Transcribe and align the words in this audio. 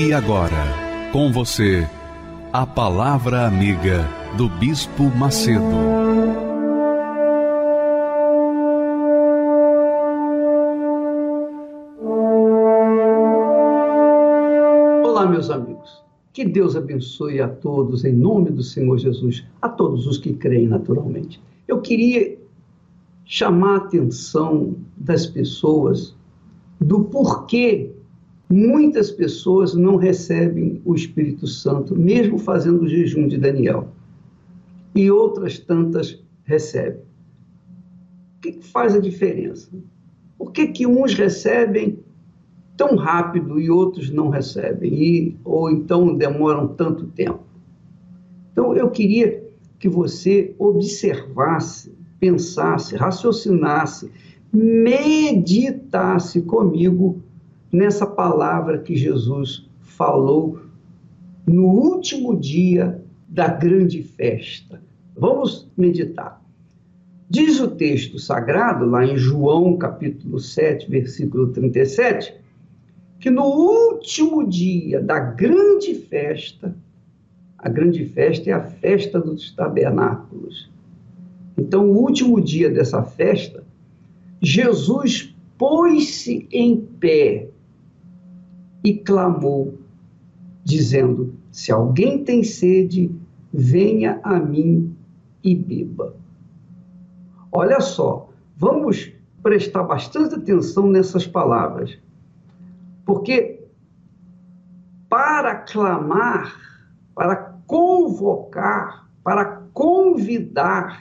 E 0.00 0.12
agora, 0.12 1.10
com 1.10 1.32
você, 1.32 1.84
a 2.52 2.64
Palavra 2.64 3.48
Amiga 3.48 4.06
do 4.36 4.48
Bispo 4.48 5.02
Macedo. 5.02 5.60
Olá, 15.02 15.26
meus 15.26 15.50
amigos. 15.50 16.00
Que 16.32 16.44
Deus 16.44 16.76
abençoe 16.76 17.40
a 17.40 17.48
todos 17.48 18.04
em 18.04 18.12
nome 18.12 18.50
do 18.50 18.62
Senhor 18.62 18.96
Jesus, 18.98 19.44
a 19.60 19.68
todos 19.68 20.06
os 20.06 20.16
que 20.16 20.32
creem 20.32 20.68
naturalmente. 20.68 21.42
Eu 21.66 21.80
queria 21.80 22.38
chamar 23.24 23.72
a 23.72 23.78
atenção 23.78 24.76
das 24.96 25.26
pessoas 25.26 26.14
do 26.80 27.02
porquê 27.02 27.97
Muitas 28.50 29.10
pessoas 29.10 29.74
não 29.74 29.96
recebem 29.96 30.80
o 30.84 30.94
Espírito 30.94 31.46
Santo, 31.46 31.94
mesmo 31.94 32.38
fazendo 32.38 32.82
o 32.82 32.88
jejum 32.88 33.28
de 33.28 33.36
Daniel. 33.36 33.88
E 34.94 35.10
outras 35.10 35.58
tantas 35.58 36.18
recebem. 36.44 37.02
O 38.36 38.40
que 38.40 38.52
faz 38.62 38.94
a 38.94 39.00
diferença? 39.00 39.70
Por 40.38 40.50
que, 40.50 40.68
que 40.68 40.86
uns 40.86 41.12
recebem 41.12 41.98
tão 42.76 42.96
rápido 42.96 43.60
e 43.60 43.68
outros 43.70 44.10
não 44.10 44.30
recebem? 44.30 44.94
E, 44.94 45.36
ou 45.44 45.70
então 45.70 46.16
demoram 46.16 46.68
tanto 46.68 47.06
tempo? 47.08 47.40
Então, 48.52 48.74
eu 48.74 48.90
queria 48.90 49.44
que 49.78 49.88
você 49.88 50.54
observasse, 50.58 51.92
pensasse, 52.18 52.96
raciocinasse, 52.96 54.10
meditasse 54.52 56.40
comigo 56.42 57.22
nessa 57.72 58.06
palavra 58.06 58.78
que 58.78 58.96
Jesus 58.96 59.68
falou 59.80 60.60
no 61.46 61.64
último 61.64 62.38
dia 62.38 63.02
da 63.28 63.48
grande 63.48 64.02
festa. 64.02 64.82
Vamos 65.16 65.70
meditar. 65.76 66.42
Diz 67.30 67.60
o 67.60 67.68
texto 67.68 68.18
sagrado, 68.18 68.86
lá 68.86 69.04
em 69.04 69.16
João 69.16 69.76
capítulo 69.76 70.40
7, 70.40 70.90
versículo 70.90 71.48
37, 71.48 72.34
que 73.20 73.30
no 73.30 73.44
último 73.44 74.48
dia 74.48 75.00
da 75.00 75.18
grande 75.18 75.94
festa, 75.94 76.74
a 77.58 77.68
grande 77.68 78.06
festa 78.06 78.48
é 78.48 78.52
a 78.52 78.62
festa 78.62 79.20
dos 79.20 79.50
tabernáculos. 79.54 80.70
Então, 81.58 81.90
o 81.90 81.98
último 81.98 82.40
dia 82.40 82.70
dessa 82.70 83.02
festa, 83.02 83.64
Jesus 84.40 85.34
pôs-se 85.58 86.46
em 86.52 86.76
pé 86.76 87.47
e 88.84 88.94
clamou, 88.94 89.78
dizendo: 90.64 91.34
Se 91.50 91.72
alguém 91.72 92.24
tem 92.24 92.42
sede, 92.42 93.10
venha 93.52 94.20
a 94.22 94.38
mim 94.38 94.94
e 95.42 95.54
beba. 95.54 96.14
Olha 97.50 97.80
só, 97.80 98.28
vamos 98.56 99.12
prestar 99.42 99.84
bastante 99.84 100.34
atenção 100.34 100.86
nessas 100.88 101.26
palavras, 101.26 101.98
porque 103.04 103.58
para 105.08 105.54
clamar, 105.54 106.54
para 107.14 107.36
convocar, 107.66 109.08
para 109.24 109.62
convidar, 109.72 111.00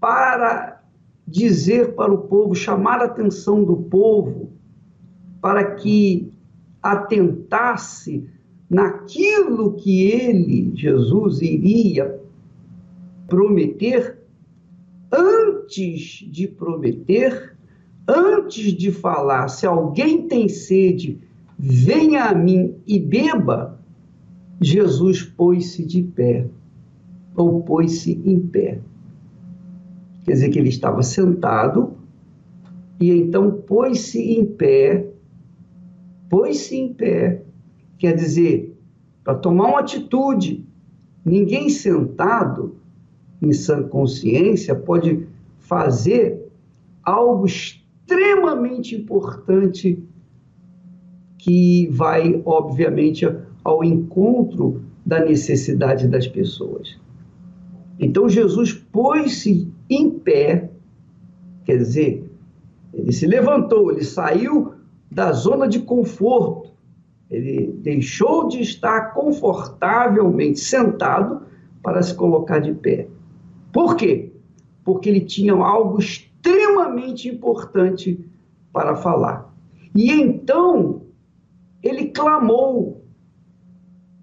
para 0.00 0.82
dizer 1.26 1.94
para 1.94 2.12
o 2.12 2.18
povo, 2.18 2.54
chamar 2.54 3.00
a 3.00 3.04
atenção 3.04 3.62
do 3.62 3.76
povo, 3.76 4.49
para 5.40 5.74
que 5.76 6.30
atentasse 6.82 8.24
naquilo 8.68 9.74
que 9.74 10.02
ele, 10.02 10.72
Jesus, 10.74 11.42
iria 11.42 12.20
prometer, 13.26 14.18
antes 15.12 16.24
de 16.30 16.46
prometer, 16.46 17.56
antes 18.06 18.72
de 18.72 18.92
falar, 18.92 19.48
se 19.48 19.66
alguém 19.66 20.26
tem 20.28 20.48
sede, 20.48 21.18
venha 21.58 22.24
a 22.24 22.34
mim 22.34 22.76
e 22.86 22.98
beba, 22.98 23.78
Jesus 24.60 25.22
pôs-se 25.22 25.84
de 25.84 26.02
pé, 26.02 26.46
ou 27.36 27.62
pôs-se 27.62 28.20
em 28.24 28.38
pé. 28.38 28.80
Quer 30.24 30.32
dizer 30.32 30.48
que 30.50 30.58
ele 30.58 30.68
estava 30.68 31.02
sentado 31.02 31.94
e 33.00 33.10
então 33.10 33.50
pôs-se 33.50 34.20
em 34.20 34.44
pé 34.44 35.09
pôs-se 36.30 36.76
em 36.76 36.94
pé, 36.94 37.42
quer 37.98 38.14
dizer, 38.14 38.74
para 39.22 39.34
tomar 39.34 39.66
uma 39.68 39.80
atitude. 39.80 40.64
Ninguém 41.24 41.68
sentado 41.68 42.76
em 43.42 43.52
sã 43.52 43.82
consciência 43.82 44.74
pode 44.74 45.26
fazer 45.58 46.48
algo 47.02 47.44
extremamente 47.44 48.94
importante 48.94 50.02
que 51.36 51.88
vai, 51.88 52.40
obviamente, 52.44 53.26
ao 53.64 53.82
encontro 53.82 54.82
da 55.04 55.24
necessidade 55.24 56.06
das 56.06 56.28
pessoas. 56.28 56.98
Então 57.98 58.28
Jesus 58.28 58.72
pôs-se 58.72 59.70
em 59.88 60.10
pé, 60.10 60.70
quer 61.64 61.76
dizer, 61.76 62.30
ele 62.94 63.12
se 63.12 63.26
levantou, 63.26 63.90
ele 63.90 64.04
saiu 64.04 64.79
da 65.10 65.32
zona 65.32 65.66
de 65.66 65.80
conforto. 65.80 66.70
Ele 67.30 67.72
deixou 67.78 68.48
de 68.48 68.60
estar 68.60 69.12
confortavelmente 69.12 70.60
sentado 70.60 71.42
para 71.82 72.02
se 72.02 72.14
colocar 72.14 72.58
de 72.58 72.72
pé. 72.74 73.08
Por 73.72 73.96
quê? 73.96 74.32
Porque 74.84 75.08
ele 75.08 75.20
tinha 75.20 75.54
algo 75.54 75.98
extremamente 75.98 77.28
importante 77.28 78.18
para 78.72 78.96
falar. 78.96 79.52
E 79.94 80.10
então 80.10 81.02
ele 81.82 82.06
clamou. 82.06 83.04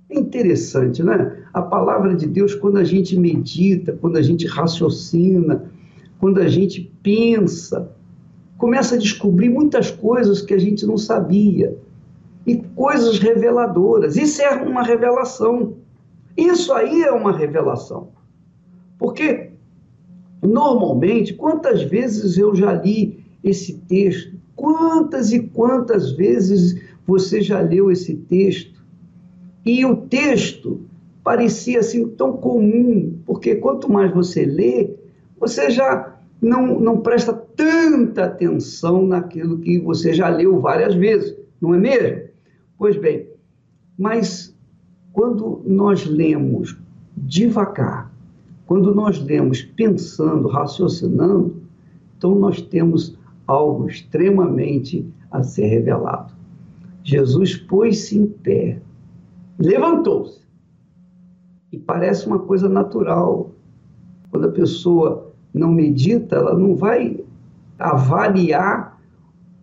É 0.09 0.17
interessante, 0.17 1.03
né? 1.03 1.43
A 1.53 1.61
palavra 1.61 2.15
de 2.15 2.27
Deus, 2.27 2.55
quando 2.55 2.77
a 2.77 2.83
gente 2.83 3.17
medita, 3.17 3.93
quando 3.93 4.17
a 4.17 4.21
gente 4.21 4.47
raciocina, 4.47 5.69
quando 6.19 6.39
a 6.39 6.47
gente 6.47 6.93
pensa, 7.03 7.91
começa 8.57 8.95
a 8.95 8.97
descobrir 8.97 9.49
muitas 9.49 9.91
coisas 9.91 10.41
que 10.41 10.53
a 10.53 10.57
gente 10.57 10.85
não 10.85 10.97
sabia 10.97 11.77
e 12.45 12.55
coisas 12.75 13.19
reveladoras. 13.19 14.15
Isso 14.17 14.41
é 14.41 14.55
uma 14.55 14.83
revelação. 14.83 15.75
Isso 16.35 16.71
aí 16.73 17.03
é 17.03 17.11
uma 17.11 17.35
revelação. 17.35 18.09
Porque 18.97 19.51
normalmente, 20.41 21.33
quantas 21.33 21.83
vezes 21.83 22.37
eu 22.37 22.55
já 22.55 22.73
li 22.73 23.23
esse 23.43 23.73
texto? 23.87 24.37
Quantas 24.55 25.31
e 25.31 25.39
quantas 25.39 26.11
vezes 26.11 26.81
você 27.05 27.41
já 27.41 27.59
leu 27.59 27.91
esse 27.91 28.15
texto? 28.15 28.81
E 29.65 29.85
o 29.85 29.95
texto 29.95 30.81
parecia 31.23 31.79
assim 31.79 32.07
tão 32.07 32.37
comum, 32.37 33.19
porque 33.25 33.55
quanto 33.55 33.91
mais 33.91 34.13
você 34.13 34.45
lê, 34.45 34.95
você 35.39 35.69
já 35.69 36.16
não, 36.41 36.79
não 36.79 37.01
presta 37.01 37.33
tanta 37.33 38.25
atenção 38.25 39.05
naquilo 39.05 39.59
que 39.59 39.79
você 39.79 40.13
já 40.13 40.29
leu 40.29 40.59
várias 40.59 40.95
vezes, 40.95 41.35
não 41.59 41.73
é 41.73 41.77
mesmo? 41.77 42.27
Pois 42.77 42.95
bem, 42.95 43.27
mas 43.97 44.55
quando 45.11 45.61
nós 45.65 46.05
lemos 46.05 46.77
devagar, 47.15 48.11
quando 48.67 48.93
nós 48.93 49.19
lemos 49.19 49.63
pensando, 49.63 50.47
raciocinando, 50.47 51.55
então 52.17 52.35
nós 52.35 52.61
temos 52.61 53.17
algo 53.47 53.87
extremamente 53.87 55.07
a 55.31 55.41
ser 55.41 55.67
revelado. 55.67 56.33
Jesus 57.03 57.55
pôs-se 57.55 58.17
em 58.17 58.27
pé, 58.27 58.79
levantou-se. 59.57 60.45
E 61.71 61.77
parece 61.77 62.27
uma 62.27 62.39
coisa 62.39 62.69
natural. 62.69 63.51
Quando 64.29 64.47
a 64.47 64.51
pessoa 64.51 65.26
não 65.53 65.71
medita, 65.71 66.35
ela 66.35 66.57
não 66.57 66.75
vai 66.75 67.19
avaliar 67.77 68.97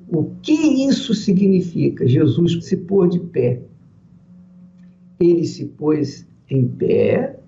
O 0.09 0.31
que 0.43 0.87
isso 0.87 1.15
significa? 1.15 2.07
Jesus 2.07 2.65
se 2.65 2.77
pôr 2.77 3.09
de 3.09 3.19
pé. 3.19 3.63
Ele 5.19 5.45
se 5.45 5.65
pôs 5.65 6.27
em 6.51 6.69
pé 6.69 7.41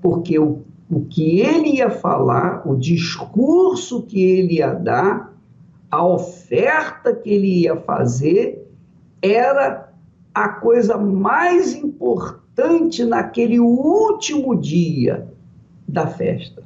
porque 0.00 0.38
o, 0.38 0.62
o 0.90 1.00
que 1.02 1.40
ele 1.40 1.76
ia 1.76 1.90
falar, 1.90 2.66
o 2.66 2.76
discurso 2.76 4.02
que 4.02 4.20
ele 4.20 4.54
ia 4.56 4.72
dar, 4.72 5.34
a 5.90 6.04
oferta 6.04 7.14
que 7.14 7.30
ele 7.30 7.62
ia 7.62 7.76
fazer, 7.76 8.66
era 9.22 9.92
a 10.34 10.48
coisa 10.48 10.96
mais 10.96 11.74
importante 11.74 13.04
naquele 13.04 13.58
último 13.58 14.56
dia 14.56 15.28
da 15.86 16.06
festa. 16.06 16.62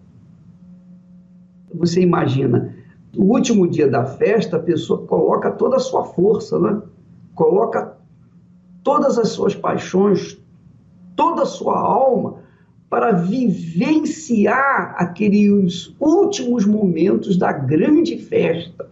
Você 1.74 2.00
imagina, 2.00 2.74
o 3.16 3.24
último 3.24 3.68
dia 3.68 3.88
da 3.88 4.04
festa, 4.04 4.56
a 4.56 4.60
pessoa 4.60 5.06
coloca 5.06 5.50
toda 5.50 5.76
a 5.76 5.80
sua 5.80 6.04
força, 6.04 6.58
né? 6.58 6.80
coloca 7.34 7.96
todas 8.82 9.18
as 9.18 9.30
suas 9.30 9.54
paixões, 9.54 10.38
toda 11.16 11.42
a 11.42 11.46
sua 11.46 11.78
alma 11.78 12.44
para 12.88 13.12
vivenciar 13.12 14.94
aqueles 14.96 15.92
últimos 15.98 16.64
momentos 16.64 17.36
da 17.36 17.50
grande 17.50 18.18
festa, 18.18 18.88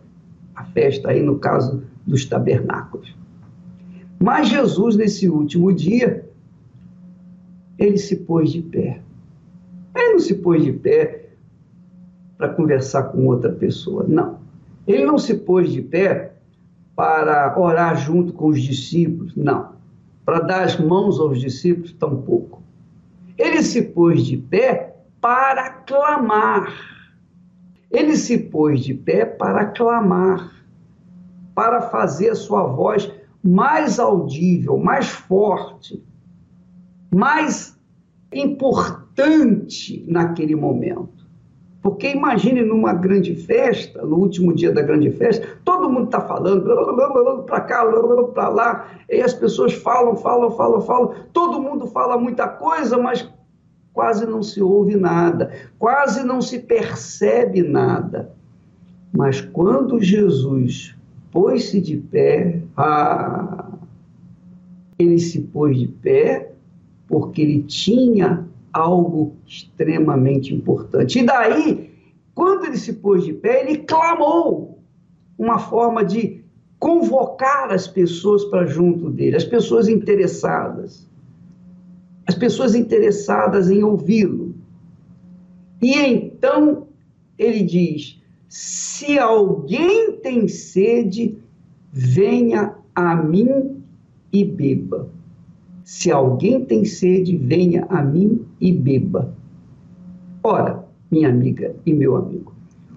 a 0.56 0.64
festa 0.64 1.10
aí 1.10 1.22
no 1.22 1.38
caso 1.38 1.84
dos 2.04 2.24
tabernáculos. 2.24 3.14
Mas 4.20 4.48
Jesus, 4.48 4.96
nesse 4.96 5.28
último 5.28 5.72
dia, 5.72 6.28
ele 7.78 7.98
se 7.98 8.16
pôs 8.16 8.50
de 8.50 8.62
pé. 8.62 9.00
Ele 9.94 10.12
não 10.12 10.20
se 10.20 10.34
pôs 10.34 10.64
de 10.64 10.72
pé 10.72 11.21
para 12.42 12.48
conversar 12.48 13.04
com 13.04 13.24
outra 13.26 13.52
pessoa, 13.52 14.04
não. 14.08 14.40
Ele 14.84 15.04
não 15.04 15.16
se 15.16 15.34
pôs 15.34 15.70
de 15.70 15.80
pé 15.80 16.34
para 16.96 17.56
orar 17.56 17.96
junto 17.96 18.32
com 18.32 18.48
os 18.48 18.60
discípulos, 18.60 19.36
não. 19.36 19.74
Para 20.24 20.40
dar 20.40 20.64
as 20.64 20.76
mãos 20.76 21.20
aos 21.20 21.38
discípulos, 21.38 21.92
tampouco. 21.92 22.60
Ele 23.38 23.62
se 23.62 23.80
pôs 23.80 24.26
de 24.26 24.36
pé 24.36 24.96
para 25.20 25.70
clamar. 25.70 26.74
Ele 27.88 28.16
se 28.16 28.36
pôs 28.36 28.80
de 28.80 28.92
pé 28.92 29.24
para 29.24 29.66
clamar, 29.66 30.52
para 31.54 31.82
fazer 31.82 32.30
a 32.30 32.34
sua 32.34 32.64
voz 32.64 33.08
mais 33.40 34.00
audível, 34.00 34.76
mais 34.78 35.08
forte, 35.10 36.02
mais 37.14 37.78
importante 38.32 40.04
naquele 40.08 40.56
momento. 40.56 41.21
Porque 41.82 42.08
imagine 42.08 42.62
numa 42.62 42.92
grande 42.92 43.34
festa, 43.34 44.02
no 44.02 44.16
último 44.16 44.54
dia 44.54 44.70
da 44.72 44.82
grande 44.82 45.10
festa, 45.10 45.44
todo 45.64 45.90
mundo 45.90 46.04
está 46.04 46.20
falando, 46.20 47.42
para 47.44 47.60
cá, 47.62 47.84
para 48.32 48.48
lá, 48.48 48.88
e 49.10 49.20
as 49.20 49.34
pessoas 49.34 49.72
falam, 49.72 50.16
falam, 50.16 50.52
falam, 50.52 50.80
falam, 50.80 51.12
todo 51.32 51.60
mundo 51.60 51.88
fala 51.88 52.16
muita 52.16 52.46
coisa, 52.46 52.96
mas 52.96 53.28
quase 53.92 54.24
não 54.24 54.44
se 54.44 54.62
ouve 54.62 54.94
nada, 54.94 55.50
quase 55.76 56.22
não 56.24 56.40
se 56.40 56.60
percebe 56.60 57.64
nada. 57.64 58.30
Mas 59.12 59.40
quando 59.40 60.00
Jesus 60.00 60.94
pôs-se 61.32 61.80
de 61.80 61.96
pé, 61.96 62.62
ah, 62.76 63.70
ele 64.98 65.18
se 65.18 65.40
pôs 65.40 65.76
de 65.76 65.88
pé 65.88 66.52
porque 67.08 67.42
ele 67.42 67.62
tinha 67.64 68.46
algo 68.72 69.36
extremamente 69.46 70.54
importante. 70.54 71.18
E 71.18 71.26
daí, 71.26 71.90
quando 72.34 72.64
ele 72.66 72.76
se 72.76 72.94
pôs 72.94 73.24
de 73.24 73.32
pé, 73.32 73.60
ele 73.62 73.78
clamou 73.78 74.78
uma 75.38 75.58
forma 75.58 76.04
de 76.04 76.42
convocar 76.78 77.70
as 77.70 77.86
pessoas 77.86 78.44
para 78.46 78.66
junto 78.66 79.10
dele, 79.10 79.36
as 79.36 79.44
pessoas 79.44 79.88
interessadas, 79.88 81.08
as 82.26 82.34
pessoas 82.34 82.74
interessadas 82.74 83.70
em 83.70 83.84
ouvi-lo. 83.84 84.54
E 85.80 85.94
então 85.94 86.86
ele 87.38 87.62
diz: 87.62 88.20
se 88.48 89.18
alguém 89.18 90.12
tem 90.18 90.48
sede, 90.48 91.36
venha 91.92 92.74
a 92.94 93.16
mim 93.16 93.82
e 94.32 94.44
beba. 94.44 95.08
Se 95.94 96.10
alguém 96.10 96.64
tem 96.64 96.86
sede, 96.86 97.36
venha 97.36 97.84
a 97.90 98.02
mim 98.02 98.46
e 98.58 98.72
beba. 98.72 99.36
Ora, 100.42 100.86
minha 101.10 101.28
amiga 101.28 101.76
e 101.84 101.92
meu 101.92 102.16
amigo, 102.16 102.54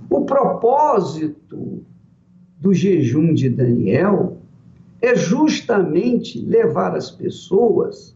o 0.10 0.22
propósito 0.22 1.84
do 2.58 2.74
jejum 2.74 3.34
de 3.34 3.50
Daniel 3.50 4.38
é 5.02 5.14
justamente 5.14 6.40
levar 6.40 6.96
as 6.96 7.12
pessoas 7.12 8.16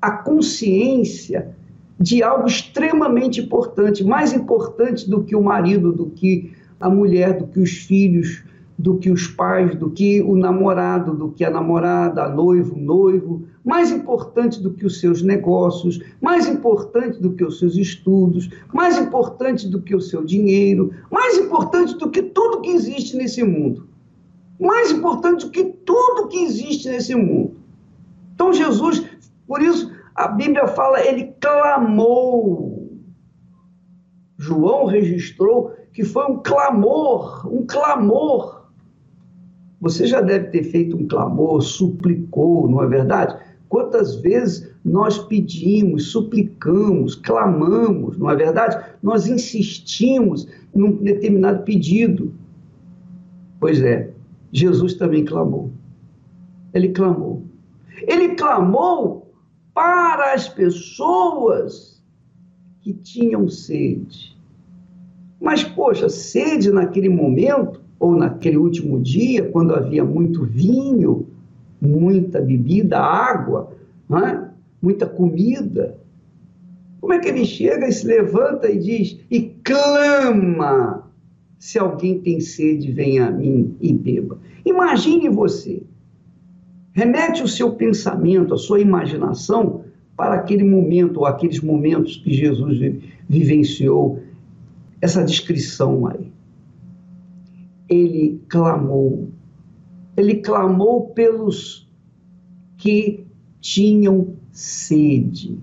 à 0.00 0.12
consciência 0.12 1.50
de 1.98 2.22
algo 2.22 2.46
extremamente 2.46 3.40
importante, 3.40 4.04
mais 4.04 4.32
importante 4.32 5.10
do 5.10 5.24
que 5.24 5.34
o 5.34 5.42
marido, 5.42 5.92
do 5.92 6.06
que 6.10 6.52
a 6.78 6.88
mulher, 6.88 7.38
do 7.38 7.48
que 7.48 7.58
os 7.58 7.72
filhos, 7.72 8.44
do 8.78 8.98
que 8.98 9.10
os 9.10 9.26
pais, 9.26 9.74
do 9.74 9.90
que 9.90 10.22
o 10.22 10.36
namorado, 10.36 11.12
do 11.12 11.32
que 11.32 11.44
a 11.44 11.50
namorada, 11.50 12.22
a 12.22 12.28
noivo, 12.28 12.76
o 12.76 12.80
noivo, 12.80 13.44
mais 13.66 13.90
importante 13.90 14.62
do 14.62 14.72
que 14.72 14.86
os 14.86 15.00
seus 15.00 15.22
negócios, 15.22 16.00
mais 16.20 16.46
importante 16.46 17.20
do 17.20 17.32
que 17.32 17.44
os 17.44 17.58
seus 17.58 17.74
estudos, 17.74 18.48
mais 18.72 18.96
importante 18.96 19.68
do 19.68 19.82
que 19.82 19.92
o 19.92 20.00
seu 20.00 20.24
dinheiro, 20.24 20.92
mais 21.10 21.36
importante 21.36 21.96
do 21.96 22.08
que 22.08 22.22
tudo 22.22 22.60
que 22.60 22.70
existe 22.70 23.16
nesse 23.16 23.42
mundo. 23.42 23.88
Mais 24.60 24.92
importante 24.92 25.46
do 25.46 25.50
que 25.50 25.64
tudo 25.64 26.28
que 26.28 26.44
existe 26.44 26.88
nesse 26.88 27.16
mundo. 27.16 27.56
Então 28.36 28.52
Jesus, 28.52 29.04
por 29.48 29.60
isso 29.60 29.90
a 30.14 30.28
Bíblia 30.28 30.68
fala, 30.68 31.04
ele 31.04 31.34
clamou. 31.40 32.88
João 34.38 34.86
registrou 34.86 35.74
que 35.92 36.04
foi 36.04 36.24
um 36.26 36.38
clamor, 36.38 37.52
um 37.52 37.66
clamor 37.66 38.56
você 39.80 40.06
já 40.06 40.20
deve 40.20 40.48
ter 40.48 40.64
feito 40.64 40.96
um 40.96 41.06
clamor, 41.06 41.60
suplicou, 41.62 42.68
não 42.68 42.82
é 42.82 42.86
verdade? 42.86 43.36
Quantas 43.68 44.16
vezes 44.16 44.70
nós 44.84 45.18
pedimos, 45.18 46.10
suplicamos, 46.12 47.14
clamamos, 47.16 48.16
não 48.16 48.30
é 48.30 48.36
verdade? 48.36 48.84
Nós 49.02 49.26
insistimos 49.26 50.46
num 50.74 50.92
determinado 50.92 51.64
pedido. 51.64 52.32
Pois 53.58 53.80
é, 53.80 54.10
Jesus 54.52 54.94
também 54.94 55.24
clamou. 55.24 55.70
Ele 56.72 56.90
clamou. 56.90 57.42
Ele 58.02 58.34
clamou 58.34 59.32
para 59.74 60.32
as 60.34 60.48
pessoas 60.48 62.02
que 62.80 62.92
tinham 62.92 63.48
sede. 63.48 64.36
Mas, 65.40 65.64
poxa, 65.64 66.08
sede 66.08 66.70
naquele 66.70 67.08
momento 67.08 67.80
ou 67.98 68.14
naquele 68.14 68.56
último 68.56 69.00
dia, 69.00 69.50
quando 69.50 69.74
havia 69.74 70.04
muito 70.04 70.44
vinho, 70.44 71.26
muita 71.80 72.40
bebida, 72.40 72.98
água, 72.98 73.72
é? 74.10 74.48
muita 74.80 75.06
comida. 75.06 75.98
Como 77.00 77.12
é 77.12 77.18
que 77.18 77.28
ele 77.28 77.44
chega 77.44 77.86
e 77.86 77.92
se 77.92 78.06
levanta 78.06 78.70
e 78.70 78.78
diz, 78.78 79.18
e 79.30 79.42
clama: 79.62 81.10
se 81.58 81.78
alguém 81.78 82.20
tem 82.20 82.40
sede, 82.40 82.90
venha 82.92 83.26
a 83.26 83.30
mim 83.30 83.76
e 83.80 83.92
beba. 83.92 84.38
Imagine 84.64 85.28
você, 85.28 85.82
remete 86.92 87.42
o 87.42 87.48
seu 87.48 87.72
pensamento, 87.72 88.54
a 88.54 88.58
sua 88.58 88.80
imaginação 88.80 89.84
para 90.16 90.34
aquele 90.34 90.64
momento, 90.64 91.18
ou 91.18 91.26
aqueles 91.26 91.60
momentos 91.60 92.16
que 92.16 92.32
Jesus 92.32 92.78
vivenciou, 93.28 94.20
essa 95.00 95.22
descrição 95.22 96.06
aí 96.06 96.32
ele 97.88 98.40
clamou. 98.48 99.30
Ele 100.16 100.36
clamou 100.36 101.08
pelos 101.10 101.88
que 102.78 103.26
tinham 103.60 104.34
sede. 104.52 105.58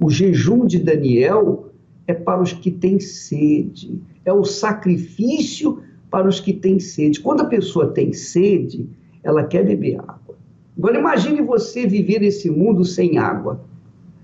O 0.00 0.10
jejum 0.10 0.66
de 0.66 0.78
Daniel 0.78 1.68
é 2.06 2.14
para 2.14 2.42
os 2.42 2.52
que 2.52 2.70
têm 2.70 2.98
sede, 2.98 4.00
é 4.24 4.32
o 4.32 4.44
sacrifício 4.44 5.82
para 6.10 6.28
os 6.28 6.40
que 6.40 6.52
têm 6.52 6.80
sede. 6.80 7.20
Quando 7.20 7.42
a 7.42 7.46
pessoa 7.46 7.88
tem 7.88 8.12
sede, 8.12 8.88
ela 9.22 9.44
quer 9.44 9.64
beber 9.64 10.00
água. 10.00 10.36
Agora 10.76 10.98
imagine 10.98 11.42
você 11.42 11.86
viver 11.86 12.20
nesse 12.20 12.50
mundo 12.50 12.84
sem 12.84 13.18
água. 13.18 13.60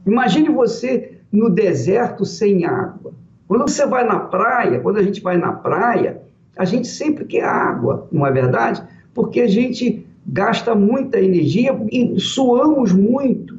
Imagine 0.07 0.49
você 0.49 1.19
no 1.31 1.51
deserto 1.51 2.25
sem 2.25 2.65
água. 2.65 3.13
Quando 3.47 3.69
você 3.69 3.87
vai 3.87 4.05
na 4.05 4.21
praia, 4.21 4.81
quando 4.81 4.99
a 4.99 5.03
gente 5.03 5.21
vai 5.21 5.37
na 5.37 5.53
praia, 5.53 6.23
a 6.57 6.65
gente 6.65 6.89
sempre 6.89 7.25
quer 7.25 7.45
água, 7.45 8.09
não 8.11 8.27
é 8.27 8.33
verdade? 8.33 8.83
Porque 9.19 9.41
a 9.41 9.49
gente 9.49 10.07
gasta 10.25 10.77
muita 10.77 11.19
energia 11.19 11.77
e 11.91 12.21
suamos 12.21 12.93
muito. 12.93 13.59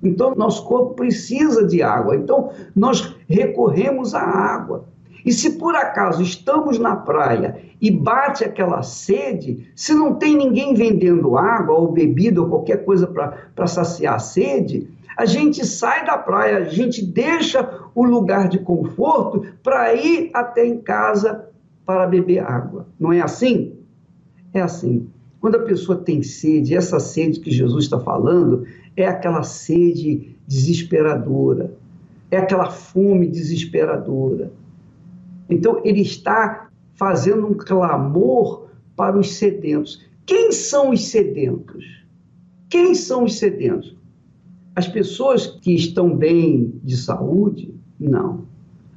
Então, 0.00 0.32
nosso 0.36 0.64
corpo 0.64 0.94
precisa 0.94 1.66
de 1.66 1.82
água. 1.82 2.14
Então, 2.14 2.52
nós 2.72 3.16
recorremos 3.28 4.14
à 4.14 4.20
água. 4.20 4.84
E 5.26 5.32
se 5.32 5.58
por 5.58 5.74
acaso 5.74 6.22
estamos 6.22 6.78
na 6.78 6.94
praia 6.94 7.56
e 7.80 7.90
bate 7.90 8.44
aquela 8.44 8.80
sede, 8.84 9.66
se 9.74 9.92
não 9.92 10.14
tem 10.14 10.36
ninguém 10.36 10.72
vendendo 10.72 11.36
água 11.36 11.76
ou 11.76 11.90
bebida 11.90 12.40
ou 12.40 12.48
qualquer 12.48 12.84
coisa 12.84 13.08
para 13.08 13.66
saciar 13.66 14.14
a 14.14 14.20
sede, 14.20 14.88
a 15.16 15.26
gente 15.26 15.66
sai 15.66 16.06
da 16.06 16.16
praia, 16.16 16.58
a 16.58 16.64
gente 16.66 17.04
deixa 17.04 17.68
o 17.92 18.04
lugar 18.04 18.48
de 18.48 18.60
conforto 18.60 19.46
para 19.64 19.92
ir 19.94 20.30
até 20.32 20.64
em 20.64 20.78
casa 20.78 21.48
para 21.84 22.06
beber 22.06 22.38
água. 22.38 22.86
Não 23.00 23.12
é 23.12 23.20
assim? 23.20 23.81
É 24.52 24.60
assim. 24.60 25.08
Quando 25.40 25.56
a 25.56 25.62
pessoa 25.64 25.98
tem 25.98 26.22
sede, 26.22 26.76
essa 26.76 27.00
sede 27.00 27.40
que 27.40 27.50
Jesus 27.50 27.84
está 27.84 27.98
falando 27.98 28.64
é 28.96 29.06
aquela 29.06 29.42
sede 29.42 30.36
desesperadora, 30.46 31.74
é 32.30 32.36
aquela 32.36 32.70
fome 32.70 33.26
desesperadora. 33.26 34.52
Então, 35.48 35.80
ele 35.84 36.00
está 36.00 36.68
fazendo 36.94 37.46
um 37.46 37.54
clamor 37.54 38.66
para 38.94 39.18
os 39.18 39.32
sedentos. 39.32 40.02
Quem 40.24 40.52
são 40.52 40.90
os 40.90 41.08
sedentos? 41.08 41.84
Quem 42.68 42.94
são 42.94 43.24
os 43.24 43.38
sedentos? 43.38 43.96
As 44.74 44.88
pessoas 44.88 45.46
que 45.46 45.74
estão 45.74 46.16
bem 46.16 46.80
de 46.82 46.96
saúde? 46.96 47.74
Não. 47.98 48.46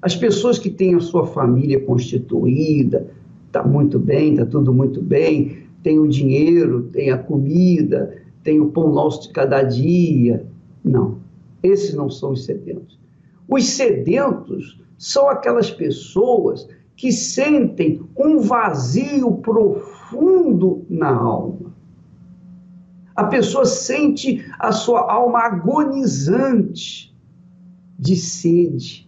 As 0.01 0.15
pessoas 0.15 0.59
que 0.59 0.69
têm 0.69 0.95
a 0.95 0.99
sua 0.99 1.25
família 1.25 1.79
constituída, 1.79 3.09
está 3.55 3.63
muito 3.63 3.97
bem, 3.97 4.33
está 4.33 4.45
tudo 4.45 4.73
muito 4.73 5.01
bem, 5.01 5.65
tem 5.81 5.97
o 5.97 6.07
dinheiro, 6.09 6.89
tem 6.91 7.09
a 7.09 7.17
comida, 7.17 8.21
tem 8.43 8.59
o 8.59 8.69
pão 8.69 8.91
nosso 8.91 9.23
de 9.23 9.29
cada 9.29 9.63
dia. 9.63 10.45
Não, 10.83 11.19
esses 11.63 11.93
não 11.93 12.09
são 12.09 12.31
os 12.31 12.43
sedentos. 12.43 12.99
Os 13.47 13.65
sedentos 13.65 14.81
são 14.97 15.29
aquelas 15.29 15.71
pessoas 15.71 16.67
que 16.97 17.13
sentem 17.13 18.01
um 18.17 18.39
vazio 18.39 19.37
profundo 19.37 20.85
na 20.89 21.15
alma. 21.15 21.73
A 23.15 23.23
pessoa 23.23 23.65
sente 23.65 24.43
a 24.59 24.73
sua 24.73 25.09
alma 25.09 25.39
agonizante 25.39 27.15
de 27.97 28.17
sede, 28.17 29.04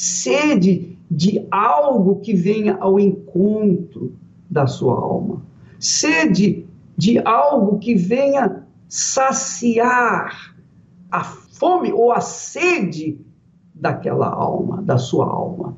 sede 0.00 0.96
de 1.10 1.46
algo 1.50 2.20
que 2.20 2.32
venha 2.32 2.78
ao 2.80 2.98
encontro 2.98 4.14
da 4.48 4.66
sua 4.66 4.94
alma, 4.94 5.42
sede 5.78 6.66
de 6.96 7.18
algo 7.18 7.78
que 7.78 7.94
venha 7.94 8.64
saciar 8.88 10.56
a 11.10 11.22
fome 11.22 11.92
ou 11.92 12.10
a 12.12 12.20
sede 12.22 13.20
daquela 13.74 14.28
alma, 14.28 14.80
da 14.80 14.96
sua 14.96 15.26
alma. 15.26 15.76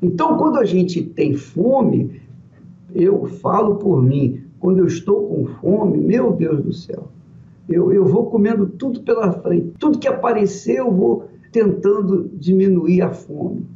Então, 0.00 0.38
quando 0.38 0.58
a 0.58 0.64
gente 0.64 1.02
tem 1.02 1.34
fome, 1.34 2.22
eu 2.94 3.26
falo 3.26 3.74
por 3.74 4.00
mim, 4.00 4.44
quando 4.60 4.78
eu 4.78 4.86
estou 4.86 5.26
com 5.26 5.46
fome, 5.60 5.98
meu 5.98 6.32
Deus 6.32 6.62
do 6.62 6.72
céu, 6.72 7.08
eu, 7.68 7.92
eu 7.92 8.06
vou 8.06 8.26
comendo 8.26 8.66
tudo 8.66 9.00
pela 9.00 9.32
frente, 9.32 9.74
tudo 9.80 9.98
que 9.98 10.06
aparecer 10.06 10.78
eu 10.78 10.92
vou 10.92 11.27
tentando 11.52 12.30
diminuir 12.34 13.02
a 13.02 13.10
fome. 13.10 13.66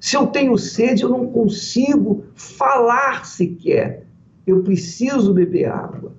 Se 0.00 0.16
eu 0.16 0.26
tenho 0.26 0.58
sede, 0.58 1.04
eu 1.04 1.08
não 1.08 1.28
consigo 1.28 2.24
falar 2.34 3.24
sequer. 3.24 4.04
Eu 4.46 4.62
preciso 4.62 5.32
beber 5.32 5.66
água. 5.66 6.12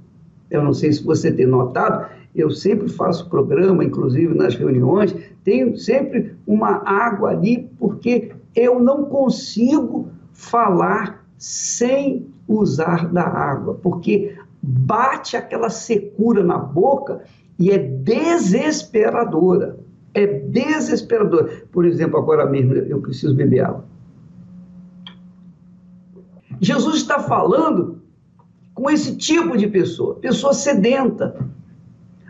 Eu 0.50 0.64
não 0.64 0.74
sei 0.74 0.94
se 0.94 1.04
você 1.04 1.32
tem 1.32 1.46
notado, 1.46 2.08
eu 2.36 2.50
sempre 2.50 2.88
faço 2.88 3.30
programa, 3.30 3.84
inclusive 3.84 4.34
nas 4.34 4.56
reuniões, 4.56 5.14
tenho 5.44 5.78
sempre 5.78 6.34
uma 6.48 6.82
água 6.86 7.32
ali, 7.32 7.70
porque 7.78 8.32
eu 8.56 8.80
não 8.80 9.06
consigo 9.06 10.08
falar 10.32 11.26
sem 11.38 12.26
usar 12.48 13.12
da 13.12 13.24
água, 13.24 13.78
porque 13.82 14.36
bate 14.62 15.36
aquela 15.36 15.70
secura 15.70 16.44
na 16.44 16.58
boca 16.58 17.24
e 17.60 17.70
é 17.70 17.78
desesperadora. 17.78 19.78
É 20.14 20.28
desesperadora. 20.28 21.64
Por 21.72 21.86
exemplo, 21.86 22.20
agora 22.20 22.46
mesmo 22.46 22.74
eu 22.74 23.02
preciso 23.02 23.36
beber 23.36 23.62
água. 23.62 23.86
Jesus 26.62 26.98
está 26.98 27.20
falando 27.20 28.02
com 28.74 28.90
esse 28.90 29.16
tipo 29.16 29.58
de 29.58 29.68
pessoa, 29.68 30.16
pessoa 30.16 30.54
sedenta, 30.54 31.36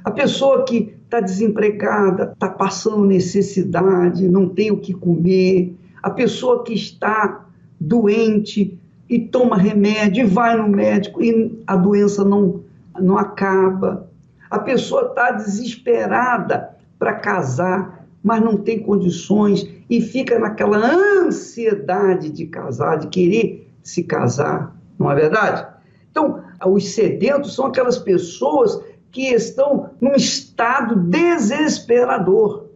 a 0.04 0.12
pessoa 0.12 0.66
que 0.66 0.96
está 1.04 1.20
desempregada, 1.20 2.32
está 2.34 2.50
passando 2.50 3.06
necessidade, 3.06 4.28
não 4.28 4.50
tem 4.50 4.72
o 4.72 4.78
que 4.78 4.94
comer, 4.94 5.76
a 6.02 6.10
pessoa 6.10 6.64
que 6.64 6.74
está 6.74 7.46
doente 7.80 8.78
e 9.08 9.20
toma 9.20 9.58
remédio, 9.58 10.24
e 10.24 10.28
vai 10.28 10.58
no 10.58 10.68
médico 10.68 11.22
e 11.22 11.62
a 11.68 11.76
doença 11.76 12.24
não, 12.24 12.62
não 13.00 13.18
acaba. 13.18 14.10
A 14.50 14.60
pessoa 14.60 15.10
está 15.10 15.32
desesperada 15.32 16.73
para 17.04 17.16
casar, 17.16 18.08
mas 18.24 18.42
não 18.42 18.56
tem 18.56 18.80
condições 18.80 19.68
e 19.90 20.00
fica 20.00 20.40
naquela 20.40 20.78
ansiedade 20.78 22.30
de 22.30 22.46
casar, 22.46 22.98
de 22.98 23.08
querer 23.08 23.70
se 23.84 24.04
casar, 24.04 24.74
não 24.98 25.12
é 25.12 25.16
verdade? 25.16 25.68
Então, 26.10 26.42
os 26.66 26.94
sedentos 26.94 27.54
são 27.54 27.66
aquelas 27.66 27.98
pessoas 27.98 28.82
que 29.12 29.34
estão 29.34 29.90
num 30.00 30.14
estado 30.14 30.96
desesperador. 30.96 32.70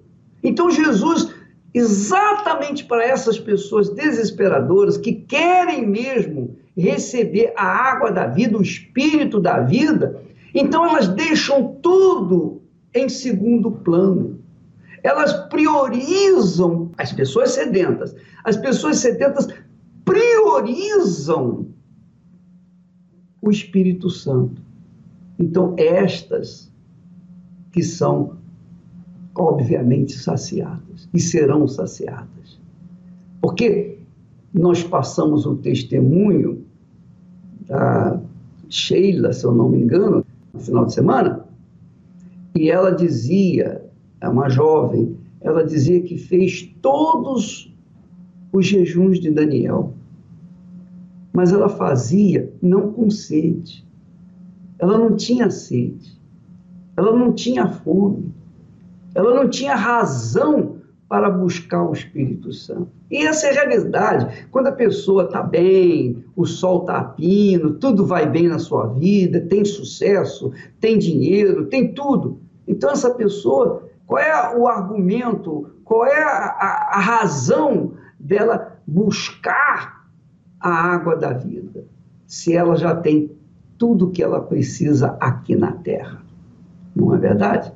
Então, 0.44 0.70
Jesus, 0.70 1.34
exatamente 1.74 2.84
para 2.84 3.06
essas 3.06 3.40
pessoas 3.40 3.90
desesperadoras 3.92 4.98
que 4.98 5.14
querem 5.14 5.88
mesmo 5.88 6.58
receber 6.76 7.54
a 7.56 7.66
água 7.66 8.12
da 8.12 8.28
vida, 8.28 8.58
o 8.58 8.62
espírito 8.62 9.40
da 9.40 9.62
vida, 9.62 10.22
então 10.54 10.86
elas 10.86 11.08
deixam 11.08 11.78
tudo 11.82 12.57
em 12.94 13.10
segundo 13.10 13.72
plano. 13.72 14.40
Elas 15.04 15.34
priorizam 15.48 16.92
as 16.98 17.14
pessoas 17.14 17.52
sedentas. 17.52 18.16
As 18.44 18.58
pessoas 18.58 18.98
sedentas 18.98 19.48
priorizam 20.04 21.68
o 23.42 23.52
Espírito 23.52 24.10
Santo. 24.10 24.62
Então, 25.40 25.76
estas 25.78 26.72
que 27.72 27.84
são 27.84 28.38
obviamente 29.36 30.14
saciadas 30.14 31.08
e 31.14 31.20
serão 31.20 31.68
saciadas. 31.68 32.60
Porque 33.40 34.00
nós 34.54 34.84
passamos 34.84 35.46
o 35.46 35.56
testemunho 35.56 36.66
da 37.68 38.20
Sheila, 38.70 39.32
se 39.32 39.46
eu 39.46 39.52
não 39.52 39.70
me 39.70 39.80
engano, 39.80 40.26
no 40.54 40.60
final 40.60 40.86
de 40.86 40.94
semana, 40.94 41.47
e 42.58 42.72
ela 42.72 42.92
dizia, 42.92 43.86
é 44.20 44.28
uma 44.28 44.50
jovem, 44.50 45.16
ela 45.42 45.64
dizia 45.64 46.02
que 46.02 46.18
fez 46.18 46.74
todos 46.82 47.72
os 48.52 48.66
jejuns 48.66 49.20
de 49.20 49.30
Daniel, 49.30 49.94
mas 51.32 51.54
ela 51.54 51.70
fazia 51.70 52.52
não 52.60 52.92
com 52.92 53.12
sede, 53.12 53.86
ela 54.80 54.98
não 54.98 55.16
tinha 55.16 55.52
sede, 55.52 56.20
ela 56.96 57.16
não 57.16 57.32
tinha 57.32 57.68
fome, 57.68 58.34
ela 59.14 59.36
não 59.36 59.48
tinha 59.48 59.76
razão 59.76 60.78
para 61.08 61.30
buscar 61.30 61.88
o 61.88 61.94
Espírito 61.94 62.52
Santo. 62.52 62.90
E 63.10 63.26
essa 63.26 63.48
é 63.48 63.52
a 63.52 63.54
realidade. 63.54 64.48
Quando 64.52 64.68
a 64.68 64.72
pessoa 64.74 65.24
está 65.24 65.42
bem, 65.42 66.24
o 66.36 66.46
sol 66.46 66.82
está 66.82 67.04
pino, 67.04 67.76
tudo 67.76 68.06
vai 68.06 68.30
bem 68.30 68.48
na 68.48 68.60
sua 68.60 68.88
vida, 68.88 69.40
tem 69.42 69.64
sucesso, 69.64 70.52
tem 70.82 70.98
dinheiro, 70.98 71.68
tem 71.68 71.94
tudo. 71.94 72.42
Então, 72.68 72.92
essa 72.92 73.14
pessoa, 73.14 73.88
qual 74.06 74.22
é 74.22 74.58
o 74.58 74.68
argumento, 74.68 75.70
qual 75.84 76.06
é 76.06 76.22
a, 76.22 76.90
a, 76.92 77.00
razão 77.00 77.94
dela 78.20 78.78
buscar 78.86 80.06
a 80.60 80.70
água 80.70 81.16
da 81.16 81.32
vida, 81.34 81.86
se 82.26 82.54
ela 82.54 82.76
já 82.76 82.94
tem 82.96 83.32
tudo 83.78 84.10
que 84.10 84.22
ela 84.22 84.42
precisa 84.42 85.16
aqui 85.20 85.56
na 85.56 85.72
Terra. 85.72 86.22
Não 86.96 87.14
é 87.14 87.18
verdade? 87.18 87.72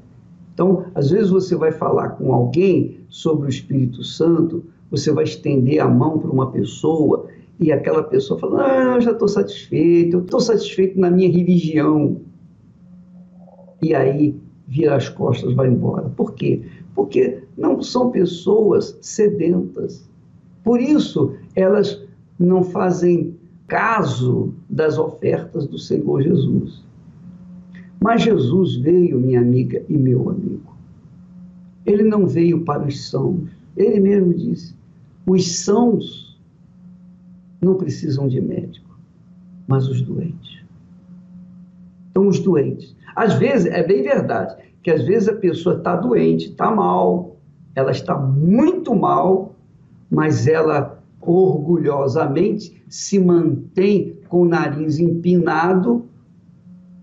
Então, 0.54 0.86
às 0.94 1.10
vezes 1.12 1.30
você 1.30 1.56
vai 1.56 1.72
falar 1.72 2.10
com 2.10 2.34
alguém 2.34 3.00
sobre 3.08 3.46
o 3.46 3.50
Espírito 3.50 4.04
Santo, 4.04 4.66
você 4.90 5.12
vai 5.12 5.24
estender 5.24 5.80
a 5.80 5.88
mão 5.88 6.20
para 6.20 6.30
uma 6.30 6.52
pessoa 6.52 7.28
e 7.60 7.72
aquela 7.72 8.04
pessoa 8.04 8.40
fala: 8.40 8.66
Ah, 8.66 8.96
eu 8.96 9.02
já 9.02 9.12
estou 9.12 9.28
satisfeito, 9.28 10.18
eu 10.18 10.22
estou 10.22 10.40
satisfeito 10.40 11.00
na 11.00 11.10
minha 11.10 11.32
religião. 11.32 12.20
E 13.82 13.96
aí 13.96 14.36
vira 14.72 14.96
as 14.96 15.10
costas, 15.10 15.54
vai 15.54 15.68
embora. 15.68 16.08
Por 16.10 16.34
quê? 16.34 16.64
Porque 16.96 17.44
não 17.58 17.82
são 17.82 18.10
pessoas 18.10 18.98
sedentas. 19.02 20.10
Por 20.64 20.80
isso, 20.80 21.36
elas 21.56 22.02
não 22.40 22.64
fazem 22.64 23.36
caso 23.68 24.54
das 24.70 24.98
ofertas 24.98 25.68
do 25.68 25.78
Senhor 25.78 26.22
Jesus. 26.22 26.84
Mas 28.00 28.22
Jesus 28.22 28.78
veio, 28.78 29.20
minha 29.20 29.42
amiga 29.42 29.84
e 29.90 29.98
meu 29.98 30.30
amigo. 30.30 30.74
Ele 31.86 32.04
não 32.04 32.26
veio 32.26 32.64
para 32.64 32.88
os 32.88 33.10
sãos. 33.10 33.50
Ele 33.76 34.00
mesmo 34.00 34.34
disse: 34.34 34.74
os 35.28 35.60
sãos 35.60 36.40
não 37.62 37.76
precisam 37.76 38.28
de 38.28 38.40
médico, 38.40 38.98
mas 39.68 39.88
os 39.88 40.02
doentes. 40.02 40.62
Então, 42.10 42.28
os 42.28 42.40
doentes. 42.40 42.96
Às 43.16 43.36
vezes, 43.36 43.66
é 43.68 43.84
bem 43.84 44.02
verdade, 44.04 44.56
que 44.84 44.92
às 44.92 45.04
vezes 45.04 45.30
a 45.30 45.36
pessoa 45.36 45.78
está 45.78 45.96
doente, 45.96 46.50
está 46.50 46.72
mal, 46.72 47.38
ela 47.76 47.92
está 47.92 48.18
muito 48.18 48.96
mal, 48.96 49.56
mas 50.10 50.48
ela 50.48 51.02
orgulhosamente 51.22 52.82
se 52.90 53.20
mantém 53.20 54.18
com 54.28 54.42
o 54.42 54.48
nariz 54.48 55.00
empinado 55.00 56.06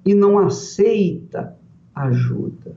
e 0.04 0.14
não 0.14 0.38
aceita 0.38 1.56
ajuda. 1.94 2.74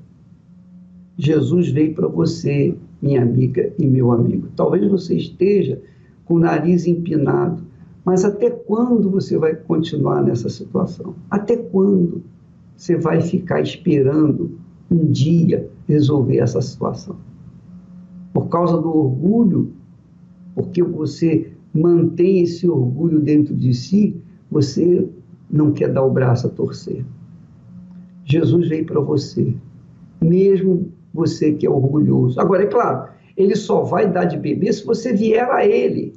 Jesus 1.17 1.69
veio 1.71 1.93
para 1.93 2.07
você, 2.07 2.75
minha 3.01 3.21
amiga 3.21 3.71
e 3.77 3.85
meu 3.85 4.11
amigo. 4.11 4.47
Talvez 4.55 4.89
você 4.89 5.15
esteja 5.15 5.81
com 6.25 6.35
o 6.35 6.39
nariz 6.39 6.87
empinado, 6.87 7.63
mas 8.03 8.25
até 8.25 8.49
quando 8.49 9.09
você 9.09 9.37
vai 9.37 9.55
continuar 9.55 10.21
nessa 10.23 10.49
situação? 10.49 11.15
Até 11.29 11.55
quando 11.55 12.23
você 12.81 12.97
vai 12.97 13.21
ficar 13.21 13.61
esperando 13.61 14.57
um 14.89 15.05
dia 15.05 15.69
resolver 15.87 16.39
essa 16.39 16.59
situação? 16.59 17.15
Por 18.33 18.49
causa 18.49 18.75
do 18.81 18.89
orgulho, 18.89 19.71
porque 20.55 20.81
você 20.81 21.51
mantém 21.71 22.41
esse 22.41 22.67
orgulho 22.67 23.19
dentro 23.19 23.55
de 23.55 23.71
si, 23.71 24.19
você 24.49 25.07
não 25.47 25.71
quer 25.71 25.93
dar 25.93 26.03
o 26.03 26.09
braço 26.09 26.47
a 26.47 26.49
torcer. 26.49 27.05
Jesus 28.25 28.67
veio 28.67 28.87
para 28.87 28.99
você, 28.99 29.53
mesmo 30.19 30.91
você 31.13 31.53
que 31.53 31.67
é 31.67 31.69
orgulhoso. 31.69 32.41
Agora, 32.41 32.63
é 32.63 32.67
claro, 32.67 33.11
ele 33.37 33.55
só 33.55 33.83
vai 33.83 34.11
dar 34.11 34.25
de 34.25 34.37
beber 34.37 34.73
se 34.73 34.83
você 34.83 35.13
vier 35.13 35.47
a 35.51 35.63
ele. 35.63 36.13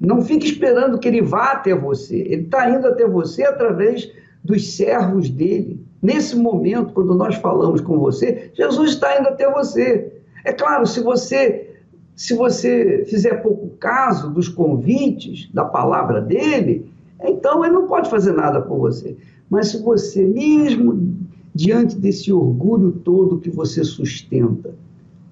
Não 0.00 0.22
fique 0.22 0.46
esperando 0.46 0.98
que 0.98 1.06
ele 1.06 1.20
vá 1.20 1.52
até 1.52 1.74
você. 1.74 2.16
Ele 2.16 2.44
está 2.44 2.70
indo 2.70 2.86
até 2.86 3.06
você 3.06 3.42
através 3.42 4.10
dos 4.42 4.74
servos 4.74 5.28
dele. 5.28 5.84
Nesse 6.00 6.36
momento, 6.36 6.92
quando 6.92 7.14
nós 7.14 7.34
falamos 7.36 7.80
com 7.80 7.98
você, 7.98 8.50
Jesus 8.54 8.90
está 8.90 9.18
indo 9.18 9.28
até 9.28 9.50
você. 9.52 10.12
É 10.44 10.52
claro, 10.52 10.86
se 10.86 11.00
você 11.00 11.68
se 12.18 12.34
você 12.34 13.04
fizer 13.06 13.42
pouco 13.42 13.68
caso 13.78 14.28
dos 14.28 14.48
convites, 14.48 15.48
da 15.54 15.64
palavra 15.64 16.20
dele, 16.20 16.90
então 17.22 17.64
ele 17.64 17.74
não 17.74 17.86
pode 17.86 18.10
fazer 18.10 18.32
nada 18.32 18.60
por 18.60 18.76
você. 18.76 19.16
Mas 19.48 19.68
se 19.68 19.80
você, 19.80 20.24
mesmo 20.24 21.16
diante 21.54 21.96
desse 21.96 22.32
orgulho 22.32 22.90
todo 22.90 23.38
que 23.38 23.48
você 23.48 23.84
sustenta, 23.84 24.74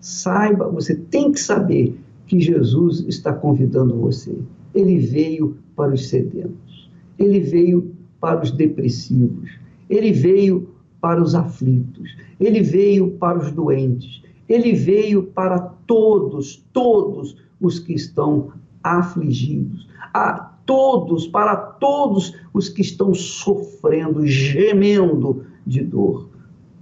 saiba, 0.01 0.69
você 0.69 0.95
tem 0.95 1.33
que 1.33 1.41
saber 1.41 1.99
que 2.25 2.39
Jesus 2.39 3.05
está 3.09 3.33
convidando 3.33 3.97
você. 3.97 4.39
Ele 4.73 4.97
veio 4.97 5.57
para 5.75 5.93
os 5.93 6.09
sedentos, 6.09 6.89
ele 7.19 7.41
veio 7.41 7.96
para 8.21 8.43
os 8.43 8.51
depressivos, 8.51 9.51
ele 9.89 10.13
veio 10.13 10.71
para 11.01 11.23
os 11.23 11.35
aflitos, 11.35 12.17
ele 12.41 12.63
veio 12.63 13.13
para 13.13 13.39
os 13.39 13.53
doentes, 13.53 14.23
ele 14.49 14.73
veio 14.73 15.25
para 15.25 15.59
todos, 15.59 16.65
todos 16.73 17.37
os 17.61 17.79
que 17.79 17.95
estão 17.95 18.53
afligidos, 18.83 19.89
a 20.13 20.33
todos, 20.65 21.27
para 21.27 21.57
todos 21.57 22.35
os 22.53 22.69
que 22.69 22.83
estão 22.83 23.15
sofrendo, 23.15 24.27
gemendo 24.27 25.45
de 25.67 25.83
dor. 25.83 26.29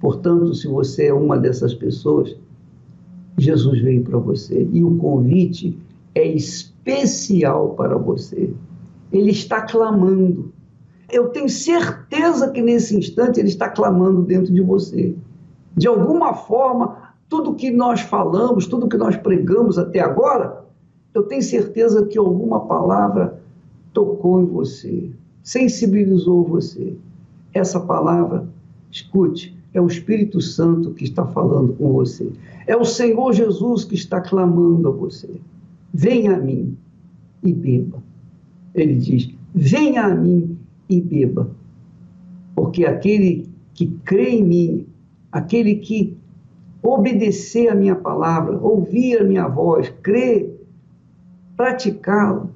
Portanto, 0.01 0.55
se 0.55 0.67
você 0.67 1.07
é 1.07 1.15
uma 1.15 1.39
dessas 1.39 1.75
pessoas, 1.75 2.37
Jesus 3.39 3.81
veio 3.81 4.03
para 4.03 4.19
você 4.19 4.69
e 4.73 4.85
o 4.85 4.97
convite 4.97 5.79
é 6.15 6.27
especial 6.27 7.71
para 7.71 7.97
você. 7.97 8.51
Ele 9.13 9.31
está 9.31 9.63
clamando. 9.63 10.53
Eu 11.15 11.29
tenho 11.29 11.49
certeza 11.49 12.51
que 12.51 12.61
nesse 12.61 12.97
instante 12.97 13.39
ele 13.39 13.49
está 13.49 13.69
clamando 13.69 14.23
dentro 14.23 14.53
de 14.53 14.61
você. 14.61 15.15
De 15.77 15.87
alguma 15.87 16.35
forma, 16.35 17.15
tudo 17.29 17.55
que 17.55 17.71
nós 17.71 18.01
falamos, 18.01 18.67
tudo 18.67 18.89
que 18.89 18.97
nós 18.97 19.17
pregamos 19.17 19.79
até 19.79 20.01
agora, 20.01 20.65
eu 21.15 21.23
tenho 21.23 21.41
certeza 21.41 22.05
que 22.05 22.19
alguma 22.19 22.67
palavra 22.67 23.41
tocou 23.93 24.43
em 24.43 24.47
você, 24.47 25.09
sensibilizou 25.41 26.43
você. 26.43 26.97
Essa 27.53 27.79
palavra, 27.79 28.49
escute, 28.91 29.57
é 29.73 29.81
o 29.81 29.87
Espírito 29.87 30.41
Santo 30.41 30.91
que 30.91 31.05
está 31.05 31.25
falando 31.25 31.75
com 31.75 31.93
você. 31.93 32.29
É 32.67 32.77
o 32.77 32.85
Senhor 32.85 33.33
Jesus 33.33 33.85
que 33.85 33.95
está 33.95 34.21
clamando 34.21 34.89
a 34.89 34.91
você. 34.91 35.31
Venha 35.93 36.35
a 36.35 36.41
mim 36.41 36.77
e 37.41 37.53
beba. 37.53 38.03
Ele 38.75 38.97
diz: 38.97 39.33
Venha 39.55 40.07
a 40.07 40.13
mim 40.13 40.54
e 40.89 41.01
beba. 41.01 41.51
Porque 42.55 42.85
aquele 42.85 43.49
que 43.73 43.87
crê 44.05 44.31
em 44.31 44.45
mim, 44.45 44.87
aquele 45.33 45.77
que 45.77 46.17
obedecer 46.83 47.69
a 47.69 47.75
minha 47.75 47.97
palavra, 47.97 48.59
ouvir 48.59 49.21
a 49.21 49.25
minha 49.25 49.49
voz, 49.49 49.93
crer, 50.03 50.55
praticá-la, 51.57 52.47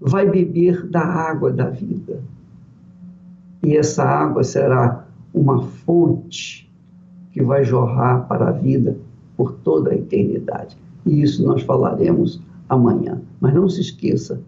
vai 0.00 0.28
beber 0.28 0.86
da 0.86 1.00
água 1.00 1.52
da 1.52 1.68
vida. 1.68 2.22
E 3.62 3.76
essa 3.76 4.04
água 4.04 4.42
será 4.42 5.06
uma 5.32 5.62
fonte 5.62 6.70
que 7.30 7.42
vai 7.42 7.64
jorrar 7.64 8.26
para 8.26 8.48
a 8.48 8.52
vida 8.52 8.96
por 9.36 9.52
toda 9.52 9.90
a 9.90 9.94
eternidade. 9.94 10.76
E 11.06 11.22
isso 11.22 11.44
nós 11.44 11.62
falaremos 11.62 12.40
amanhã. 12.68 13.20
Mas 13.40 13.54
não 13.54 13.68
se 13.68 13.80
esqueça, 13.80 14.40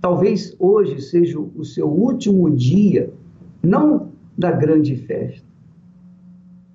talvez 0.00 0.54
hoje 0.58 1.00
seja 1.00 1.38
o 1.38 1.64
seu 1.64 1.88
último 1.88 2.50
dia, 2.50 3.12
não 3.62 4.10
da 4.36 4.50
grande 4.50 4.96
festa, 4.96 5.46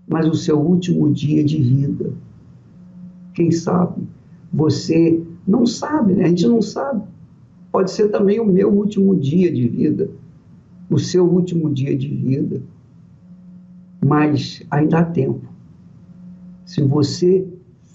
mas 0.07 0.27
o 0.27 0.35
seu 0.35 0.59
último 0.59 1.11
dia 1.11 1.43
de 1.43 1.61
vida. 1.61 2.13
Quem 3.33 3.51
sabe? 3.51 4.03
Você 4.53 5.21
não 5.47 5.65
sabe, 5.65 6.13
né? 6.13 6.25
A 6.25 6.27
gente 6.27 6.47
não 6.47 6.61
sabe. 6.61 7.03
Pode 7.71 7.91
ser 7.91 8.09
também 8.09 8.39
o 8.39 8.45
meu 8.45 8.71
último 8.71 9.15
dia 9.15 9.51
de 9.51 9.67
vida, 9.67 10.09
o 10.89 10.97
seu 10.97 11.27
último 11.27 11.73
dia 11.73 11.97
de 11.97 12.07
vida. 12.07 12.61
Mas 14.05 14.63
ainda 14.69 14.99
há 14.99 15.03
tempo. 15.03 15.49
Se 16.65 16.81
você 16.81 17.45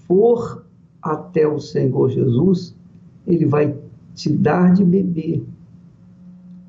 for 0.06 0.66
até 1.00 1.46
o 1.46 1.58
Senhor 1.58 2.10
Jesus, 2.10 2.76
ele 3.26 3.46
vai 3.46 3.74
te 4.14 4.30
dar 4.30 4.72
de 4.72 4.84
beber 4.84 5.44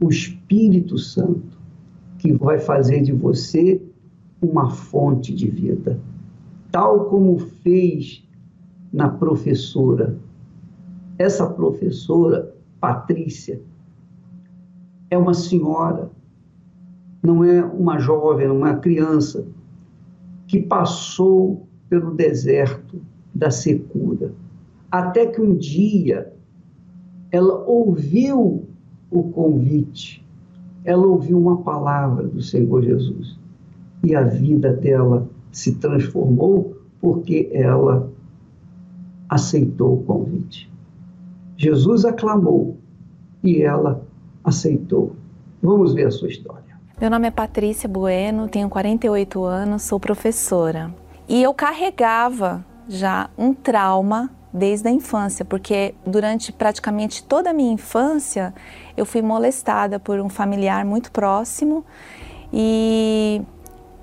o 0.01 0.09
Espírito 0.09 0.97
Santo, 0.97 1.59
que 2.17 2.33
vai 2.33 2.59
fazer 2.59 3.01
de 3.01 3.11
você 3.11 3.81
uma 4.41 4.69
fonte 4.69 5.33
de 5.33 5.47
vida, 5.47 5.99
tal 6.71 7.05
como 7.05 7.37
fez 7.37 8.23
na 8.91 9.09
professora. 9.09 10.17
Essa 11.17 11.47
professora, 11.47 12.53
Patrícia, 12.79 13.61
é 15.09 15.17
uma 15.17 15.33
senhora, 15.33 16.09
não 17.21 17.43
é 17.43 17.63
uma 17.63 17.99
jovem, 17.99 18.49
uma 18.49 18.75
criança 18.75 19.45
que 20.47 20.61
passou 20.61 21.67
pelo 21.87 22.15
deserto 22.15 23.01
da 23.33 23.51
secura, 23.51 24.33
até 24.89 25.27
que 25.27 25.39
um 25.39 25.55
dia 25.55 26.33
ela 27.31 27.63
ouviu 27.65 28.67
o 29.09 29.23
convite, 29.23 30.25
ela 30.83 31.05
ouviu 31.05 31.39
uma 31.39 31.57
palavra 31.57 32.27
do 32.27 32.41
Senhor 32.41 32.83
Jesus 32.83 33.37
e 34.03 34.15
a 34.15 34.23
vida 34.23 34.73
dela 34.73 35.27
se 35.51 35.75
transformou 35.75 36.75
porque 36.99 37.49
ela 37.53 38.09
aceitou 39.29 39.95
o 39.95 40.03
convite. 40.03 40.69
Jesus 41.55 42.05
aclamou 42.05 42.77
e 43.43 43.61
ela 43.61 44.01
aceitou. 44.43 45.15
Vamos 45.61 45.93
ver 45.93 46.07
a 46.07 46.11
sua 46.11 46.27
história. 46.27 46.61
Meu 46.99 47.09
nome 47.09 47.27
é 47.27 47.31
Patrícia 47.31 47.87
Bueno, 47.87 48.47
tenho 48.47 48.69
48 48.69 49.43
anos, 49.43 49.83
sou 49.83 49.99
professora. 49.99 50.93
E 51.27 51.41
eu 51.41 51.53
carregava 51.53 52.65
já 52.87 53.29
um 53.37 53.53
trauma 53.53 54.29
desde 54.53 54.87
a 54.87 54.91
infância, 54.91 55.45
porque 55.45 55.95
durante 56.05 56.51
praticamente 56.51 57.23
toda 57.23 57.51
a 57.51 57.53
minha 57.53 57.73
infância 57.73 58.53
eu 58.97 59.05
fui 59.05 59.21
molestada 59.21 59.99
por 59.99 60.19
um 60.19 60.29
familiar 60.29 60.85
muito 60.85 61.11
próximo 61.11 61.85
e 62.51 63.41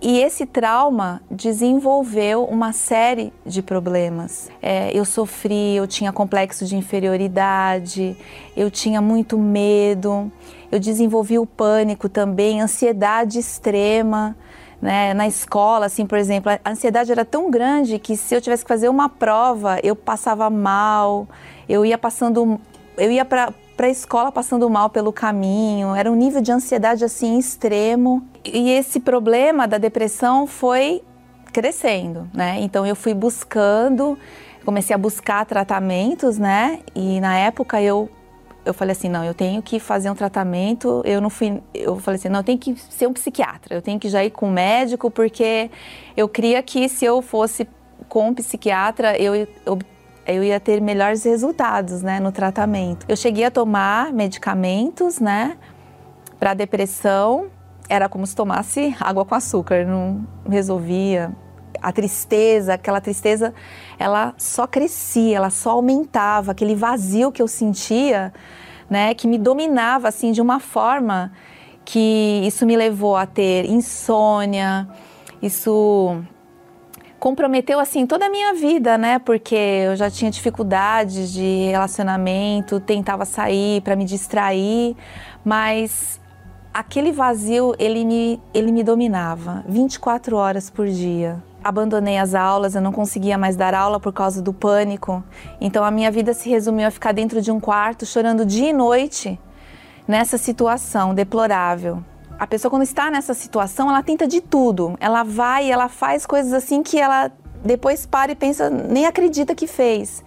e 0.01 0.21
esse 0.21 0.47
trauma 0.47 1.21
desenvolveu 1.29 2.45
uma 2.45 2.73
série 2.73 3.33
de 3.45 3.61
problemas. 3.61 4.49
É, 4.63 4.97
eu 4.97 5.05
sofri, 5.05 5.75
eu 5.75 5.89
tinha 5.89 6.13
complexo 6.13 6.65
de 6.65 6.77
inferioridade, 6.77 8.17
eu 8.57 8.71
tinha 8.71 9.01
muito 9.01 9.37
medo, 9.37 10.31
eu 10.71 10.79
desenvolvi 10.79 11.37
o 11.37 11.45
pânico 11.45 12.09
também, 12.09 12.61
ansiedade 12.61 13.41
extrema. 13.41 14.37
Né? 14.81 15.13
Na 15.13 15.27
escola, 15.27 15.87
assim, 15.87 16.07
por 16.07 16.19
exemplo, 16.19 16.53
a 16.53 16.71
ansiedade 16.71 17.11
era 17.11 17.25
tão 17.25 17.51
grande 17.51 17.99
que 17.99 18.17
se 18.17 18.35
eu 18.35 18.41
tivesse 18.41 18.65
que 18.65 18.69
fazer 18.69 18.89
uma 18.89 19.09
prova, 19.09 19.81
eu 19.83 19.97
passava 19.97 20.49
mal, 20.49 21.27
eu 21.69 21.85
ia 21.85 21.99
passando 21.99 22.61
eu 22.99 23.13
ia 23.13 23.25
para 23.25 23.55
a 23.79 23.89
escola 23.89 24.33
passando 24.33 24.69
mal 24.69 24.91
pelo 24.91 25.13
caminho, 25.13 25.95
era 25.95 26.11
um 26.11 26.17
nível 26.17 26.41
de 26.41 26.51
ansiedade 26.51 27.05
assim 27.05 27.39
extremo. 27.39 28.27
E 28.45 28.71
esse 28.71 28.99
problema 28.99 29.69
da 29.69 29.79
depressão 29.79 30.47
foi 30.47 31.03
crescendo, 31.53 32.29
né? 32.35 32.59
Então 32.61 32.85
eu 32.85 32.97
fui 32.97 33.15
buscando, 33.15 34.19
comecei 34.65 34.95
a 34.95 34.99
buscar 34.99 35.47
tratamentos, 35.47 36.39
né? 36.39 36.81
E 36.95 37.21
na 37.21 37.39
época 37.39 37.81
eu 37.81 38.11
eu 38.69 38.75
falei 38.75 38.93
assim, 38.93 39.09
não, 39.09 39.25
eu 39.25 39.33
tenho 39.33 39.63
que 39.63 39.81
fazer 39.81 40.11
um 40.11 40.15
tratamento. 40.15 41.03
Eu 41.05 41.21
não 41.21 41.31
fui, 41.31 41.63
eu 41.73 41.99
falei 41.99 42.19
assim, 42.19 42.29
não, 42.29 42.41
eu 42.41 42.45
tenho 42.45 42.59
que 42.59 42.77
ser 42.77 43.07
um 43.07 43.15
psiquiatra. 43.15 43.75
Eu 43.75 43.81
tenho 43.81 43.99
que 43.99 44.09
já 44.11 44.23
ir 44.23 44.31
com 44.31 44.49
um 44.49 44.51
médico 44.51 45.11
porque 45.11 45.71
eu 46.15 46.29
cria 46.29 46.63
que 46.63 46.87
se 46.89 47.05
eu 47.05 47.23
fosse 47.23 47.67
com 48.09 48.29
um 48.29 48.35
psiquiatra, 48.35 49.19
eu, 49.19 49.35
eu 49.35 49.79
eu 50.27 50.45
ia 50.45 50.61
ter 50.61 50.79
melhores 50.79 51.25
resultados, 51.25 52.03
né, 52.03 52.21
no 52.21 52.31
tratamento. 52.31 53.07
Eu 53.09 53.17
cheguei 53.17 53.45
a 53.45 53.51
tomar 53.51 54.13
medicamentos, 54.13 55.19
né, 55.19 55.57
para 56.39 56.53
depressão. 56.53 57.47
Era 57.89 58.11
como 58.11 58.27
se 58.27 58.37
tomasse 58.37 58.95
água 59.01 59.25
com 59.25 59.35
açúcar, 59.35 59.87
não 59.87 60.27
resolvia. 60.47 61.35
A 61.81 61.93
tristeza, 61.93 62.75
aquela 62.75 63.01
tristeza, 63.01 63.55
ela 63.99 64.35
só 64.37 64.67
crescia, 64.67 65.37
ela 65.37 65.51
só 65.51 65.71
aumentava, 65.71 66.53
aquele 66.53 66.75
vazio 66.75 67.33
que 67.33 67.41
eu 67.41 67.49
sentia, 67.49 68.33
né, 68.89 69.15
que 69.15 69.27
me 69.27 69.39
dominava 69.39 70.09
assim 70.09 70.33
de 70.33 70.41
uma 70.41 70.61
forma 70.61 71.33
que 71.85 72.43
isso 72.45 72.67
me 72.67 72.77
levou 72.77 73.17
a 73.17 73.25
ter 73.25 73.65
insônia, 73.65 74.87
isso 75.41 76.23
comprometeu 77.19 77.81
assim 77.81 78.07
toda 78.07 78.27
a 78.27 78.31
minha 78.31 78.55
vida, 78.55 78.97
né? 78.97 79.19
Porque 79.19 79.55
eu 79.55 79.97
já 79.97 80.11
tinha 80.11 80.31
dificuldades 80.31 81.33
de 81.33 81.69
relacionamento, 81.71 82.79
tentava 82.81 83.25
sair 83.25 83.81
para 83.81 83.97
me 83.97 84.05
distrair, 84.05 84.97
mas 85.45 86.21
aquele 86.73 87.11
vazio 87.11 87.75
ele 87.79 88.05
me 88.05 88.41
ele 88.55 88.71
me 88.71 88.85
dominava 88.85 89.65
24 89.69 90.37
horas 90.37 90.71
por 90.71 90.87
dia. 90.87 91.43
Abandonei 91.63 92.19
as 92.19 92.35
aulas, 92.35 92.75
eu 92.75 92.81
não 92.81 92.93
conseguia 92.93 93.37
mais 93.37 93.57
dar 93.57 93.75
aula 93.75 93.99
por 93.99 94.13
causa 94.13 94.41
do 94.41 94.53
pânico. 94.53 95.23
Então 95.61 95.85
a 95.85 95.91
minha 95.91 96.11
vida 96.11 96.33
se 96.33 96.49
resumiu 96.49 96.87
a 96.87 96.91
ficar 96.91 97.13
dentro 97.13 97.41
de 97.43 97.51
um 97.51 97.59
quarto 97.59 98.07
chorando 98.07 98.47
dia 98.47 98.71
e 98.71 98.73
noite 98.73 99.39
nessa 100.07 100.39
situação 100.39 101.15
deplorável 101.15 102.03
a 102.39 102.47
pessoa 102.47 102.71
quando 102.71 102.85
está 102.85 103.11
nessa 103.11 103.35
situação, 103.35 103.89
ela 103.91 104.03
tenta 104.03 104.27
de 104.27 104.41
tudo. 104.41 104.97
Ela 105.01 105.25
vai, 105.25 105.71
ela 105.71 105.89
faz 105.89 106.25
coisas 106.25 106.53
assim 106.53 106.83
que 106.83 106.99
ela 106.99 107.33
depois 107.65 108.07
para 108.07 108.31
e 108.31 108.37
pensa, 108.37 108.71
nem 108.71 109.07
acredita 109.07 109.55
que 109.55 109.67
fez. 109.67 110.23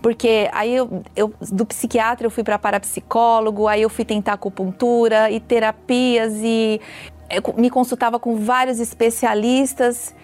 Porque 0.00 0.48
aí 0.52 0.76
eu, 0.76 1.02
eu 1.16 1.34
do 1.50 1.66
psiquiatra 1.66 2.26
eu 2.26 2.30
fui 2.30 2.44
para 2.44 2.58
parapsicólogo, 2.58 3.66
aí 3.66 3.82
eu 3.82 3.90
fui 3.90 4.04
tentar 4.04 4.34
acupuntura 4.34 5.28
e 5.30 5.40
terapias 5.40 6.34
e 6.36 6.80
me 7.56 7.68
consultava 7.68 8.20
com 8.20 8.36
vários 8.36 8.78
especialistas 8.78 10.14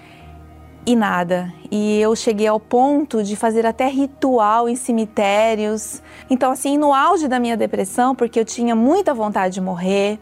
e 0.85 0.97
nada. 0.97 1.53
E 1.71 2.01
eu 2.01 2.15
cheguei 2.17 2.47
ao 2.47 2.59
ponto 2.59 3.23
de 3.23 3.37
fazer 3.37 3.65
até 3.65 3.87
ritual 3.87 4.69
em 4.69 4.77
cemitérios. 4.77 6.03
Então 6.29 6.51
assim, 6.53 6.77
no 6.77 6.93
auge 6.93 7.29
da 7.29 7.39
minha 7.39 7.57
depressão, 7.57 8.15
porque 8.15 8.39
eu 8.39 8.45
tinha 8.45 8.75
muita 8.75 9.15
vontade 9.15 9.55
de 9.55 9.61
morrer, 9.61 10.19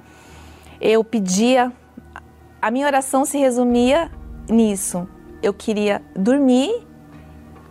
eu 0.81 1.03
pedia, 1.03 1.73
a 2.61 2.71
minha 2.71 2.87
oração 2.87 3.25
se 3.25 3.39
resumia 3.39 4.11
nisso. 4.49 5.09
Eu 5.43 5.55
queria 5.55 6.03
dormir 6.15 6.87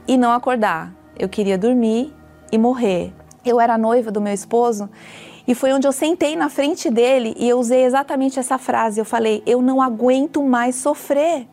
e 0.07 0.17
não 0.17 0.31
acordar. 0.31 0.93
Eu 1.17 1.29
queria 1.29 1.57
dormir 1.57 2.13
e 2.51 2.57
morrer. 2.57 3.13
Eu 3.45 3.59
era 3.59 3.77
noiva 3.77 4.11
do 4.11 4.19
meu 4.19 4.33
esposo 4.33 4.89
e 5.47 5.55
foi 5.55 5.73
onde 5.73 5.87
eu 5.87 5.91
sentei 5.91 6.35
na 6.35 6.49
frente 6.49 6.89
dele 6.89 7.33
e 7.37 7.49
eu 7.49 7.59
usei 7.59 7.83
exatamente 7.83 8.39
essa 8.39 8.57
frase. 8.57 8.99
Eu 8.99 9.05
falei: 9.05 9.41
Eu 9.45 9.61
não 9.61 9.81
aguento 9.81 10.43
mais 10.43 10.75
sofrer. 10.75 11.47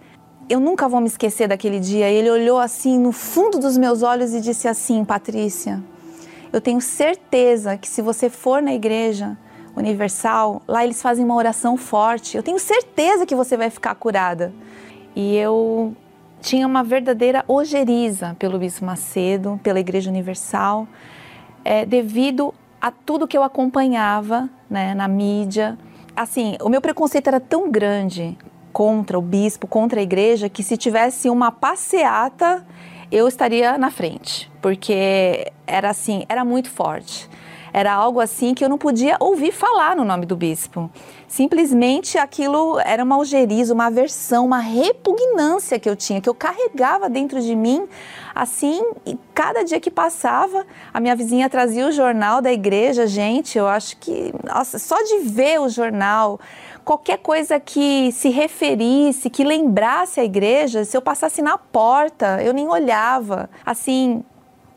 Eu 0.48 0.60
nunca 0.60 0.88
vou 0.88 1.00
me 1.00 1.08
esquecer 1.08 1.48
daquele 1.48 1.80
dia. 1.80 2.08
Ele 2.08 2.30
olhou 2.30 2.58
assim 2.58 2.98
no 2.98 3.10
fundo 3.10 3.58
dos 3.58 3.76
meus 3.76 4.02
olhos 4.02 4.32
e 4.32 4.40
disse 4.40 4.68
assim: 4.68 5.04
Patrícia, 5.04 5.82
eu 6.52 6.60
tenho 6.60 6.80
certeza 6.80 7.76
que 7.76 7.88
se 7.88 8.00
você 8.00 8.30
for 8.30 8.62
na 8.62 8.72
igreja, 8.72 9.36
Universal, 9.76 10.62
lá 10.66 10.84
eles 10.84 11.02
fazem 11.02 11.24
uma 11.24 11.34
oração 11.34 11.76
forte. 11.76 12.36
Eu 12.36 12.42
tenho 12.42 12.58
certeza 12.58 13.26
que 13.26 13.34
você 13.34 13.56
vai 13.56 13.70
ficar 13.70 13.94
curada. 13.96 14.52
E 15.14 15.36
eu 15.36 15.94
tinha 16.40 16.66
uma 16.66 16.84
verdadeira 16.84 17.44
ojeriza 17.48 18.36
pelo 18.38 18.58
Bispo 18.58 18.84
Macedo, 18.84 19.60
pela 19.62 19.80
Igreja 19.80 20.08
Universal, 20.08 20.86
é, 21.64 21.84
devido 21.84 22.54
a 22.80 22.90
tudo 22.90 23.26
que 23.26 23.36
eu 23.36 23.42
acompanhava 23.42 24.48
né, 24.70 24.94
na 24.94 25.08
mídia. 25.08 25.76
Assim, 26.14 26.56
o 26.62 26.68
meu 26.68 26.80
preconceito 26.80 27.26
era 27.26 27.40
tão 27.40 27.70
grande 27.70 28.38
contra 28.76 29.18
o 29.18 29.22
bispo, 29.22 29.66
contra 29.66 30.00
a 30.00 30.02
igreja, 30.02 30.50
que 30.50 30.62
se 30.62 30.76
tivesse 30.76 31.30
uma 31.30 31.50
passeata, 31.50 32.62
eu 33.10 33.26
estaria 33.26 33.78
na 33.78 33.90
frente, 33.90 34.52
porque 34.60 35.50
era 35.66 35.88
assim, 35.88 36.26
era 36.28 36.44
muito 36.44 36.68
forte. 36.68 37.26
Era 37.72 37.94
algo 37.94 38.20
assim 38.20 38.52
que 38.52 38.62
eu 38.62 38.68
não 38.68 38.76
podia 38.76 39.16
ouvir 39.18 39.50
falar 39.50 39.96
no 39.96 40.04
nome 40.04 40.26
do 40.26 40.36
bispo. 40.36 40.90
Simplesmente 41.26 42.18
aquilo 42.18 42.78
era 42.80 43.02
uma 43.02 43.16
algeriza, 43.16 43.72
uma 43.72 43.86
aversão, 43.86 44.44
uma 44.44 44.60
repugnância 44.60 45.78
que 45.78 45.88
eu 45.88 45.96
tinha, 45.96 46.20
que 46.20 46.28
eu 46.28 46.34
carregava 46.34 47.08
dentro 47.08 47.40
de 47.40 47.56
mim. 47.56 47.86
Assim, 48.34 48.82
e 49.06 49.18
cada 49.34 49.62
dia 49.62 49.80
que 49.80 49.90
passava, 49.90 50.66
a 50.92 51.00
minha 51.00 51.16
vizinha 51.16 51.48
trazia 51.48 51.86
o 51.86 51.92
jornal 51.92 52.42
da 52.42 52.52
igreja. 52.52 53.06
Gente, 53.06 53.56
eu 53.56 53.66
acho 53.66 53.96
que, 53.96 54.34
nossa, 54.44 54.78
só 54.78 54.96
de 55.02 55.20
ver 55.20 55.60
o 55.60 55.68
jornal, 55.68 56.38
qualquer 56.86 57.18
coisa 57.18 57.58
que 57.58 58.12
se 58.12 58.28
referisse, 58.28 59.28
que 59.28 59.42
lembrasse 59.42 60.20
a 60.20 60.24
igreja, 60.24 60.84
se 60.84 60.96
eu 60.96 61.02
passasse 61.02 61.42
na 61.42 61.58
porta, 61.58 62.40
eu 62.40 62.54
nem 62.54 62.68
olhava. 62.68 63.50
Assim, 63.66 64.22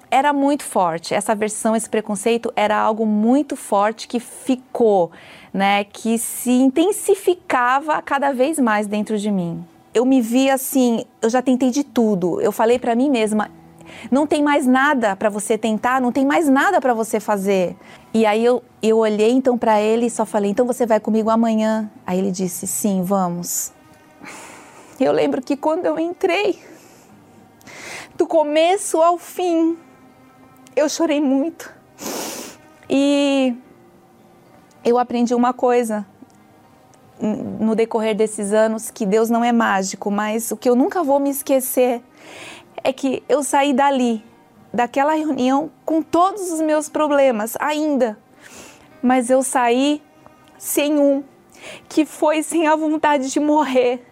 era 0.10 0.34
muito 0.34 0.64
forte. 0.64 1.14
Essa 1.14 1.34
aversão, 1.34 1.76
esse 1.76 1.88
preconceito 1.88 2.52
era 2.56 2.76
algo 2.76 3.06
muito 3.06 3.56
forte 3.56 4.08
que 4.08 4.20
ficou, 4.20 5.12
né, 5.54 5.84
que 5.84 6.18
se 6.18 6.50
intensificava 6.50 8.02
cada 8.02 8.34
vez 8.34 8.58
mais 8.58 8.88
dentro 8.88 9.16
de 9.16 9.30
mim. 9.30 9.64
Eu 9.94 10.04
me 10.04 10.20
vi 10.20 10.50
assim, 10.50 11.06
eu 11.22 11.30
já 11.30 11.44
tentei 11.44 11.70
de 11.70 11.84
tudo. 11.84 12.42
Eu 12.42 12.52
falei 12.52 12.80
para 12.80 12.96
mim 12.96 13.12
mesma, 13.12 13.52
não 14.12 14.26
tem 14.26 14.42
mais 14.42 14.66
nada 14.66 15.16
para 15.16 15.30
você 15.30 15.58
tentar, 15.58 16.02
não 16.02 16.12
tem 16.12 16.26
mais 16.26 16.48
nada 16.48 16.82
para 16.82 16.94
você 16.94 17.20
fazer. 17.20 17.76
E 18.14 18.26
aí 18.26 18.44
eu, 18.44 18.64
eu 18.82 18.98
olhei 18.98 19.32
então 19.32 19.58
para 19.58 19.80
ele 19.80 20.08
e 20.08 20.10
só 20.10 20.26
falei: 20.26 20.52
"Então 20.52 20.66
você 20.66 20.86
vai 20.86 21.00
comigo 21.00 21.30
amanhã?". 21.30 21.90
Aí 22.06 22.18
ele 22.18 22.32
disse: 22.32 22.66
"Sim, 22.66 23.04
vamos". 23.04 23.72
Eu 25.00 25.14
lembro 25.14 25.42
que 25.42 25.56
quando 25.56 25.86
eu 25.86 25.98
entrei, 25.98 26.60
do 28.18 28.28
começo 28.28 29.02
ao 29.02 29.18
fim, 29.18 29.78
eu 30.76 30.90
chorei 30.90 31.22
muito. 31.22 31.74
E 32.90 33.56
eu 34.84 34.98
aprendi 34.98 35.34
uma 35.34 35.54
coisa 35.54 36.06
no 37.22 37.76
decorrer 37.76 38.16
desses 38.16 38.54
anos 38.54 38.90
que 38.92 39.06
Deus 39.06 39.30
não 39.30 39.44
é 39.44 39.52
mágico, 39.52 40.10
mas 40.10 40.52
o 40.52 40.58
que 40.58 40.70
eu 40.70 40.76
nunca 40.76 41.04
vou 41.04 41.20
me 41.20 41.30
esquecer 41.30 42.02
é 42.84 42.92
que 42.92 43.24
eu 43.28 43.44
saí 43.44 43.74
dali, 43.74 44.24
daquela 44.74 45.14
reunião 45.14 45.72
com 45.86 46.02
todos 46.02 46.52
os 46.52 46.62
meus 46.62 46.90
problemas 46.90 47.56
ainda, 47.60 48.18
mas 49.02 49.30
eu 49.30 49.42
saí 49.42 50.02
sem 50.58 51.00
um, 51.00 51.24
que 51.88 52.06
foi 52.06 52.44
sem 52.44 52.68
a 52.68 52.76
vontade 52.76 53.32
de 53.32 53.40
morrer. 53.40 54.06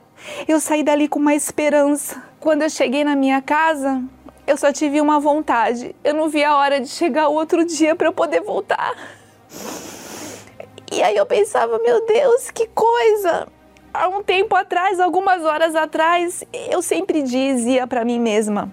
Eu 0.48 0.60
saí 0.60 0.84
dali 0.84 1.08
com 1.08 1.20
uma 1.20 1.36
esperança. 1.36 2.24
Quando 2.40 2.64
eu 2.64 2.70
cheguei 2.70 3.04
na 3.04 3.16
minha 3.16 3.42
casa, 3.42 4.02
eu 4.48 4.58
só 4.58 4.72
tive 4.72 5.00
uma 5.00 5.20
vontade. 5.20 5.96
Eu 6.04 6.14
não 6.14 6.30
vi 6.30 6.44
a 6.44 6.56
hora 6.56 6.80
de 6.80 6.88
chegar 6.88 7.28
o 7.28 7.34
outro 7.34 7.64
dia 7.66 7.96
para 7.96 8.08
eu 8.08 8.14
poder 8.14 8.42
voltar. 8.42 8.96
E 10.92 11.04
aí 11.04 11.16
eu 11.16 11.26
pensava, 11.26 11.78
meu 11.80 12.06
Deus, 12.06 12.50
que 12.50 12.68
coisa! 12.68 13.48
Há 13.94 14.08
um 14.08 14.24
tempo 14.24 14.56
atrás, 14.56 15.00
algumas 15.00 15.44
horas 15.44 15.76
atrás, 15.76 16.44
eu 16.70 16.82
sempre 16.82 17.22
dizia 17.22 17.86
para 17.88 18.06
mim 18.06 18.20
mesma, 18.20 18.72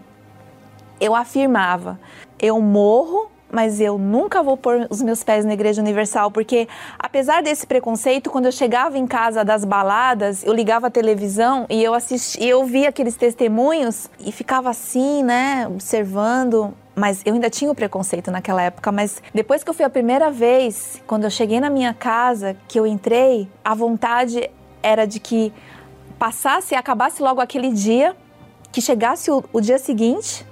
eu 1.05 1.15
afirmava, 1.15 2.01
eu 2.41 2.61
morro 2.61 3.31
mas 3.55 3.81
eu 3.81 3.97
nunca 3.97 4.43
vou 4.43 4.57
pôr 4.57 4.89
os 4.91 5.01
meus 5.01 5.23
pés 5.23 5.45
na 5.45 5.53
Igreja 5.53 5.81
Universal, 5.81 6.29
porque 6.33 6.67
apesar 6.99 7.41
desse 7.41 7.65
preconceito, 7.65 8.29
quando 8.29 8.47
eu 8.47 8.53
chegava 8.53 8.99
em 8.99 9.07
casa 9.07 9.45
das 9.45 9.65
baladas, 9.65 10.43
eu 10.43 10.53
ligava 10.53 10.89
a 10.89 10.91
televisão 10.91 11.65
e 11.71 11.81
eu 11.81 11.95
assistia, 11.95 12.49
eu 12.49 12.65
via 12.65 12.89
aqueles 12.89 13.15
testemunhos 13.15 14.11
e 14.19 14.33
ficava 14.33 14.71
assim, 14.71 15.23
né, 15.23 15.69
observando, 15.69 16.75
mas 16.97 17.23
eu 17.25 17.33
ainda 17.33 17.49
tinha 17.49 17.71
o 17.71 17.77
preconceito 17.77 18.29
naquela 18.29 18.61
época, 18.61 18.91
mas 18.91 19.23
depois 19.33 19.63
que 19.63 19.71
eu 19.71 19.75
fui 19.75 19.85
a 19.85 19.91
primeira 19.91 20.33
vez, 20.33 21.01
quando 21.07 21.23
eu 21.23 21.31
cheguei 21.31 21.61
na 21.61 21.71
minha 21.71 21.95
casa, 21.95 22.57
que 22.67 22.81
eu 22.81 22.85
entrei, 22.85 23.49
a 23.65 23.73
vontade 23.73 24.51
era 24.83 25.07
de 25.07 25.21
que 25.21 25.53
passasse 26.19 26.75
e 26.75 26.77
acabasse 26.77 27.23
logo 27.23 27.41
aquele 27.41 27.73
dia, 27.73 28.17
que 28.73 28.81
chegasse 28.81 29.31
o, 29.31 29.45
o 29.53 29.61
dia 29.61 29.79
seguinte 29.79 30.45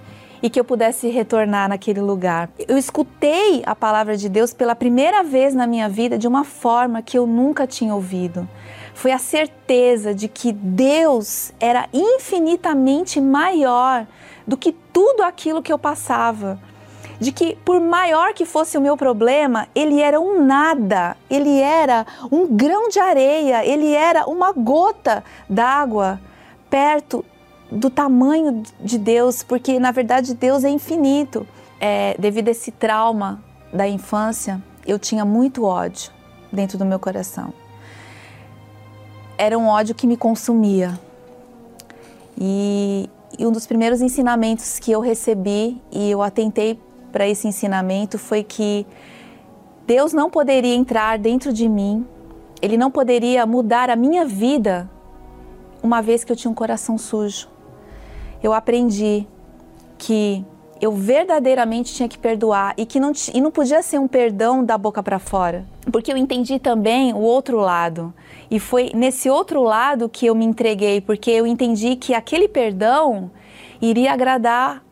e 0.42 0.50
que 0.50 0.59
eu 0.59 0.64
pudesse 0.64 1.09
retornar 1.09 1.68
naquele 1.68 2.00
lugar. 2.00 2.50
Eu 2.66 2.76
escutei 2.76 3.62
a 3.64 3.74
palavra 3.74 4.16
de 4.16 4.28
Deus 4.28 4.52
pela 4.52 4.74
primeira 4.74 5.22
vez 5.22 5.55
na 5.55 5.66
minha 5.66 5.88
vida 5.88 6.18
de 6.18 6.26
uma 6.26 6.44
forma 6.44 7.00
que 7.00 7.16
eu 7.16 7.26
nunca 7.26 7.66
tinha 7.66 7.94
ouvido. 7.94 8.48
Foi 8.94 9.12
a 9.12 9.18
certeza 9.18 10.14
de 10.14 10.28
que 10.28 10.52
Deus 10.52 11.52
era 11.61 11.88
infinitamente 11.92 13.20
maior 13.20 14.07
do 14.46 14.57
que 14.57 14.72
tudo 14.92 15.22
aquilo 15.22 15.62
que 15.62 15.72
eu 15.72 15.78
passava. 15.78 16.59
De 17.18 17.31
que, 17.31 17.57
por 17.64 17.81
maior 17.81 18.35
que 18.35 18.44
fosse 18.44 18.76
o 18.76 18.81
meu 18.81 18.96
problema, 18.96 19.68
ele 19.76 20.00
era 20.00 20.20
um 20.20 20.44
nada, 20.44 21.16
ele 21.31 21.61
era 21.61 22.05
um 22.33 22.48
grão 22.48 22.88
de 22.88 22.98
areia, 22.98 23.64
ele 23.64 23.92
era 23.92 24.26
uma 24.26 24.50
gota 24.52 25.22
d'água 25.48 26.20
perto 26.68 27.24
do 27.72 27.88
tamanho 27.88 28.62
de 28.80 28.98
Deus, 28.98 29.42
porque 29.42 29.78
na 29.78 29.90
verdade 29.90 30.35
Deus 30.35 30.64
é 30.64 30.70
infinito. 30.70 31.46
É, 31.80 32.14
devido 32.18 32.48
a 32.48 32.50
esse 32.52 32.70
trauma 32.70 33.42
da 33.72 33.88
infância, 33.88 34.62
eu 34.87 34.98
tinha 34.98 35.24
muito 35.24 35.64
ódio 35.64 36.12
dentro 36.52 36.78
do 36.78 36.85
meu 36.85 36.98
coração. 36.98 37.52
Era 39.37 39.58
um 39.58 39.66
ódio 39.66 39.94
que 39.94 40.06
me 40.06 40.16
consumia. 40.16 40.98
E, 42.38 43.08
e 43.38 43.46
um 43.46 43.50
dos 43.50 43.66
primeiros 43.66 44.00
ensinamentos 44.00 44.78
que 44.78 44.92
eu 44.92 45.00
recebi 45.00 45.80
e 45.90 46.11
eu 46.11 46.22
atentei 46.22 46.78
para 47.11 47.26
esse 47.26 47.48
ensinamento 47.48 48.18
foi 48.18 48.44
que 48.44 48.87
Deus 49.87 50.12
não 50.12 50.30
poderia 50.30 50.74
entrar 50.74 51.18
dentro 51.18 51.52
de 51.52 51.68
mim, 51.68 52.06
Ele 52.61 52.76
não 52.76 52.90
poderia 52.90 53.44
mudar 53.44 53.90
a 53.90 53.96
minha 53.96 54.24
vida 54.24 54.88
uma 55.82 56.00
vez 56.00 56.22
que 56.22 56.30
eu 56.30 56.37
tinha 56.37 56.50
um 56.50 56.54
coração 56.54 56.96
sujo 56.96 57.48
eu 58.42 58.52
aprendi 58.52 59.26
que 59.98 60.44
eu 60.81 60.90
verdadeiramente 60.90 61.94
tinha 61.94 62.09
que 62.09 62.18
perdoar 62.18 62.74
e 62.76 62.85
que 62.85 62.98
não, 62.98 63.12
e 63.33 63.40
não 63.40 63.52
podia 63.52 63.81
ser 63.83 64.00
um 64.00 64.09
perdão 64.09 64.64
da 64.64 64.76
boca 64.76 65.00
para 65.00 65.20
fora. 65.20 65.64
Porque 65.92 66.12
eu 66.12 66.16
entendi 66.16 66.59
também 66.59 67.12
o 67.12 67.18
outro 67.18 67.59
lado. 67.59 68.12
E 68.50 68.59
foi 68.59 68.90
nesse 68.92 69.31
outro 69.31 69.62
lado 69.62 70.09
que 70.09 70.26
eu 70.26 70.35
me 70.35 70.44
entreguei, 70.44 71.00
porque 71.00 71.31
eu 71.31 71.46
entendi 71.46 71.94
que 71.94 72.14
aquele 72.14 72.48
perdão 72.48 73.31
iria 73.81 74.12
agradar 74.12 74.85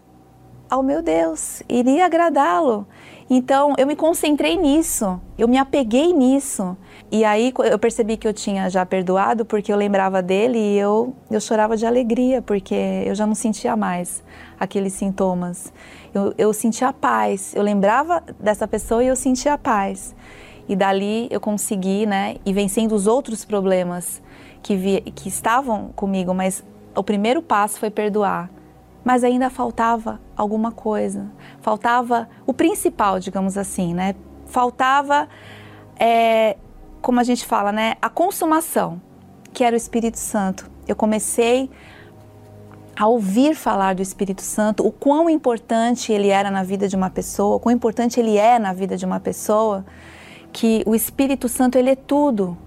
ao 0.71 0.83
meu 0.83 1.03
Deus, 1.03 1.61
iria 1.69 2.07
agradá-lo. 2.07 2.87
Então 3.29 3.75
eu 3.77 3.87
me 3.87 3.97
concentrei 3.97 4.57
nisso, 4.57 5.21
eu 5.37 5.49
me 5.49 5.59
apeguei 5.59 6.13
nisso. 6.13 6.77
E 7.13 7.25
aí 7.25 7.53
eu 7.65 7.79
percebi 7.79 8.17
que 8.17 8.29
eu 8.29 8.33
tinha 8.33 8.71
já 8.71 8.87
perdoado 8.87 9.45
porque 9.45 9.73
eu 9.73 9.77
lembrava 9.77 10.23
dele 10.23 10.59
e 10.59 10.79
eu, 10.79 11.13
eu 11.29 11.41
chorava 11.41 11.77
de 11.77 11.85
alegria 11.85 12.41
porque 12.41 12.75
eu 13.05 13.17
já 13.17 13.27
não 13.27 13.35
sentia 13.35 13.75
mais 13.75 14.23
aqueles 14.61 14.93
sintomas. 14.93 15.73
Eu, 16.15 16.33
eu 16.39 16.53
sentia 16.53 16.93
paz, 16.93 17.53
eu 17.55 17.63
lembrava 17.63 18.23
dessa 18.39 18.69
pessoa 18.69 19.03
e 19.03 19.09
eu 19.09 19.17
sentia 19.17 19.59
paz. 19.59 20.15
E 20.69 20.77
dali 20.77 21.27
eu 21.33 21.41
consegui, 21.41 22.07
né, 22.07 22.37
e 22.47 22.53
vencendo 22.53 22.93
os 22.95 23.09
outros 23.09 23.45
problemas 23.45 24.23
que, 24.63 24.77
vi, 24.77 25.01
que 25.01 25.29
estavam 25.29 25.89
comigo, 25.97 26.33
mas 26.33 26.63
o 26.95 27.03
primeiro 27.03 27.43
passo 27.43 27.81
foi 27.81 27.91
perdoar. 27.91 28.49
Mas 29.03 29.25
ainda 29.25 29.51
faltava 29.51 30.21
alguma 30.37 30.71
coisa, 30.71 31.27
faltava 31.61 32.29
o 32.47 32.53
principal, 32.53 33.19
digamos 33.19 33.57
assim, 33.59 33.95
né? 33.95 34.15
Faltava 34.47 35.27
é, 35.99 36.57
como 37.01 37.21
a 37.21 37.25
gente 37.25 37.45
fala, 37.47 37.73
né, 37.73 37.95
a 38.01 38.09
consumação, 38.09 39.01
que 39.53 39.65
era 39.65 39.75
o 39.75 39.77
Espírito 39.77 40.19
Santo. 40.19 40.71
Eu 40.87 40.95
comecei 40.95 41.71
a 42.97 43.07
ouvir 43.07 43.55
falar 43.55 43.95
do 43.95 44.03
Espírito 44.03 44.43
Santo, 44.43 44.87
o 44.87 44.93
quão 44.93 45.31
importante 45.31 46.13
ele 46.13 46.29
era 46.29 46.51
na 46.51 46.63
vida 46.63 46.87
de 46.87 46.95
uma 46.95 47.09
pessoa, 47.09 47.57
o 47.57 47.61
quão 47.61 47.75
importante 47.75 48.21
ele 48.21 48.37
é 48.37 48.59
na 48.59 48.73
vida 48.73 48.97
de 48.97 49.07
uma 49.07 49.19
pessoa, 49.19 49.87
que 50.53 50.83
o 50.85 50.95
Espírito 50.95 51.49
Santo 51.49 51.79
ele 51.79 51.91
é 51.91 51.97
tudo. 51.97 52.59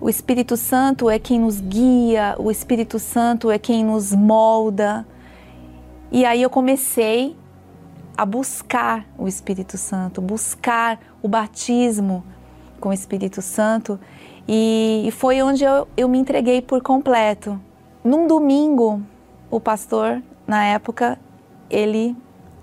O 0.00 0.08
Espírito 0.08 0.56
Santo 0.56 1.08
é 1.10 1.18
quem 1.18 1.40
nos 1.40 1.60
guia, 1.60 2.34
o 2.38 2.50
Espírito 2.50 2.98
Santo 2.98 3.50
é 3.50 3.58
quem 3.58 3.84
nos 3.84 4.12
molda. 4.12 5.06
E 6.10 6.24
aí 6.24 6.42
eu 6.42 6.50
comecei 6.50 7.36
a 8.16 8.24
buscar 8.24 9.06
o 9.16 9.28
Espírito 9.28 9.76
Santo, 9.76 10.20
buscar 10.20 10.98
o 11.22 11.28
batismo 11.28 12.24
com 12.78 12.88
o 12.90 12.92
Espírito 12.92 13.42
Santo 13.42 13.98
e, 14.48 15.10
foi 15.12 15.42
onde 15.42 15.62
eu, 15.62 15.86
eu 15.96 16.08
me 16.08 16.18
entreguei 16.18 16.62
por 16.62 16.82
completo. 16.82 17.60
Num 18.02 18.26
domingo, 18.26 19.02
o 19.50 19.60
pastor, 19.60 20.22
na 20.46 20.64
época, 20.64 21.18
ele 21.68 22.16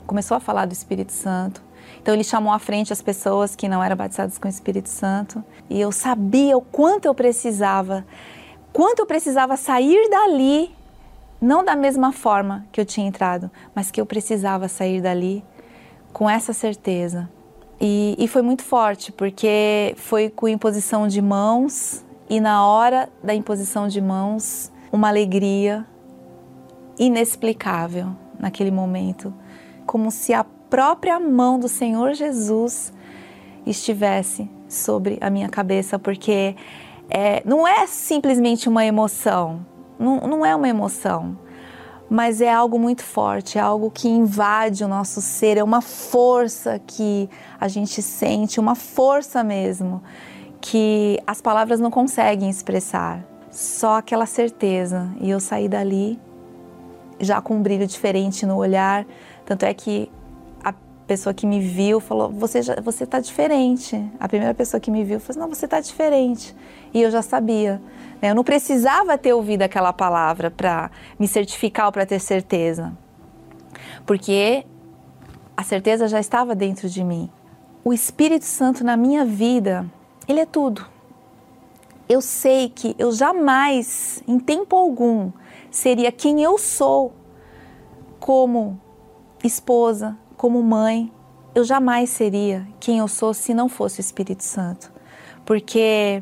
começou 0.07 0.35
a 0.35 0.39
falar 0.39 0.65
do 0.65 0.73
Espírito 0.73 1.11
Santo. 1.11 1.61
Então 2.01 2.13
ele 2.13 2.23
chamou 2.23 2.51
à 2.51 2.57
frente 2.57 2.91
as 2.91 3.01
pessoas 3.01 3.55
que 3.55 3.67
não 3.67 3.83
eram 3.83 3.95
batizadas 3.95 4.37
com 4.37 4.47
o 4.47 4.49
Espírito 4.49 4.89
Santo 4.89 5.43
e 5.69 5.79
eu 5.79 5.91
sabia 5.91 6.57
o 6.57 6.61
quanto 6.61 7.05
eu 7.05 7.13
precisava, 7.13 8.05
quanto 8.73 8.99
eu 8.99 9.05
precisava 9.05 9.55
sair 9.55 10.09
dali, 10.09 10.75
não 11.39 11.63
da 11.63 11.75
mesma 11.75 12.11
forma 12.11 12.65
que 12.71 12.81
eu 12.81 12.85
tinha 12.85 13.07
entrado, 13.07 13.51
mas 13.73 13.91
que 13.91 14.01
eu 14.01 14.05
precisava 14.05 14.67
sair 14.67 15.01
dali 15.01 15.43
com 16.11 16.29
essa 16.29 16.53
certeza 16.53 17.29
e, 17.79 18.15
e 18.17 18.27
foi 18.27 18.41
muito 18.41 18.63
forte, 18.63 19.11
porque 19.11 19.93
foi 19.97 20.29
com 20.29 20.47
imposição 20.47 21.07
de 21.07 21.21
mãos 21.21 22.05
e 22.29 22.39
na 22.39 22.65
hora 22.65 23.09
da 23.23 23.35
imposição 23.35 23.87
de 23.87 24.01
mãos, 24.01 24.71
uma 24.91 25.09
alegria 25.09 25.85
inexplicável 26.97 28.15
naquele 28.39 28.71
momento, 28.71 29.33
como 29.85 30.09
se 30.09 30.33
a 30.33 30.43
própria 30.43 31.19
mão 31.19 31.59
do 31.59 31.67
Senhor 31.67 32.13
Jesus 32.13 32.93
estivesse 33.65 34.49
sobre 34.67 35.17
a 35.21 35.29
minha 35.29 35.49
cabeça, 35.49 35.99
porque 35.99 36.55
é, 37.09 37.43
não 37.45 37.67
é 37.67 37.85
simplesmente 37.85 38.67
uma 38.67 38.85
emoção, 38.85 39.65
não, 39.99 40.21
não 40.21 40.45
é 40.45 40.55
uma 40.55 40.67
emoção, 40.67 41.37
mas 42.15 42.39
é 42.39 42.49
algo 42.49 42.79
muito 42.79 43.03
forte, 43.03 43.57
é 43.57 43.61
algo 43.61 43.91
que 43.91 44.07
invade 44.07 44.85
o 44.85 44.87
nosso 44.87 45.19
ser, 45.19 45.57
é 45.57 45.63
uma 45.63 45.81
força 45.81 46.79
que 46.79 47.29
a 47.59 47.67
gente 47.67 48.01
sente, 48.01 48.57
uma 48.57 48.73
força 48.73 49.43
mesmo, 49.43 50.01
que 50.61 51.19
as 51.27 51.41
palavras 51.41 51.77
não 51.77 51.91
conseguem 51.91 52.49
expressar, 52.49 53.21
só 53.51 53.97
aquela 53.97 54.25
certeza. 54.25 55.09
E 55.19 55.29
eu 55.29 55.41
saí 55.41 55.67
dali 55.67 56.17
já 57.19 57.41
com 57.41 57.57
um 57.57 57.61
brilho 57.61 57.85
diferente 57.85 58.45
no 58.45 58.55
olhar, 58.55 59.05
tanto 59.45 59.65
é 59.65 59.73
que 59.73 60.09
pessoa 61.05 61.33
que 61.33 61.45
me 61.45 61.59
viu 61.59 61.99
falou: 61.99 62.29
Você 62.31 62.61
já, 62.61 62.75
você 62.81 63.03
está 63.03 63.19
diferente. 63.19 64.03
A 64.19 64.27
primeira 64.27 64.53
pessoa 64.53 64.79
que 64.79 64.91
me 64.91 65.03
viu 65.03 65.19
falou: 65.19 65.43
Não, 65.43 65.53
você 65.53 65.65
está 65.65 65.79
diferente. 65.79 66.55
E 66.93 67.01
eu 67.01 67.11
já 67.11 67.21
sabia. 67.21 67.81
Né? 68.21 68.31
Eu 68.31 68.35
não 68.35 68.43
precisava 68.43 69.17
ter 69.17 69.33
ouvido 69.33 69.61
aquela 69.61 69.93
palavra 69.93 70.49
para 70.49 70.91
me 71.19 71.27
certificar 71.27 71.87
ou 71.87 71.91
para 71.91 72.05
ter 72.05 72.19
certeza, 72.19 72.91
porque 74.05 74.65
a 75.55 75.63
certeza 75.63 76.07
já 76.07 76.19
estava 76.19 76.55
dentro 76.55 76.89
de 76.89 77.03
mim. 77.03 77.29
O 77.83 77.93
Espírito 77.93 78.45
Santo 78.45 78.83
na 78.83 78.97
minha 78.97 79.23
vida, 79.23 79.85
ele 80.27 80.39
é 80.39 80.45
tudo. 80.45 80.85
Eu 82.07 82.21
sei 82.21 82.69
que 82.69 82.95
eu 82.99 83.11
jamais, 83.11 84.23
em 84.27 84.39
tempo 84.39 84.75
algum, 84.75 85.31
seria 85.71 86.11
quem 86.11 86.41
eu 86.41 86.57
sou 86.57 87.13
como 88.19 88.79
esposa, 89.43 90.17
como 90.35 90.61
mãe. 90.61 91.11
Eu 91.53 91.63
jamais 91.63 92.09
seria 92.09 92.67
quem 92.79 92.99
eu 92.99 93.07
sou 93.07 93.33
se 93.33 93.53
não 93.53 93.69
fosse 93.69 93.99
o 93.99 94.01
Espírito 94.01 94.43
Santo. 94.43 94.91
Porque 95.45 96.21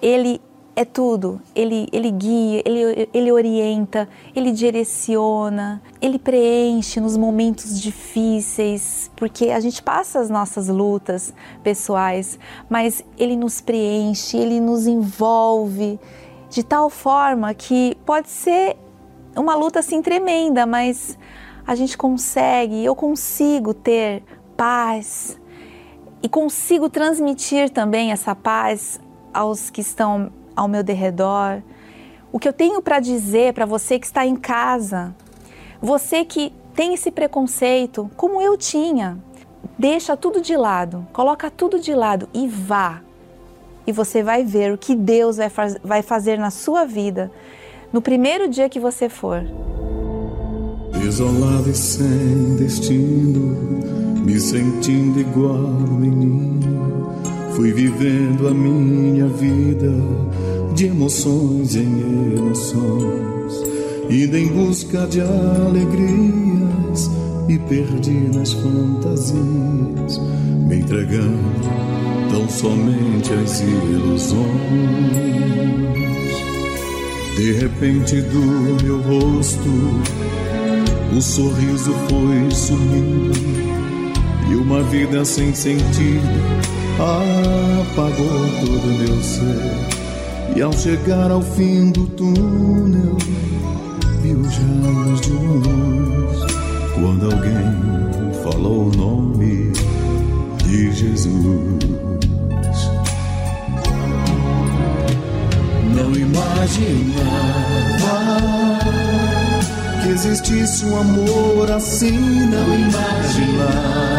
ele 0.00 0.40
é 0.74 0.84
tudo. 0.84 1.40
Ele, 1.54 1.88
ele 1.92 2.10
guia, 2.10 2.62
ele, 2.64 3.08
ele 3.12 3.32
orienta, 3.32 4.08
ele 4.34 4.50
direciona, 4.50 5.82
ele 6.00 6.18
preenche 6.18 7.00
nos 7.00 7.16
momentos 7.16 7.80
difíceis, 7.80 9.10
porque 9.16 9.50
a 9.50 9.60
gente 9.60 9.82
passa 9.82 10.20
as 10.20 10.30
nossas 10.30 10.68
lutas 10.68 11.34
pessoais, 11.62 12.38
mas 12.68 13.04
ele 13.18 13.36
nos 13.36 13.60
preenche, 13.60 14.36
ele 14.36 14.60
nos 14.60 14.86
envolve 14.86 15.98
de 16.48 16.62
tal 16.62 16.90
forma 16.90 17.52
que 17.54 17.96
pode 18.04 18.28
ser 18.28 18.76
uma 19.36 19.54
luta 19.54 19.78
assim 19.78 20.02
tremenda, 20.02 20.66
mas 20.66 21.18
a 21.66 21.74
gente 21.74 21.96
consegue, 21.96 22.84
eu 22.84 22.94
consigo 22.94 23.72
ter 23.72 24.22
paz 24.56 25.38
e 26.22 26.28
consigo 26.28 26.88
transmitir 26.88 27.70
também 27.70 28.12
essa 28.12 28.34
paz 28.34 29.00
aos 29.32 29.70
que 29.70 29.80
estão 29.80 30.32
ao 30.54 30.68
meu 30.68 30.82
derredor. 30.82 31.62
O 32.32 32.38
que 32.38 32.48
eu 32.48 32.52
tenho 32.52 32.80
para 32.80 33.00
dizer 33.00 33.52
para 33.52 33.66
você 33.66 33.98
que 33.98 34.06
está 34.06 34.24
em 34.24 34.36
casa, 34.36 35.14
você 35.80 36.24
que 36.24 36.52
tem 36.74 36.94
esse 36.94 37.10
preconceito, 37.10 38.10
como 38.16 38.40
eu 38.40 38.56
tinha, 38.56 39.18
deixa 39.78 40.16
tudo 40.16 40.40
de 40.40 40.56
lado, 40.56 41.06
coloca 41.12 41.50
tudo 41.50 41.78
de 41.78 41.94
lado 41.94 42.28
e 42.32 42.46
vá. 42.46 43.02
E 43.86 43.92
você 43.92 44.22
vai 44.22 44.44
ver 44.44 44.72
o 44.72 44.78
que 44.78 44.94
Deus 44.94 45.36
vai, 45.36 45.50
faz, 45.50 45.76
vai 45.82 46.02
fazer 46.02 46.38
na 46.38 46.50
sua 46.50 46.84
vida 46.84 47.30
no 47.92 48.00
primeiro 48.00 48.48
dia 48.48 48.68
que 48.68 48.80
você 48.80 49.08
for. 49.08 49.42
Desolado 51.02 51.68
e 51.68 51.74
sem 51.74 52.54
destino, 52.56 53.56
me 54.24 54.38
sentindo 54.38 55.18
igual 55.18 55.68
menino, 55.98 57.12
fui 57.56 57.72
vivendo 57.72 58.46
a 58.46 58.54
minha 58.54 59.26
vida 59.26 59.92
de 60.76 60.86
emoções 60.86 61.74
em 61.74 62.36
emoções, 62.36 63.62
indo 64.08 64.36
em 64.38 64.46
busca 64.46 65.04
de 65.08 65.20
alegrias 65.20 67.10
e 67.48 67.58
perdi 67.58 68.30
nas 68.32 68.52
fantasias, 68.52 70.20
me 70.68 70.76
entregando 70.76 71.36
tão 72.30 72.48
somente 72.48 73.32
às 73.34 73.60
ilusões. 73.60 74.42
De 77.36 77.52
repente 77.54 78.20
do 78.20 78.84
meu 78.84 79.00
rosto 79.02 79.68
o 81.16 81.20
sorriso 81.20 81.94
foi 82.08 82.50
sumindo 82.50 83.32
e 84.50 84.54
uma 84.54 84.82
vida 84.82 85.24
sem 85.24 85.54
sentido 85.54 86.62
apagou 86.98 88.48
todo 88.60 88.86
meu 88.98 89.22
ser. 89.22 89.92
E 90.56 90.62
ao 90.62 90.72
chegar 90.72 91.30
ao 91.30 91.40
fim 91.40 91.90
do 91.90 92.06
túnel, 92.08 93.16
vi 94.20 94.32
os 94.34 94.56
raios 94.56 95.20
de 95.20 95.32
luz 95.32 96.38
quando 96.94 97.26
alguém 97.26 98.42
falou 98.42 98.88
o 98.88 98.96
nome 98.96 99.72
de 100.64 100.92
Jesus. 100.92 101.82
Não 105.94 106.12
imaginava 106.14 107.62
existisse 110.12 110.84
um 110.84 111.00
amor 111.00 111.70
assim, 111.70 112.18
não 112.18 112.74
imaginava. 112.74 114.12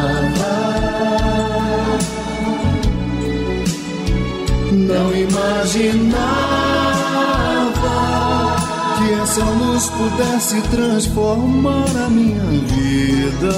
Não 4.72 5.16
imaginava 5.16 6.14
que 8.98 9.14
essa 9.22 9.44
luz 9.44 9.90
pudesse 9.90 10.62
transformar 10.64 11.96
a 12.06 12.10
minha 12.10 12.44
vida. 12.44 13.54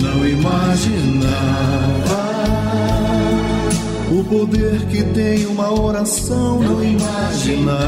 Não 0.00 0.26
imaginava 0.26 2.01
o 4.12 4.22
poder 4.24 4.86
que 4.88 5.02
tem 5.02 5.46
uma 5.46 5.72
oração 5.72 6.60
não 6.60 6.84
imaginava. 6.84 7.82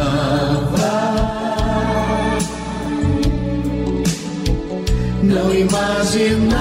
Não 5.22 5.54
imaginava 5.54 6.54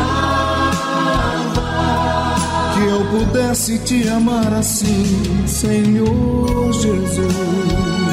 que 2.74 2.84
eu 2.84 3.06
pudesse 3.06 3.80
te 3.80 4.08
amar 4.10 4.54
assim, 4.54 5.48
Senhor 5.48 6.74
Jesus. 6.74 8.13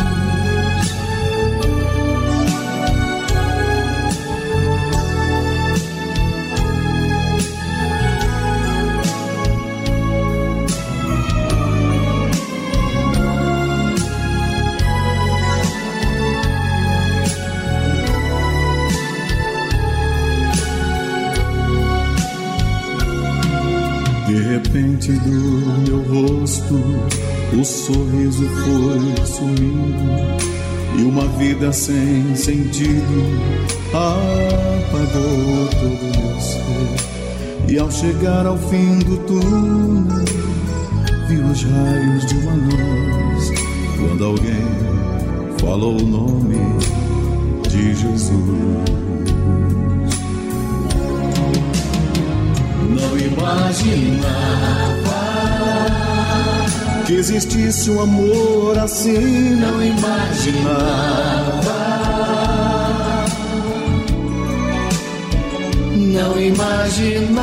Vida 31.41 31.73
sem 31.73 32.37
sentido 32.37 33.25
apagou 33.95 35.69
todo 35.71 36.19
meu 36.19 36.39
ser. 36.39 37.73
E 37.73 37.79
ao 37.79 37.91
chegar 37.91 38.45
ao 38.45 38.59
fim 38.59 38.99
do 38.99 39.17
túnel, 39.27 40.23
vi 41.29 41.39
os 41.39 41.63
raios 41.65 42.27
de 42.27 42.37
uma 42.37 42.53
luz 42.53 43.53
quando 43.97 44.23
alguém 44.23 44.69
falou 45.59 45.99
o 45.99 46.07
nome 46.07 46.59
de 47.71 47.95
Jesus. 47.95 48.91
não 52.91 53.17
imaginava 53.17 54.80
que 57.11 57.17
existisse 57.17 57.91
um 57.91 58.01
amor 58.03 58.79
assim, 58.79 59.57
não 59.57 59.83
imaginava. 59.83 60.79
Não 65.97 66.41
imaginava 66.41 67.41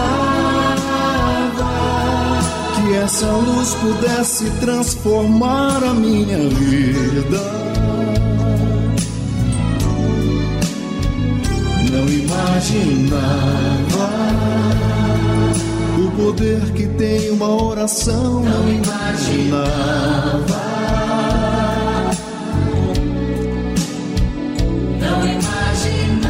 que 2.75 2.93
essa 2.93 3.29
luz 3.29 3.73
pudesse 3.73 4.49
transformar 4.61 5.83
a 5.83 5.93
minha 5.93 6.47
vida. 6.47 7.41
Não 11.91 12.07
imaginava 12.07 13.67
poder 16.17 16.59
que 16.73 16.87
tem 16.87 17.29
uma 17.29 17.63
oração 17.63 18.41
não 18.41 18.67
imaginava. 18.67 19.67
Não 24.99 25.19
imaginava 25.27 26.27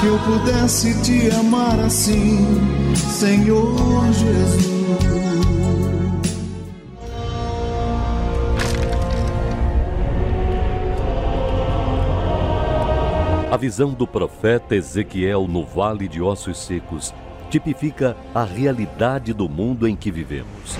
que 0.00 0.06
eu 0.06 0.18
pudesse 0.18 0.92
te 1.02 1.30
amar 1.30 1.78
assim, 1.78 2.60
Senhor 2.96 3.76
Jesus. 4.12 4.73
A 13.54 13.56
visão 13.56 13.92
do 13.92 14.04
profeta 14.04 14.74
Ezequiel 14.74 15.46
no 15.46 15.64
Vale 15.64 16.08
de 16.08 16.20
Ossos 16.20 16.58
Secos 16.58 17.14
tipifica 17.48 18.16
a 18.34 18.42
realidade 18.42 19.32
do 19.32 19.48
mundo 19.48 19.86
em 19.86 19.94
que 19.94 20.10
vivemos. 20.10 20.76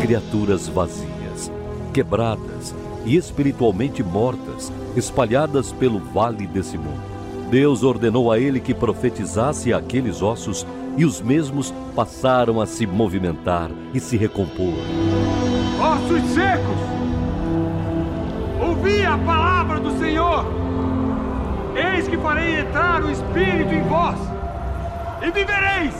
Criaturas 0.00 0.68
vazias, 0.68 1.50
quebradas 1.92 2.72
e 3.04 3.16
espiritualmente 3.16 4.00
mortas, 4.00 4.72
espalhadas 4.94 5.72
pelo 5.72 5.98
vale 5.98 6.46
desse 6.46 6.78
mundo. 6.78 7.02
Deus 7.50 7.82
ordenou 7.82 8.30
a 8.30 8.38
ele 8.38 8.60
que 8.60 8.72
profetizasse 8.72 9.72
aqueles 9.72 10.22
ossos 10.22 10.64
e 10.96 11.04
os 11.04 11.20
mesmos 11.20 11.74
passaram 11.96 12.60
a 12.60 12.66
se 12.66 12.86
movimentar 12.86 13.72
e 13.92 13.98
se 13.98 14.16
recompor. 14.16 14.72
Ossos 15.80 16.30
secos! 16.32 17.13
Ouvi 18.84 19.06
a 19.06 19.16
palavra 19.16 19.80
do 19.80 19.98
Senhor. 19.98 20.44
Eis 21.74 22.06
que 22.06 22.18
farei 22.18 22.60
entrar 22.60 23.02
o 23.02 23.10
Espírito 23.10 23.72
em 23.72 23.82
vós, 23.84 24.18
e 25.22 25.30
vivereis. 25.30 25.94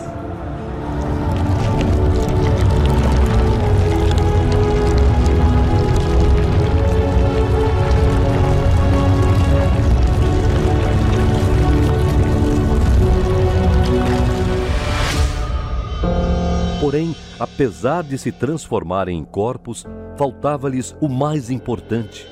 Porém, 16.80 17.16
apesar 17.40 18.02
de 18.02 18.18
se 18.18 18.30
transformarem 18.30 19.18
em 19.18 19.24
corpos, 19.24 19.86
faltava-lhes 20.18 20.94
o 21.00 21.08
mais 21.08 21.50
importante: 21.50 22.28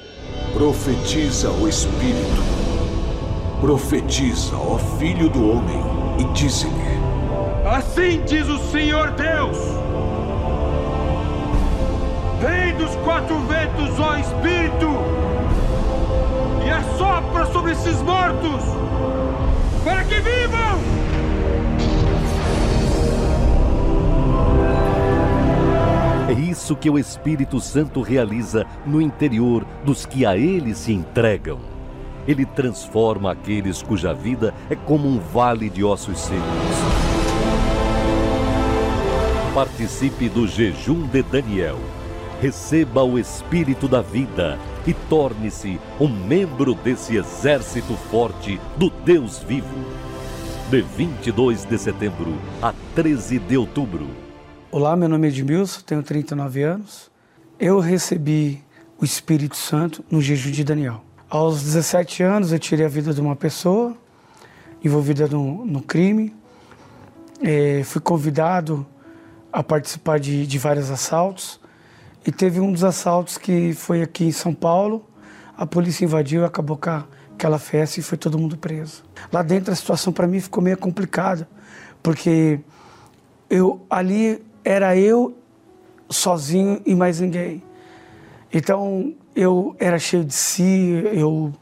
Profetiza 0.53 1.51
o 1.51 1.67
Espírito. 1.67 2.43
Profetiza, 3.61 4.55
ó 4.55 4.77
Filho 4.99 5.31
do 5.31 5.51
Homem, 5.51 5.83
e 6.19 6.25
dize-lhe: 6.35 7.01
Assim 7.65 8.23
diz 8.27 8.47
o 8.49 8.59
Senhor 8.71 9.13
Deus. 9.13 9.57
Vem 12.41 12.75
dos 12.77 12.95
quatro 12.97 13.39
ventos, 13.47 13.99
ó 13.99 14.17
Espírito, 14.17 14.89
e 16.67 16.71
assopra 16.71 17.47
sobre 17.47 17.73
esses 17.73 18.03
mortos, 18.03 18.63
para 19.83 20.05
que 20.05 20.21
vivam! 20.21 21.02
É 26.33 26.35
isso 26.35 26.75
que 26.75 26.89
o 26.89 26.99
Espírito 26.99 27.61
Santo 27.61 28.01
realiza 28.01 28.67
no 28.87 29.03
interior 29.03 29.67
dos 29.85 30.07
que 30.07 30.25
a 30.25 30.35
ele 30.35 30.75
se 30.75 30.91
entregam. 30.91 31.61
Ele 32.27 32.47
transforma 32.47 33.31
aqueles 33.31 33.83
cuja 33.83 34.15
vida 34.15 34.55
é 34.71 34.75
como 34.75 35.07
um 35.07 35.19
vale 35.19 35.69
de 35.69 35.85
ossos 35.85 36.19
secos. 36.19 36.43
Participe 39.55 40.31
do 40.31 40.49
jejum 40.49 41.07
de 41.07 41.23
Daniel. 41.23 41.77
Receba 42.41 43.03
o 43.03 43.19
Espírito 43.19 43.87
da 43.87 44.01
vida 44.01 44.59
e 44.87 44.95
torne-se 44.95 45.79
um 46.01 46.09
membro 46.09 46.75
desse 46.75 47.15
exército 47.15 47.93
forte 48.11 48.59
do 48.79 48.89
Deus 48.89 49.41
vivo. 49.41 49.85
De 50.71 50.81
22 50.81 51.67
de 51.67 51.77
setembro 51.77 52.39
a 52.63 52.73
13 52.95 53.39
de 53.39 53.59
outubro. 53.59 54.32
Olá, 54.75 54.97
meu 54.97 55.07
nome 55.07 55.29
é 55.29 55.31
Edmilson, 55.31 55.83
tenho 55.83 56.03
39 56.03 56.63
anos. 56.63 57.11
Eu 57.61 57.79
recebi 57.79 58.65
o 58.99 59.05
Espírito 59.05 59.55
Santo 59.55 60.03
no 60.11 60.19
jejum 60.19 60.51
de 60.51 60.65
Daniel. 60.65 61.05
Aos 61.29 61.63
17 61.63 62.23
anos, 62.23 62.53
eu 62.53 62.59
tirei 62.59 62.87
a 62.87 62.89
vida 62.89 63.13
de 63.13 63.21
uma 63.21 63.37
pessoa 63.37 63.95
envolvida 64.83 65.29
no, 65.29 65.67
no 65.67 65.83
crime. 65.83 66.35
É, 67.43 67.83
fui 67.85 68.01
convidado 68.01 68.87
a 69.53 69.63
participar 69.63 70.19
de, 70.19 70.47
de 70.47 70.59
vários 70.59 70.91
assaltos. 70.91 71.61
E 72.27 72.33
teve 72.33 72.59
um 72.59 72.73
dos 72.73 72.83
assaltos 72.83 73.37
que 73.37 73.75
foi 73.75 74.01
aqui 74.01 74.25
em 74.25 74.33
São 74.33 74.55
Paulo. 74.55 75.07
A 75.55 75.67
polícia 75.67 76.07
invadiu, 76.07 76.47
acabou 76.47 76.79
com 76.79 77.05
aquela 77.35 77.59
festa 77.59 78.01
e 78.01 78.03
foi 78.03 78.17
todo 78.17 78.39
mundo 78.39 78.57
preso. 78.57 79.05
Lá 79.31 79.43
dentro 79.43 79.71
a 79.71 79.77
situação 79.77 80.15
para 80.15 80.27
mim 80.27 80.41
ficou 80.41 80.65
meio 80.65 80.79
complicada, 80.79 81.47
porque 82.03 82.59
eu 83.51 83.85
ali 83.91 84.43
era 84.65 84.97
eu 84.97 85.37
sozinho 86.09 86.81
e 86.85 86.95
mais 86.95 87.21
ninguém. 87.21 87.63
Então 88.53 89.15
eu 89.35 89.75
era 89.79 89.99
cheio 89.99 90.25
de 90.25 90.35
si, 90.35 91.03
eu 91.13 91.53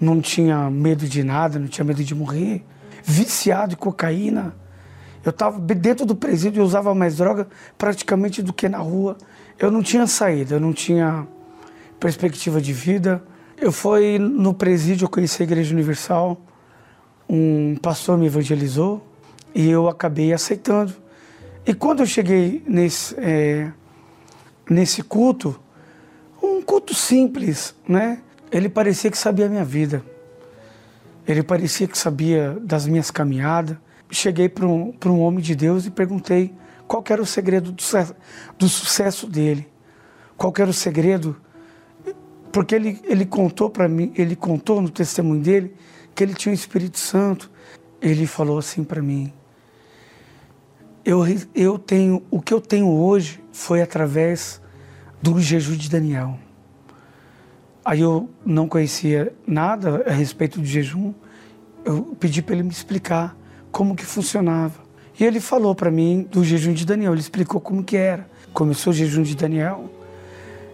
não 0.00 0.20
tinha 0.20 0.70
medo 0.70 1.06
de 1.06 1.22
nada, 1.22 1.58
não 1.58 1.68
tinha 1.68 1.84
medo 1.84 2.02
de 2.02 2.14
morrer, 2.14 2.64
viciado 3.02 3.74
em 3.74 3.76
cocaína. 3.76 4.54
Eu 5.24 5.30
estava 5.30 5.58
dentro 5.58 6.04
do 6.04 6.16
presídio 6.16 6.60
e 6.60 6.64
usava 6.64 6.94
mais 6.94 7.16
droga 7.16 7.46
praticamente 7.78 8.42
do 8.42 8.52
que 8.52 8.68
na 8.68 8.78
rua. 8.78 9.16
Eu 9.58 9.70
não 9.70 9.82
tinha 9.82 10.06
saída, 10.06 10.56
eu 10.56 10.60
não 10.60 10.72
tinha 10.72 11.26
perspectiva 12.00 12.60
de 12.60 12.72
vida. 12.72 13.22
Eu 13.56 13.70
fui 13.70 14.18
no 14.18 14.52
presídio, 14.52 15.04
eu 15.04 15.08
conheci 15.08 15.42
a 15.42 15.44
Igreja 15.44 15.72
Universal, 15.72 16.40
um 17.28 17.76
pastor 17.80 18.18
me 18.18 18.26
evangelizou 18.26 19.06
e 19.54 19.70
eu 19.70 19.88
acabei 19.88 20.32
aceitando. 20.32 21.01
E 21.64 21.72
quando 21.72 22.00
eu 22.00 22.06
cheguei 22.06 22.62
nesse, 22.66 23.14
é, 23.18 23.70
nesse 24.68 25.02
culto, 25.02 25.60
um 26.42 26.60
culto 26.60 26.92
simples, 26.92 27.74
né? 27.86 28.20
Ele 28.50 28.68
parecia 28.68 29.10
que 29.10 29.16
sabia 29.16 29.46
a 29.46 29.48
minha 29.48 29.64
vida. 29.64 30.04
Ele 31.26 31.42
parecia 31.42 31.86
que 31.86 31.96
sabia 31.96 32.58
das 32.60 32.86
minhas 32.86 33.10
caminhadas. 33.10 33.76
Cheguei 34.10 34.48
para 34.48 34.66
um, 34.66 34.92
um 35.06 35.20
homem 35.20 35.40
de 35.40 35.54
Deus 35.54 35.86
e 35.86 35.90
perguntei 35.90 36.52
qual 36.86 37.02
era 37.08 37.22
o 37.22 37.26
segredo 37.26 37.72
do, 37.72 37.82
do 38.58 38.68
sucesso 38.68 39.26
dele. 39.26 39.66
Qual 40.36 40.52
era 40.58 40.68
o 40.68 40.74
segredo? 40.74 41.36
Porque 42.50 42.74
ele, 42.74 43.00
ele 43.04 43.24
contou 43.24 43.70
para 43.70 43.88
mim, 43.88 44.12
ele 44.16 44.36
contou 44.36 44.82
no 44.82 44.90
testemunho 44.90 45.40
dele 45.40 45.74
que 46.14 46.22
ele 46.22 46.34
tinha 46.34 46.50
o 46.50 46.52
um 46.52 46.54
Espírito 46.54 46.98
Santo. 46.98 47.50
Ele 48.00 48.26
falou 48.26 48.58
assim 48.58 48.84
para 48.84 49.00
mim: 49.00 49.32
eu, 51.04 51.22
eu 51.54 51.78
tenho 51.78 52.22
o 52.30 52.40
que 52.40 52.52
eu 52.52 52.60
tenho 52.60 52.88
hoje 52.88 53.42
foi 53.52 53.82
através 53.82 54.60
do 55.20 55.40
jejum 55.40 55.76
de 55.76 55.88
Daniel. 55.88 56.38
Aí 57.84 58.00
eu 58.00 58.30
não 58.44 58.68
conhecia 58.68 59.32
nada 59.46 60.04
a 60.06 60.12
respeito 60.12 60.60
do 60.60 60.66
jejum. 60.66 61.12
Eu 61.84 62.16
pedi 62.18 62.40
para 62.40 62.54
ele 62.54 62.62
me 62.62 62.70
explicar 62.70 63.36
como 63.70 63.96
que 63.96 64.04
funcionava. 64.04 64.80
E 65.18 65.24
ele 65.24 65.40
falou 65.40 65.74
para 65.74 65.90
mim 65.90 66.26
do 66.30 66.44
jejum 66.44 66.72
de 66.72 66.86
Daniel. 66.86 67.12
Ele 67.12 67.20
explicou 67.20 67.60
como 67.60 67.82
que 67.82 67.96
era. 67.96 68.28
Começou 68.52 68.92
o 68.92 68.96
jejum 68.96 69.22
de 69.22 69.34
Daniel 69.34 69.90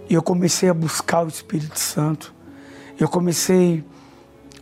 e 0.08 0.14
eu 0.14 0.22
comecei 0.22 0.68
a 0.68 0.74
buscar 0.74 1.24
o 1.24 1.28
Espírito 1.28 1.78
Santo. 1.78 2.34
Eu 2.98 3.08
comecei 3.08 3.84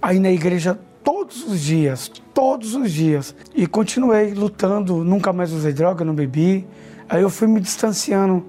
a 0.03 0.12
ir 0.12 0.19
na 0.19 0.31
igreja 0.31 0.79
todos 1.03 1.45
os 1.45 1.61
dias, 1.61 2.11
todos 2.37 2.74
os 2.74 2.93
dias. 2.93 3.34
E 3.55 3.66
continuei 3.66 4.34
lutando, 4.34 5.03
nunca 5.03 5.32
mais 5.32 5.53
usei 5.53 5.72
droga, 5.72 6.05
não 6.05 6.14
bebi. 6.14 6.66
Aí 7.09 7.22
eu 7.22 7.30
fui 7.30 7.49
me 7.49 7.59
distanciando 7.59 8.45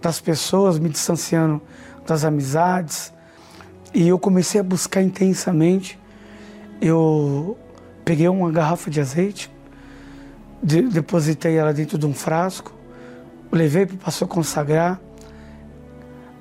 das 0.00 0.18
pessoas, 0.18 0.78
me 0.78 0.88
distanciando 0.88 1.60
das 2.06 2.24
amizades. 2.24 3.12
E 3.92 4.08
eu 4.08 4.18
comecei 4.18 4.58
a 4.58 4.64
buscar 4.64 5.02
intensamente. 5.02 5.98
Eu 6.80 7.58
peguei 8.06 8.26
uma 8.26 8.50
garrafa 8.50 8.90
de 8.90 9.02
azeite, 9.02 9.52
de, 10.62 10.80
depositei 10.80 11.58
ela 11.58 11.74
dentro 11.74 11.98
de 11.98 12.06
um 12.06 12.14
frasco, 12.14 12.72
levei 13.52 13.84
para 13.84 13.96
o 13.96 13.98
pastor 13.98 14.28
consagrar 14.28 14.98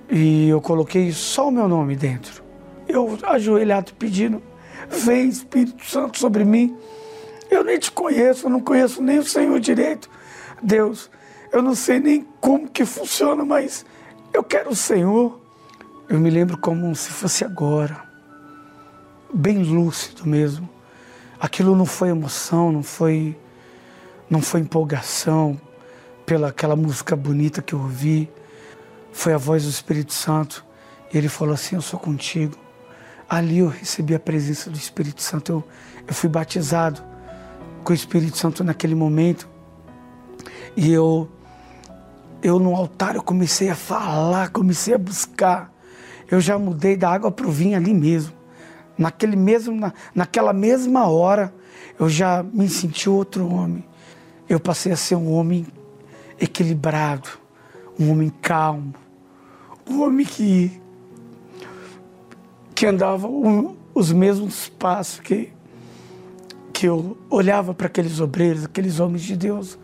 e 0.09 0.47
eu 0.47 0.61
coloquei 0.61 1.11
só 1.11 1.49
o 1.49 1.51
meu 1.51 1.67
nome 1.67 1.97
dentro. 1.97 2.41
Eu 2.87 3.17
ajoelhado 3.23 3.91
pedindo 3.95 4.41
Vem 4.89 5.29
Espírito 5.29 5.83
Santo 5.85 6.19
sobre 6.19 6.43
mim. 6.43 6.75
Eu 7.49 7.63
nem 7.63 7.79
te 7.79 7.91
conheço, 7.91 8.45
eu 8.45 8.49
não 8.49 8.59
conheço 8.59 9.01
nem 9.01 9.19
o 9.19 9.23
Senhor 9.23 9.59
direito. 9.59 10.09
Deus, 10.61 11.09
eu 11.51 11.61
não 11.61 11.75
sei 11.75 11.99
nem 11.99 12.27
como 12.39 12.69
que 12.69 12.85
funciona, 12.85 13.45
mas 13.45 13.85
eu 14.33 14.43
quero 14.43 14.71
o 14.71 14.75
Senhor. 14.75 15.39
Eu 16.07 16.19
me 16.19 16.29
lembro 16.29 16.57
como 16.57 16.95
se 16.95 17.09
fosse 17.09 17.43
agora, 17.43 18.03
bem 19.33 19.63
lúcido 19.63 20.25
mesmo. 20.25 20.69
Aquilo 21.39 21.75
não 21.75 21.85
foi 21.85 22.09
emoção, 22.09 22.71
não 22.71 22.83
foi, 22.83 23.37
não 24.29 24.41
foi 24.41 24.61
empolgação 24.61 25.59
pela 26.25 26.49
aquela 26.49 26.75
música 26.75 27.15
bonita 27.15 27.61
que 27.61 27.73
eu 27.73 27.79
ouvi. 27.79 28.31
Foi 29.11 29.33
a 29.33 29.37
voz 29.37 29.63
do 29.63 29.69
Espírito 29.69 30.13
Santo. 30.13 30.65
E 31.13 31.17
ele 31.17 31.29
falou 31.29 31.53
assim: 31.53 31.75
Eu 31.75 31.81
sou 31.81 31.99
contigo 31.99 32.64
ali 33.29 33.59
eu 33.59 33.67
recebi 33.67 34.15
a 34.15 34.19
presença 34.19 34.69
do 34.69 34.77
Espírito 34.77 35.21
Santo. 35.21 35.51
Eu, 35.51 35.63
eu 36.07 36.13
fui 36.13 36.29
batizado 36.29 37.01
com 37.83 37.91
o 37.91 37.95
Espírito 37.95 38.37
Santo 38.37 38.63
naquele 38.63 38.95
momento. 38.95 39.47
E 40.75 40.91
eu, 40.91 41.29
eu 42.41 42.59
no 42.59 42.75
altar, 42.75 43.15
eu 43.15 43.23
comecei 43.23 43.69
a 43.69 43.75
falar, 43.75 44.49
comecei 44.49 44.93
a 44.93 44.97
buscar. 44.97 45.73
Eu 46.29 46.41
já 46.41 46.57
mudei 46.57 46.97
da 46.97 47.09
água 47.09 47.31
para 47.31 47.47
o 47.47 47.51
vinho 47.51 47.77
ali 47.77 47.93
mesmo. 47.93 48.33
Naquele 48.97 49.35
mesmo, 49.35 49.75
na, 49.75 49.93
naquela 50.13 50.53
mesma 50.53 51.07
hora, 51.07 51.53
eu 51.99 52.09
já 52.09 52.43
me 52.43 52.67
senti 52.69 53.09
outro 53.09 53.47
homem. 53.47 53.83
Eu 54.47 54.59
passei 54.59 54.91
a 54.91 54.95
ser 54.95 55.15
um 55.15 55.31
homem 55.31 55.65
equilibrado, 56.39 57.29
um 57.99 58.11
homem 58.11 58.29
calmo, 58.41 58.93
um 59.87 60.01
homem 60.01 60.25
que 60.25 60.81
que 62.75 62.85
andava 62.85 63.25
um, 63.25 63.73
os 63.93 64.11
mesmos 64.11 64.67
passos 64.67 65.21
que, 65.21 65.49
que 66.73 66.85
eu 66.85 67.17
olhava 67.29 67.73
para 67.73 67.87
aqueles 67.87 68.19
obreiros, 68.19 68.65
aqueles 68.65 68.99
homens 68.99 69.23
de 69.23 69.37
Deus. 69.37 69.79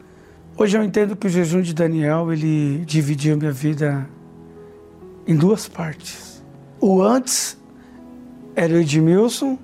Hoje 0.58 0.78
eu 0.78 0.84
entendo 0.84 1.16
que 1.16 1.26
o 1.26 1.30
jejum 1.30 1.62
de 1.62 1.74
Daniel, 1.74 2.34
ele 2.34 2.84
dividiu 2.86 3.38
minha 3.38 3.54
vida 3.54 4.08
em 5.26 5.34
duas 5.34 5.70
partes. 5.70 6.44
O 6.82 7.02
antes 7.02 7.58
era 8.54 8.74
o 8.74 8.78
Edmilson, 8.78 9.58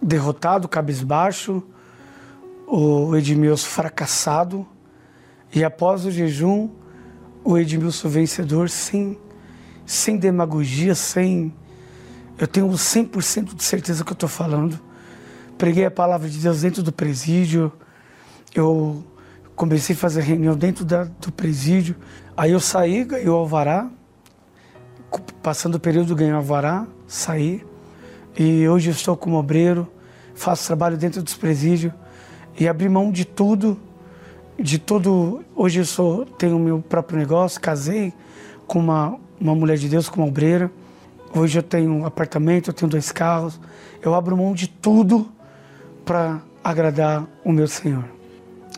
derrotado, 0.00 0.68
cabisbaixo, 0.68 1.60
o 2.68 3.16
Edmilson 3.16 3.66
fracassado, 3.66 4.64
e 5.52 5.64
após 5.64 6.06
o 6.06 6.10
jejum, 6.12 6.70
o 7.42 7.58
Edmilson 7.58 8.08
vencedor, 8.08 8.70
sem, 8.70 9.18
sem 9.84 10.16
demagogia, 10.16 10.94
sem 10.94 11.52
eu 12.40 12.48
tenho 12.48 12.66
100% 12.68 13.54
de 13.54 13.62
certeza 13.62 14.02
que 14.02 14.10
eu 14.10 14.14
estou 14.14 14.28
falando. 14.28 14.80
Preguei 15.58 15.84
a 15.84 15.90
palavra 15.90 16.26
de 16.26 16.38
Deus 16.38 16.62
dentro 16.62 16.82
do 16.82 16.90
presídio. 16.90 17.70
Eu 18.54 19.04
comecei 19.54 19.94
a 19.94 19.98
fazer 19.98 20.22
reunião 20.22 20.56
dentro 20.56 20.82
da, 20.82 21.04
do 21.04 21.30
presídio. 21.30 21.94
Aí 22.34 22.52
eu 22.52 22.58
saí, 22.58 23.04
ganhei 23.04 23.28
o 23.28 23.34
alvará. 23.34 23.90
Passando 25.42 25.74
o 25.74 25.80
período, 25.80 26.16
ganhei 26.16 26.32
o 26.32 26.36
alvará, 26.36 26.86
saí. 27.06 27.62
E 28.38 28.66
hoje 28.66 28.88
estou 28.88 29.18
como 29.18 29.36
obreiro, 29.36 29.86
faço 30.34 30.66
trabalho 30.66 30.96
dentro 30.96 31.22
dos 31.22 31.34
presídios 31.34 31.92
e 32.58 32.66
abri 32.66 32.88
mão 32.88 33.12
de 33.12 33.26
tudo, 33.26 33.78
de 34.58 34.78
tudo. 34.78 35.44
Hoje 35.54 35.80
eu 35.80 35.84
sou, 35.84 36.24
tenho 36.24 36.58
meu 36.58 36.80
próprio 36.80 37.18
negócio, 37.18 37.60
casei 37.60 38.14
com 38.66 38.78
uma, 38.78 39.18
uma 39.38 39.54
mulher 39.54 39.76
de 39.76 39.90
Deus, 39.90 40.08
com 40.08 40.22
uma 40.22 40.28
obreira. 40.28 40.72
Hoje 41.32 41.58
eu 41.58 41.62
tenho 41.62 41.92
um 41.92 42.04
apartamento, 42.04 42.70
eu 42.70 42.74
tenho 42.74 42.90
dois 42.90 43.12
carros. 43.12 43.60
Eu 44.02 44.14
abro 44.14 44.36
mão 44.36 44.52
de 44.52 44.68
tudo 44.68 45.30
para 46.04 46.42
agradar 46.62 47.26
o 47.44 47.52
meu 47.52 47.68
Senhor. 47.68 48.04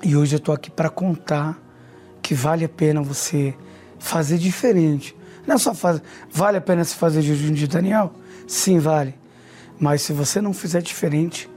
E 0.03 0.15
hoje 0.15 0.35
eu 0.35 0.39
estou 0.39 0.55
aqui 0.55 0.71
para 0.71 0.91
contar 0.91 1.59
que 2.21 2.35
vale 2.35 2.65
a 2.65 2.69
pena 2.69 3.01
você 3.01 3.55
fazer 3.99 4.37
diferente. 4.37 5.17
Não 5.47 5.55
é 5.55 5.59
só 5.59 5.73
fazer. 5.75 6.03
Vale 6.31 6.59
a 6.59 6.61
pena 6.61 6.85
se 6.85 6.95
fazer 6.95 7.23
jejum 7.23 7.53
de 7.53 7.67
Daniel? 7.67 8.13
Sim, 8.47 8.79
vale. 8.79 9.15
Mas 9.79 10.03
se 10.03 10.13
você 10.13 10.41
não 10.41 10.53
fizer 10.53 10.83
diferente, 10.83 11.49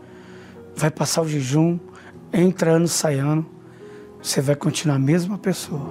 vai 0.75 0.89
passar 0.89 1.21
o 1.21 1.27
jejum, 1.27 1.77
entra 2.31 2.71
ano, 2.71 2.87
sai 2.87 3.19
ano, 3.19 3.45
você 4.21 4.41
vai 4.41 4.55
continuar 4.55 4.95
a 4.95 4.99
mesma 4.99 5.37
pessoa. 5.37 5.87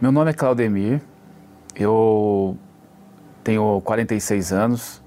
Meu 0.00 0.12
nome 0.12 0.30
é 0.30 0.32
Claudemir, 0.32 1.00
eu 1.74 2.56
tenho 3.42 3.80
46 3.80 4.52
anos, 4.52 5.02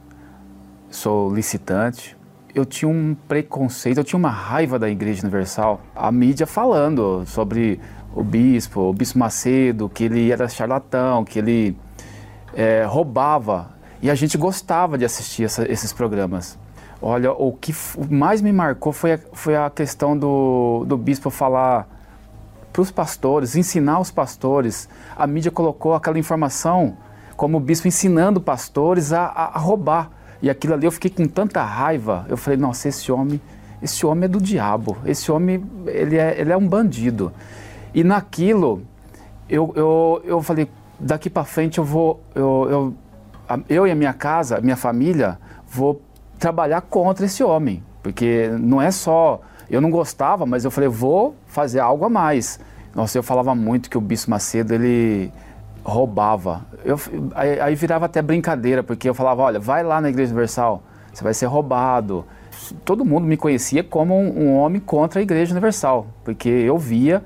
sou 0.90 1.34
licitante. 1.34 2.18
Eu 2.54 2.66
tinha 2.66 2.90
um 2.90 3.16
preconceito, 3.26 4.00
eu 4.00 4.04
tinha 4.04 4.20
uma 4.20 4.30
raiva 4.30 4.78
da 4.78 4.90
Igreja 4.90 5.22
Universal. 5.22 5.80
A 5.96 6.12
mídia 6.12 6.46
falando 6.46 7.24
sobre 7.26 7.80
o 8.14 8.22
bispo, 8.22 8.82
o 8.82 8.92
bispo 8.92 9.18
Macedo, 9.18 9.88
que 9.88 10.04
ele 10.04 10.30
era 10.30 10.50
charlatão, 10.50 11.24
que 11.24 11.40
ele 11.40 11.78
é, 12.54 12.84
roubava. 12.84 13.70
E 14.02 14.12
a 14.12 14.16
gente 14.16 14.38
gostava 14.38 14.98
de 14.98 15.06
assistir 15.06 15.46
essa, 15.46 15.72
esses 15.72 15.94
programas. 15.94 16.60
Olha, 17.02 17.32
o 17.32 17.54
que 17.54 17.74
mais 18.10 18.42
me 18.42 18.52
marcou 18.52 18.92
foi 18.92 19.14
a, 19.14 19.20
foi 19.32 19.56
a 19.56 19.70
questão 19.70 20.18
do, 20.18 20.84
do 20.86 20.98
bispo 20.98 21.30
falar 21.30 21.88
para 22.72 22.82
os 22.82 22.92
pastores, 22.92 23.56
ensinar 23.56 24.00
os 24.00 24.12
pastores. 24.12 24.88
A 25.16 25.28
mídia 25.28 25.52
colocou 25.52 25.94
aquela 25.94 26.18
informação 26.18 26.98
como 27.36 27.58
o 27.58 27.60
bispo 27.60 27.88
ensinando 27.88 28.40
pastores 28.40 29.12
a, 29.12 29.26
a, 29.26 29.46
a, 29.56 29.58
roubar. 29.58 30.12
E 30.42 30.50
aquilo 30.50 30.74
ali 30.74 30.86
eu 30.86 30.92
fiquei 30.92 31.10
com 31.10 31.26
tanta 31.28 31.64
raiva. 31.64 32.26
Eu 32.30 32.38
falei, 32.38 32.58
nossa, 32.58 32.88
esse 32.88 33.12
homem, 33.12 33.42
esse 33.82 34.06
homem 34.06 34.26
é 34.26 34.28
do 34.28 34.40
diabo. 34.40 34.98
Esse 35.06 35.32
homem, 35.32 35.64
ele 35.88 36.18
é, 36.18 36.40
ele 36.40 36.52
é 36.52 36.58
um 36.58 36.68
bandido. 36.68 37.32
E 37.94 38.04
naquilo, 38.04 38.84
eu, 39.50 39.74
eu, 39.76 40.22
eu 40.24 40.42
falei, 40.42 40.70
daqui 41.00 41.30
para 41.30 41.44
frente 41.44 41.78
eu 41.78 41.84
vou, 41.84 42.22
eu, 42.36 42.68
eu, 43.50 43.64
eu 43.68 43.88
e 43.88 43.92
a 43.92 43.96
minha 43.96 44.14
casa, 44.14 44.62
minha 44.62 44.78
família, 44.78 45.38
vou 45.68 46.02
trabalhar 46.40 46.82
contra 46.82 47.26
esse 47.26 47.44
homem. 47.44 47.84
Porque 48.02 48.50
não 48.60 48.82
é 48.82 48.92
só 48.92 49.42
eu 49.72 49.80
não 49.80 49.90
gostava, 49.90 50.46
mas 50.46 50.66
eu 50.66 50.72
falei, 50.72 50.90
vou 50.90 51.34
fazer 51.48 51.80
algo 51.80 52.04
a 52.04 52.10
mais. 52.10 52.60
Nossa, 52.94 53.18
eu 53.18 53.24
falava 53.24 53.56
muito 53.56 53.90
que 53.90 53.98
o 53.98 54.02
Bispo 54.02 54.30
Macedo, 54.30 54.74
ele 54.74 55.32
roubava. 55.84 56.66
Eu, 56.84 57.00
aí, 57.34 57.60
aí 57.60 57.76
virava 57.76 58.06
até 58.06 58.22
brincadeira, 58.22 58.84
porque 58.84 59.08
eu 59.08 59.14
falava, 59.14 59.42
olha, 59.42 59.60
vai 59.60 59.82
lá 59.82 60.02
na 60.02 60.10
Igreja 60.10 60.32
Universal, 60.32 60.84
você 61.14 61.24
vai 61.24 61.34
ser 61.34 61.46
roubado. 61.46 62.26
Todo 62.84 63.06
mundo 63.06 63.26
me 63.26 63.38
conhecia 63.38 63.82
como 63.82 64.14
um, 64.14 64.44
um 64.44 64.56
homem 64.58 64.82
contra 64.82 65.22
a 65.22 65.24
Igreja 65.24 65.52
Universal, 65.54 66.06
porque 66.24 66.50
eu 66.50 66.78
via 66.78 67.24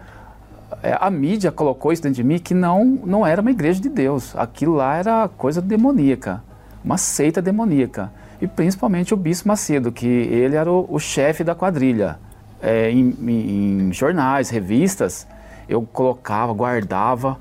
é, 0.84 0.96
a 1.00 1.10
mídia 1.10 1.52
colocou 1.52 1.92
isso 1.92 2.04
dentro 2.04 2.16
de 2.16 2.24
mim 2.24 2.38
que 2.38 2.54
não, 2.54 2.86
não 2.86 3.26
era 3.26 3.42
uma 3.42 3.52
igreja 3.52 3.82
de 3.82 3.90
Deus. 3.90 4.36
Aquilo 4.36 4.76
lá 4.76 4.98
era 4.98 5.28
coisa 5.28 5.62
demoníaca, 5.62 6.44
uma 6.84 6.98
seita 6.98 7.42
demoníaca. 7.42 8.12
E 8.40 8.48
principalmente 8.48 9.14
o 9.14 9.18
Bispo 9.18 9.48
Macedo, 9.48 9.92
que 9.92 10.06
ele 10.06 10.56
era 10.56 10.72
o, 10.72 10.86
o 10.90 11.00
chefe 11.00 11.44
da 11.44 11.56
quadrilha 11.56 12.20
é, 12.66 12.90
em, 12.90 13.16
em, 13.22 13.94
jornais, 13.94 14.50
revistas, 14.50 15.28
eu 15.70 15.84
colocava, 15.84 16.52
guardava, 16.52 17.38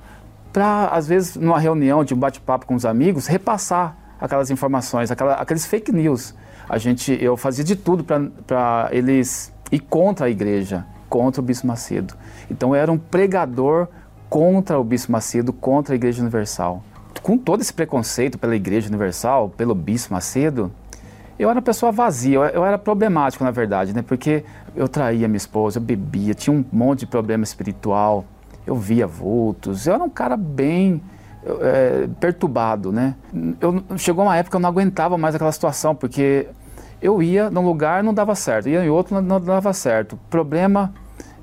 para, 0.52 0.88
às 0.88 1.08
vezes, 1.08 1.34
numa 1.34 1.58
reunião 1.58 2.04
de 2.04 2.12
um 2.12 2.18
bate-papo 2.18 2.66
com 2.66 2.74
os 2.74 2.84
amigos, 2.84 3.26
repassar 3.26 3.96
aquelas 4.20 4.50
informações, 4.50 5.10
aquela, 5.10 5.34
aqueles 5.34 5.64
fake 5.64 5.90
news. 5.90 6.34
A 6.68 6.76
gente, 6.76 7.16
eu 7.20 7.38
fazia 7.38 7.64
de 7.64 7.74
tudo 7.74 8.04
para 8.04 8.88
eles 8.92 9.50
ir 9.72 9.80
contra 9.80 10.26
a 10.26 10.30
igreja, 10.30 10.84
contra 11.08 11.40
o 11.40 11.44
Bispo 11.44 11.66
Macedo. 11.66 12.14
Então 12.50 12.76
eu 12.76 12.82
era 12.82 12.92
um 12.92 12.98
pregador 12.98 13.88
contra 14.28 14.78
o 14.78 14.84
Bispo 14.84 15.10
Macedo, 15.10 15.52
contra 15.52 15.94
a 15.94 15.96
Igreja 15.96 16.20
Universal. 16.20 16.82
Com 17.22 17.38
todo 17.38 17.62
esse 17.62 17.72
preconceito 17.72 18.38
pela 18.38 18.54
Igreja 18.54 18.88
Universal, 18.88 19.48
pelo 19.50 19.74
Bispo 19.74 20.12
Macedo, 20.12 20.70
eu 21.38 21.48
era 21.50 21.58
uma 21.58 21.62
pessoa 21.62 21.90
vazia, 21.90 22.36
eu, 22.36 22.64
era 22.64 22.78
problemático 22.78 23.42
na 23.44 23.50
verdade, 23.50 23.94
né? 23.94 24.02
Porque 24.02 24.44
eu 24.74 24.88
traía 24.88 25.26
minha 25.26 25.36
esposa, 25.36 25.78
eu 25.78 25.82
bebia, 25.82 26.34
tinha 26.34 26.54
um 26.54 26.64
monte 26.72 27.00
de 27.00 27.06
problema 27.06 27.44
espiritual, 27.44 28.24
eu 28.66 28.76
via 28.76 29.06
vultos, 29.06 29.86
eu 29.86 29.94
era 29.94 30.02
um 30.02 30.10
cara 30.10 30.36
bem 30.36 31.02
é, 31.60 32.08
perturbado, 32.20 32.92
né? 32.92 33.14
Eu, 33.60 33.82
chegou 33.98 34.24
uma 34.24 34.36
época 34.36 34.52
que 34.52 34.56
eu 34.56 34.60
não 34.60 34.68
aguentava 34.68 35.18
mais 35.18 35.34
aquela 35.34 35.52
situação, 35.52 35.94
porque 35.94 36.46
eu 37.02 37.22
ia 37.22 37.50
num 37.50 37.64
lugar 37.64 38.02
não 38.02 38.14
dava 38.14 38.34
certo, 38.34 38.68
ia 38.68 38.84
em 38.84 38.88
outro 38.88 39.20
não 39.20 39.40
dava 39.40 39.72
certo. 39.72 40.18
Problema, 40.30 40.94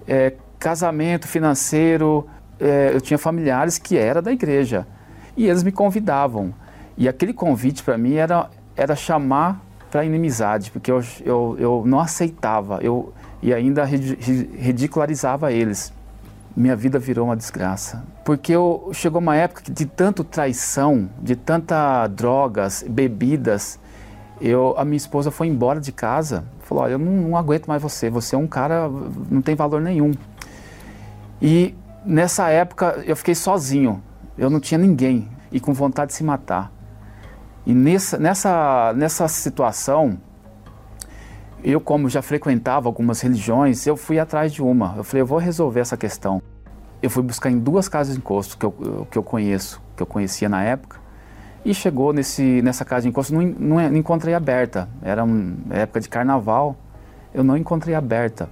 é, 0.08 0.34
casamento 0.58 1.28
financeiro, 1.28 2.28
é, 2.60 2.92
eu 2.94 3.02
tinha 3.02 3.18
familiares 3.18 3.78
que 3.78 3.98
era 3.98 4.22
da 4.22 4.32
igreja 4.32 4.88
e 5.36 5.48
eles 5.48 5.64
me 5.64 5.72
convidavam. 5.72 6.54
E 6.98 7.08
aquele 7.08 7.34
convite 7.34 7.84
para 7.84 7.98
mim 7.98 8.14
era, 8.14 8.50
era 8.76 8.96
chamar 8.96 9.60
para 9.92 10.06
inimizade, 10.06 10.72
porque 10.72 10.90
eu, 10.90 11.04
eu, 11.24 11.56
eu 11.60 11.84
não 11.86 12.00
aceitava, 12.00 12.80
eu, 12.82 13.14
e 13.42 13.54
ainda 13.54 13.84
ridicularizava 13.84 15.52
eles. 15.52 15.94
Minha 16.56 16.76
vida 16.76 16.98
virou 16.98 17.26
uma 17.26 17.36
desgraça. 17.36 18.04
Porque 18.26 18.54
eu, 18.54 18.90
chegou 18.94 19.22
uma 19.22 19.36
época 19.36 19.62
de 19.72 19.86
tanto 19.86 20.24
traição, 20.24 21.10
de 21.22 21.36
tanta 21.36 22.08
drogas, 22.08 22.84
bebidas, 22.88 23.80
eu, 24.40 24.74
a 24.78 24.84
minha 24.84 24.98
esposa 24.98 25.30
foi 25.30 25.48
embora 25.48 25.80
de 25.80 25.92
casa, 25.92 26.44
falou, 26.62 26.84
olha, 26.84 26.94
eu 26.94 27.00
não, 27.00 27.30
não 27.30 27.38
aguento 27.38 27.68
mais 27.68 27.82
você, 27.82 28.10
você 28.10 28.36
é 28.36 28.38
um 28.38 28.48
cara, 28.48 28.90
não 29.30 29.42
tem 29.42 29.56
valor 29.56 29.80
nenhum. 29.80 30.14
E 31.40 31.76
nessa 32.04 32.50
época 32.50 33.04
eu 33.06 33.16
fiquei 33.16 33.36
sozinho, 33.36 34.02
eu 34.38 34.50
não 34.50 34.60
tinha 34.60 34.78
ninguém 34.80 35.28
e 35.52 35.60
com 35.60 35.74
vontade 35.74 36.10
de 36.10 36.18
se 36.18 36.24
matar. 36.24 36.72
E 37.66 37.74
nessa, 37.74 38.18
nessa, 38.18 38.94
nessa 38.96 39.28
situação, 39.28 40.18
eu, 41.64 41.80
como 41.80 42.10
já 42.10 42.22
frequentava 42.22 42.90
algumas 42.90 43.22
religiões, 43.22 43.86
eu 43.86 43.96
fui 43.96 44.20
atrás 44.20 44.52
de 44.52 44.64
uma. 44.64 44.96
Eu 44.98 45.04
falei, 45.04 45.22
eu 45.22 45.26
vou 45.26 45.38
resolver 45.38 45.80
essa 45.80 45.96
questão. 45.96 46.42
Eu 47.02 47.10
fui 47.10 47.24
buscar 47.24 47.50
em 47.52 47.60
duas 47.60 47.88
casas 47.88 48.16
de 48.16 48.20
encosto 48.20 48.58
que 48.58 48.66
eu, 48.66 49.08
que 49.10 49.18
eu 49.18 49.24
conheço, 49.24 49.82
que 49.96 50.02
eu 50.02 50.08
conhecia 50.08 50.50
na 50.50 50.64
época. 50.64 51.00
E 51.64 51.74
chegou 51.74 52.12
nesse, 52.12 52.62
nessa 52.64 52.84
casa 52.84 53.04
de 53.04 53.10
encosto, 53.10 53.34
não, 53.34 53.42
não, 53.42 53.90
não 53.90 53.98
encontrei 53.98 54.34
aberta. 54.34 54.90
Era 55.02 55.24
uma 55.24 55.76
época 55.76 56.00
de 56.00 56.10
carnaval, 56.10 56.76
eu 57.34 57.44
não 57.44 57.56
encontrei 57.56 57.94
aberta. 57.94 58.50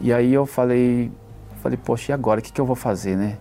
E 0.00 0.12
aí 0.12 0.32
eu 0.34 0.46
falei, 0.46 1.12
falei, 1.62 1.78
poxa, 1.82 2.10
e 2.10 2.12
agora? 2.12 2.40
O 2.40 2.42
que, 2.42 2.52
que 2.52 2.60
eu 2.60 2.66
vou 2.66 2.74
fazer, 2.74 3.16
né? 3.16 3.36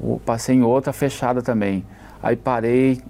Eu 0.00 0.20
passei 0.24 0.54
em 0.54 0.62
outra 0.62 0.92
fechada 0.92 1.42
também. 1.42 1.84
Aí 2.22 2.36
parei, 2.36 3.02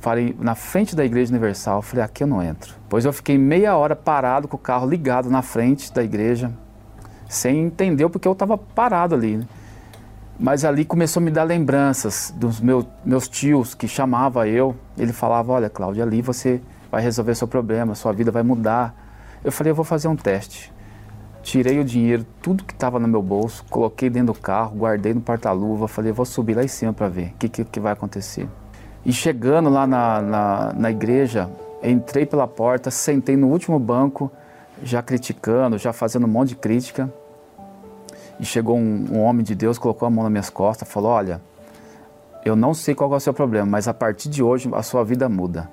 parei 0.00 0.36
na 0.38 0.54
frente 0.54 0.94
da 0.94 1.04
Igreja 1.04 1.30
Universal, 1.30 1.82
falei, 1.82 2.04
aqui 2.04 2.22
eu 2.22 2.26
não 2.26 2.42
entro. 2.42 2.74
Pois 2.88 3.04
eu 3.04 3.12
fiquei 3.12 3.38
meia 3.38 3.76
hora 3.76 3.94
parado 3.94 4.48
com 4.48 4.56
o 4.56 4.60
carro 4.60 4.88
ligado 4.88 5.30
na 5.30 5.42
frente 5.42 5.92
da 5.92 6.02
igreja, 6.02 6.52
sem 7.28 7.64
entender 7.64 8.08
porque 8.08 8.26
eu 8.26 8.32
estava 8.32 8.58
parado 8.58 9.14
ali. 9.14 9.38
Né? 9.38 9.46
Mas 10.38 10.64
ali 10.64 10.84
começou 10.84 11.20
a 11.20 11.24
me 11.24 11.30
dar 11.30 11.44
lembranças 11.44 12.32
dos 12.34 12.60
meus, 12.60 12.86
meus 13.04 13.28
tios 13.28 13.74
que 13.74 13.86
chamava 13.86 14.48
eu. 14.48 14.74
Ele 14.96 15.12
falava, 15.12 15.52
olha 15.52 15.68
Cláudia, 15.68 16.02
ali 16.02 16.22
você 16.22 16.62
vai 16.90 17.02
resolver 17.02 17.34
seu 17.34 17.46
problema, 17.46 17.94
sua 17.94 18.12
vida 18.12 18.30
vai 18.30 18.42
mudar. 18.42 18.94
Eu 19.44 19.52
falei, 19.52 19.70
eu 19.70 19.74
vou 19.74 19.84
fazer 19.84 20.08
um 20.08 20.16
teste. 20.16 20.72
Tirei 21.42 21.78
o 21.78 21.84
dinheiro, 21.84 22.26
tudo 22.42 22.64
que 22.64 22.72
estava 22.72 22.98
no 22.98 23.06
meu 23.06 23.22
bolso, 23.22 23.64
coloquei 23.70 24.10
dentro 24.10 24.32
do 24.32 24.40
carro, 24.40 24.76
guardei 24.76 25.14
no 25.14 25.20
porta-luva, 25.20 25.88
falei, 25.88 26.12
vou 26.12 26.26
subir 26.26 26.54
lá 26.54 26.64
em 26.64 26.68
cima 26.68 26.92
para 26.92 27.08
ver 27.08 27.28
o 27.28 27.38
que, 27.38 27.48
que, 27.48 27.64
que 27.64 27.80
vai 27.80 27.92
acontecer. 27.92 28.48
E 29.04 29.12
chegando 29.12 29.70
lá 29.70 29.86
na, 29.86 30.20
na, 30.20 30.72
na 30.74 30.90
igreja, 30.90 31.48
entrei 31.82 32.26
pela 32.26 32.46
porta, 32.46 32.90
sentei 32.90 33.36
no 33.36 33.48
último 33.48 33.78
banco, 33.78 34.30
já 34.82 35.02
criticando, 35.02 35.78
já 35.78 35.92
fazendo 35.92 36.26
um 36.26 36.28
monte 36.28 36.50
de 36.50 36.56
crítica. 36.56 37.12
E 38.38 38.44
chegou 38.44 38.76
um, 38.76 39.06
um, 39.10 39.20
homem 39.20 39.44
de 39.44 39.54
Deus, 39.54 39.78
colocou 39.78 40.06
a 40.06 40.10
mão 40.10 40.24
nas 40.24 40.32
minhas 40.32 40.50
costas, 40.50 40.88
falou: 40.88 41.10
Olha, 41.10 41.40
eu 42.44 42.54
não 42.54 42.74
sei 42.74 42.94
qual 42.94 43.12
é 43.12 43.16
o 43.16 43.20
seu 43.20 43.34
problema, 43.34 43.66
mas 43.66 43.88
a 43.88 43.94
partir 43.94 44.28
de 44.28 44.42
hoje 44.42 44.68
a 44.72 44.82
sua 44.82 45.04
vida 45.04 45.28
muda. 45.28 45.68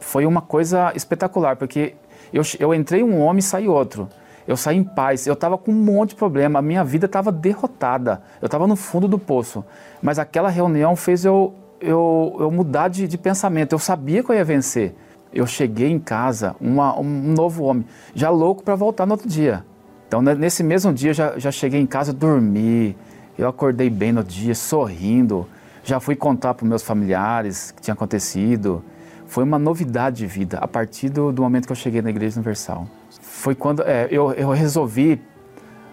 Foi 0.00 0.24
uma 0.24 0.40
coisa 0.40 0.92
espetacular, 0.94 1.56
porque 1.56 1.94
eu, 2.32 2.42
eu 2.58 2.74
entrei 2.74 3.02
um 3.02 3.20
homem 3.20 3.40
e 3.40 3.42
saí 3.42 3.68
outro. 3.68 4.08
Eu 4.46 4.56
saí 4.56 4.76
em 4.78 4.84
paz, 4.84 5.26
eu 5.26 5.34
estava 5.34 5.58
com 5.58 5.70
um 5.70 5.74
monte 5.74 6.10
de 6.10 6.16
problema, 6.16 6.58
a 6.58 6.62
minha 6.62 6.82
vida 6.82 7.04
estava 7.04 7.30
derrotada, 7.30 8.22
eu 8.40 8.46
estava 8.46 8.66
no 8.66 8.76
fundo 8.76 9.06
do 9.06 9.18
poço. 9.18 9.62
Mas 10.00 10.18
aquela 10.18 10.48
reunião 10.48 10.96
fez 10.96 11.24
eu 11.24 11.54
eu, 11.80 12.36
eu 12.40 12.50
mudar 12.50 12.88
de, 12.88 13.06
de 13.06 13.18
pensamento. 13.18 13.72
Eu 13.72 13.78
sabia 13.78 14.22
que 14.22 14.30
eu 14.30 14.34
ia 14.34 14.44
vencer. 14.44 14.94
Eu 15.32 15.46
cheguei 15.46 15.90
em 15.90 15.98
casa, 15.98 16.56
uma, 16.60 16.98
um 16.98 17.04
novo 17.04 17.64
homem, 17.64 17.84
já 18.14 18.30
louco 18.30 18.62
para 18.62 18.74
voltar 18.74 19.04
no 19.04 19.12
outro 19.12 19.28
dia. 19.28 19.64
Então, 20.06 20.22
nesse 20.22 20.62
mesmo 20.62 20.92
dia, 20.92 21.12
já, 21.12 21.38
já 21.38 21.50
cheguei 21.50 21.80
em 21.80 21.86
casa, 21.86 22.14
dormi, 22.14 22.96
eu 23.36 23.46
acordei 23.46 23.90
bem 23.90 24.10
no 24.10 24.24
dia, 24.24 24.54
sorrindo. 24.54 25.46
Já 25.84 26.00
fui 26.00 26.16
contar 26.16 26.54
para 26.54 26.66
meus 26.66 26.82
familiares 26.82 27.70
o 27.70 27.74
que 27.74 27.82
tinha 27.82 27.94
acontecido. 27.94 28.82
Foi 29.26 29.44
uma 29.44 29.58
novidade 29.58 30.16
de 30.16 30.26
vida 30.26 30.58
a 30.58 30.66
partir 30.66 31.10
do, 31.10 31.30
do 31.30 31.42
momento 31.42 31.66
que 31.66 31.72
eu 31.72 31.76
cheguei 31.76 32.00
na 32.00 32.08
Igreja 32.08 32.36
Universal. 32.36 32.88
foi 33.20 33.54
quando 33.54 33.82
é, 33.82 34.08
eu, 34.10 34.32
eu 34.32 34.48
resolvi 34.50 35.20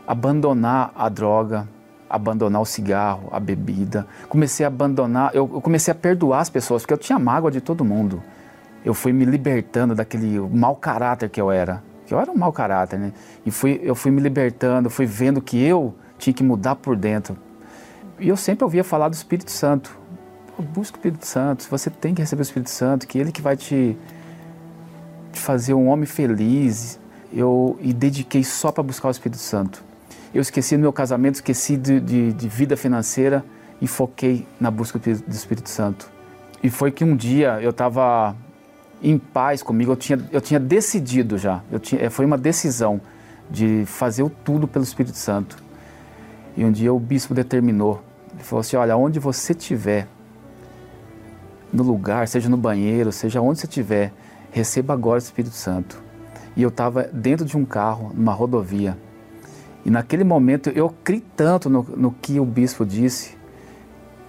abandonar 0.07 0.93
a 0.95 1.09
droga, 1.09 1.67
abandonar 2.15 2.61
o 2.61 2.65
cigarro, 2.65 3.29
a 3.31 3.39
bebida. 3.39 4.07
Comecei 4.29 4.65
a 4.65 4.67
abandonar, 4.67 5.31
eu, 5.33 5.49
eu, 5.53 5.61
comecei 5.61 5.91
a 5.91 5.95
perdoar 5.95 6.41
as 6.41 6.49
pessoas, 6.49 6.81
porque 6.81 6.93
eu 6.93 6.97
tinha 6.97 7.19
mágoa 7.19 7.51
de 7.51 7.61
todo 7.61 7.85
mundo. 7.85 8.21
Eu 8.83 8.93
fui 8.93 9.11
me 9.11 9.25
libertando 9.25 9.95
daquele 9.95 10.39
mau 10.39 10.75
caráter 10.75 11.29
que 11.29 11.41
eu 11.41 11.51
era. 11.51 11.83
Que 12.05 12.13
eu 12.13 12.19
era 12.19 12.31
um 12.31 12.37
mau 12.37 12.53
caráter, 12.53 12.99
né? 12.99 13.13
E 13.45 13.51
fui, 13.51 13.79
eu 13.83 13.95
fui 13.95 14.11
me 14.11 14.21
libertando, 14.21 14.89
fui 14.89 15.05
vendo 15.05 15.41
que 15.41 15.61
eu 15.61 15.95
tinha 16.17 16.33
que 16.33 16.43
mudar 16.43 16.75
por 16.75 16.95
dentro. 16.95 17.37
E 18.19 18.29
eu 18.29 18.37
sempre 18.37 18.63
ouvia 18.63 18.83
falar 18.83 19.09
do 19.09 19.13
Espírito 19.13 19.51
Santo. 19.51 19.97
Busca 20.57 20.95
o 20.95 20.99
Espírito 20.99 21.25
Santo, 21.25 21.67
você 21.69 21.89
tem 21.89 22.13
que 22.13 22.21
receber 22.21 22.41
o 22.41 22.43
Espírito 22.43 22.69
Santo, 22.69 23.05
que 23.07 23.17
ele 23.17 23.31
que 23.31 23.41
vai 23.41 23.57
te, 23.57 23.97
te 25.33 25.39
fazer 25.39 25.73
um 25.73 25.87
homem 25.87 26.05
feliz. 26.05 26.99
Eu 27.33 27.77
e 27.81 27.91
dediquei 27.91 28.43
só 28.43 28.71
para 28.71 28.83
buscar 28.83 29.09
o 29.09 29.11
Espírito 29.11 29.41
Santo. 29.41 29.83
Eu 30.35 30.41
esqueci 30.41 30.75
do 30.75 30.81
meu 30.81 30.91
casamento, 30.91 31.35
esqueci 31.35 31.77
de, 31.77 31.97
de, 31.97 32.33
de 32.33 32.49
vida 32.49 32.75
financeira 32.75 33.41
e 33.81 33.87
foquei 33.87 34.45
na 34.59 34.69
busca 34.69 34.99
do 34.99 35.33
Espírito 35.33 35.69
Santo. 35.69 36.11
E 36.61 36.69
foi 36.69 36.91
que 36.91 37.05
um 37.05 37.15
dia 37.15 37.61
eu 37.61 37.69
estava 37.69 38.35
em 39.01 39.17
paz 39.17 39.63
comigo, 39.63 39.93
eu 39.93 39.95
tinha, 39.95 40.19
eu 40.33 40.41
tinha 40.41 40.59
decidido 40.59 41.37
já, 41.37 41.63
eu 41.71 41.79
tinha, 41.79 42.11
foi 42.11 42.25
uma 42.25 42.37
decisão 42.37 42.99
de 43.49 43.85
fazer 43.85 44.23
o 44.23 44.29
tudo 44.29 44.67
pelo 44.67 44.83
Espírito 44.83 45.17
Santo. 45.17 45.55
E 46.57 46.65
um 46.65 46.71
dia 46.71 46.93
o 46.93 46.99
bispo 46.99 47.33
determinou, 47.33 48.03
ele 48.33 48.43
falou 48.43 48.59
assim, 48.59 48.75
olha, 48.75 48.97
onde 48.97 49.19
você 49.19 49.53
estiver, 49.53 50.05
no 51.71 51.81
lugar, 51.81 52.27
seja 52.27 52.49
no 52.49 52.57
banheiro, 52.57 53.09
seja 53.09 53.39
onde 53.39 53.59
você 53.59 53.67
estiver, 53.67 54.11
receba 54.51 54.93
agora 54.93 55.15
o 55.15 55.23
Espírito 55.23 55.55
Santo. 55.55 56.03
E 56.57 56.61
eu 56.61 56.69
estava 56.69 57.03
dentro 57.03 57.45
de 57.45 57.55
um 57.55 57.63
carro, 57.63 58.11
numa 58.13 58.33
rodovia. 58.33 58.97
E 59.85 59.91
naquele 59.91 60.23
momento 60.23 60.69
eu 60.71 60.89
criei 61.03 61.23
tanto 61.37 61.69
no, 61.69 61.83
no 61.83 62.11
que 62.11 62.39
o 62.39 62.45
bispo 62.45 62.83
disse, 62.83 63.37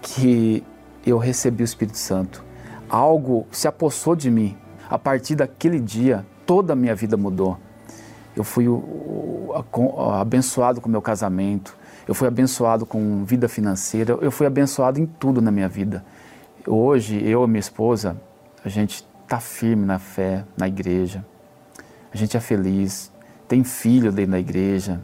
que 0.03 0.63
eu 1.05 1.17
recebi 1.19 1.63
o 1.63 1.65
Espírito 1.65 1.97
Santo. 1.97 2.45
Algo 2.89 3.47
se 3.51 3.67
apossou 3.67 4.15
de 4.15 4.31
mim. 4.31 4.57
A 4.89 4.99
partir 4.99 5.35
daquele 5.35 5.81
dia, 5.81 6.25
toda 6.45 6.75
a 6.75 6.77
minha 6.77 6.95
vida 6.95 7.17
mudou. 7.17 7.59
Eu 8.37 8.45
fui 8.45 8.67
abençoado 10.21 10.81
com 10.81 10.91
meu 10.91 11.01
casamento, 11.01 11.77
eu 12.07 12.15
fui 12.15 12.29
abençoado 12.29 12.85
com 12.85 13.25
vida 13.25 13.49
financeira, 13.49 14.19
eu 14.21 14.31
fui 14.31 14.47
abençoado 14.47 15.01
em 15.01 15.07
tudo 15.07 15.41
na 15.41 15.51
minha 15.51 15.69
vida. 15.69 16.05
Hoje, 16.67 17.21
eu 17.27 17.45
e 17.45 17.47
minha 17.47 17.61
esposa, 17.61 18.21
a 18.63 18.69
gente 18.69 19.07
está 19.23 19.41
firme 19.41 19.87
na 19.87 19.99
fé, 19.99 20.45
na 20.57 20.69
igreja. 20.69 21.25
A 22.13 22.17
gente 22.17 22.37
é 22.37 22.41
feliz, 22.41 23.11
tem 23.49 23.65
filho 23.65 24.13
dentro 24.13 24.33
da 24.33 24.39
igreja. 24.39 25.01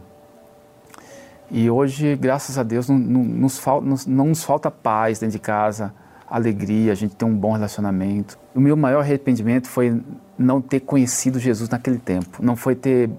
E 1.54 1.70
hoje, 1.70 2.16
graças 2.16 2.56
a 2.56 2.62
Deus, 2.62 2.88
não, 2.88 2.98
não, 2.98 3.22
nos, 3.22 3.58
falta, 3.58 3.86
não 4.06 4.28
nos 4.28 4.42
falta 4.42 4.70
paz 4.70 5.18
dentro 5.18 5.34
de 5.34 5.38
casa, 5.38 5.92
alegria, 6.26 6.90
a 6.92 6.94
gente 6.94 7.14
tem 7.14 7.28
um 7.28 7.36
bom 7.36 7.52
relacionamento. 7.52 8.38
O 8.54 8.60
meu 8.60 8.74
maior 8.74 9.00
arrependimento 9.00 9.68
foi 9.68 10.02
não 10.38 10.62
ter 10.62 10.80
conhecido 10.80 11.38
Jesus 11.38 11.68
naquele 11.68 11.98
tempo, 11.98 12.42
não 12.42 12.56
foi 12.56 12.74
ter 12.74 13.10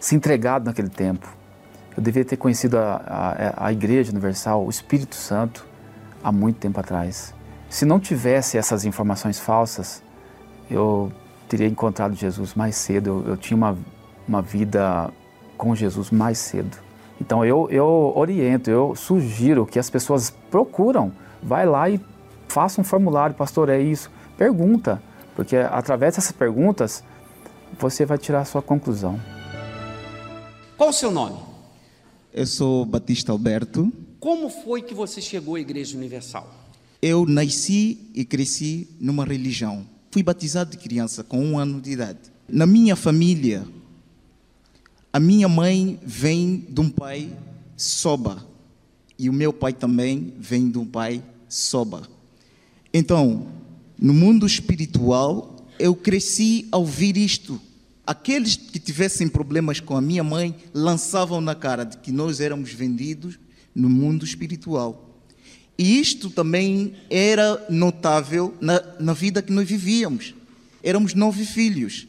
se 0.00 0.16
entregado 0.16 0.64
naquele 0.64 0.88
tempo. 0.88 1.32
Eu 1.96 2.02
devia 2.02 2.24
ter 2.24 2.36
conhecido 2.36 2.76
a, 2.78 3.54
a, 3.56 3.66
a 3.66 3.72
Igreja 3.72 4.10
Universal, 4.10 4.66
o 4.66 4.68
Espírito 4.68 5.14
Santo, 5.14 5.64
há 6.20 6.32
muito 6.32 6.58
tempo 6.58 6.80
atrás. 6.80 7.32
Se 7.70 7.84
não 7.84 8.00
tivesse 8.00 8.58
essas 8.58 8.84
informações 8.84 9.38
falsas, 9.38 10.02
eu 10.68 11.12
teria 11.48 11.68
encontrado 11.68 12.16
Jesus 12.16 12.54
mais 12.54 12.74
cedo, 12.74 13.22
eu, 13.24 13.30
eu 13.30 13.36
tinha 13.36 13.56
uma, 13.56 13.78
uma 14.26 14.42
vida 14.42 15.10
com 15.56 15.76
Jesus 15.76 16.10
mais 16.10 16.38
cedo. 16.38 16.76
Então 17.22 17.44
eu, 17.44 17.68
eu 17.70 18.12
oriento, 18.16 18.68
eu 18.68 18.96
sugiro 18.96 19.64
que 19.64 19.78
as 19.78 19.88
pessoas 19.88 20.28
procuram, 20.50 21.12
vai 21.40 21.64
lá 21.64 21.88
e 21.88 22.00
faça 22.48 22.80
um 22.80 22.84
formulário, 22.84 23.36
pastor, 23.36 23.68
é 23.68 23.80
isso, 23.80 24.10
pergunta, 24.36 25.00
porque 25.36 25.54
através 25.56 26.16
dessas 26.16 26.32
perguntas 26.32 27.04
você 27.78 28.04
vai 28.04 28.18
tirar 28.18 28.40
a 28.40 28.44
sua 28.44 28.60
conclusão. 28.60 29.20
Qual 30.76 30.90
o 30.90 30.92
seu 30.92 31.12
nome? 31.12 31.38
Eu 32.34 32.44
sou 32.44 32.84
Batista 32.84 33.30
Alberto. 33.30 33.92
Como 34.18 34.50
foi 34.50 34.82
que 34.82 34.92
você 34.92 35.20
chegou 35.20 35.54
à 35.54 35.60
Igreja 35.60 35.96
Universal? 35.96 36.52
Eu 37.00 37.24
nasci 37.24 38.10
e 38.16 38.24
cresci 38.24 38.88
numa 39.00 39.24
religião. 39.24 39.86
Fui 40.10 40.24
batizado 40.24 40.72
de 40.72 40.76
criança 40.76 41.22
com 41.22 41.38
um 41.38 41.56
ano 41.56 41.80
de 41.80 41.92
idade. 41.92 42.18
Na 42.48 42.66
minha 42.66 42.96
família, 42.96 43.64
a 45.12 45.20
minha 45.20 45.48
mãe 45.48 45.98
vem 46.02 46.66
de 46.68 46.80
um 46.80 46.88
pai 46.88 47.36
soba 47.76 48.46
e 49.18 49.28
o 49.28 49.32
meu 49.32 49.52
pai 49.52 49.72
também 49.72 50.34
vem 50.38 50.70
de 50.70 50.78
um 50.78 50.86
pai 50.86 51.22
soba. 51.48 52.08
Então, 52.92 53.46
no 53.98 54.14
mundo 54.14 54.46
espiritual, 54.46 55.66
eu 55.78 55.94
cresci 55.94 56.66
a 56.72 56.78
ouvir 56.78 57.16
isto 57.16 57.60
aqueles 58.06 58.56
que 58.56 58.78
tivessem 58.78 59.28
problemas 59.28 59.80
com 59.80 59.96
a 59.96 60.00
minha 60.00 60.24
mãe 60.24 60.54
lançavam 60.74 61.40
na 61.40 61.54
cara 61.54 61.84
de 61.84 61.96
que 61.98 62.12
nós 62.12 62.40
éramos 62.40 62.72
vendidos 62.72 63.38
no 63.74 63.88
mundo 63.88 64.24
espiritual. 64.24 65.08
E 65.78 65.98
isto 65.98 66.28
também 66.28 66.94
era 67.08 67.64
notável 67.70 68.54
na, 68.60 68.82
na 69.00 69.12
vida 69.12 69.40
que 69.42 69.52
nós 69.52 69.66
vivíamos. 69.66 70.34
Éramos 70.82 71.14
nove 71.14 71.44
filhos. 71.44 72.06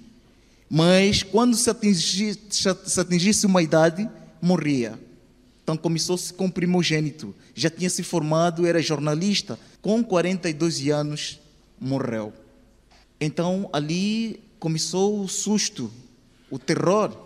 Mas 0.70 1.24
quando 1.24 1.55
se 1.55 1.70
atingisse, 1.70 2.39
se 2.49 2.99
atingisse 2.99 3.45
uma 3.45 3.61
idade, 3.61 4.09
morria. 4.41 4.99
Então 5.64 5.78
começou-se 5.78 6.34
com 6.34 6.49
primogênito. 6.49 7.34
Já 7.55 7.70
tinha 7.70 7.89
se 7.89 8.03
formado, 8.03 8.66
era 8.66 8.82
jornalista. 8.82 9.57
Com 9.82 10.03
42 10.03 10.88
anos, 10.89 11.39
morreu. 11.80 12.34
Então 13.20 13.70
ali 13.72 14.41
começou 14.59 15.22
o 15.22 15.28
susto, 15.28 15.91
o 16.49 16.59
terror, 16.59 17.18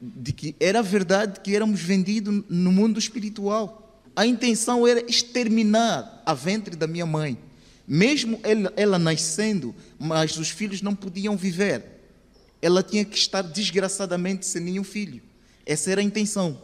de 0.00 0.32
que 0.32 0.54
era 0.60 0.82
verdade 0.82 1.40
que 1.40 1.54
éramos 1.54 1.80
vendidos 1.80 2.44
no 2.48 2.70
mundo 2.70 2.98
espiritual. 2.98 4.02
A 4.14 4.26
intenção 4.26 4.86
era 4.86 5.04
exterminar 5.08 6.22
a 6.24 6.34
ventre 6.34 6.76
da 6.76 6.86
minha 6.86 7.06
mãe. 7.06 7.38
Mesmo 7.86 8.40
ela, 8.42 8.72
ela 8.76 8.98
nascendo, 8.98 9.74
mas 9.98 10.36
os 10.36 10.50
filhos 10.50 10.82
não 10.82 10.94
podiam 10.94 11.36
viver. 11.36 11.95
Ela 12.60 12.82
tinha 12.82 13.04
que 13.04 13.16
estar 13.16 13.42
desgraçadamente 13.42 14.46
sem 14.46 14.62
nenhum 14.62 14.84
filho. 14.84 15.22
Essa 15.64 15.90
era 15.90 16.00
a 16.00 16.04
intenção. 16.04 16.60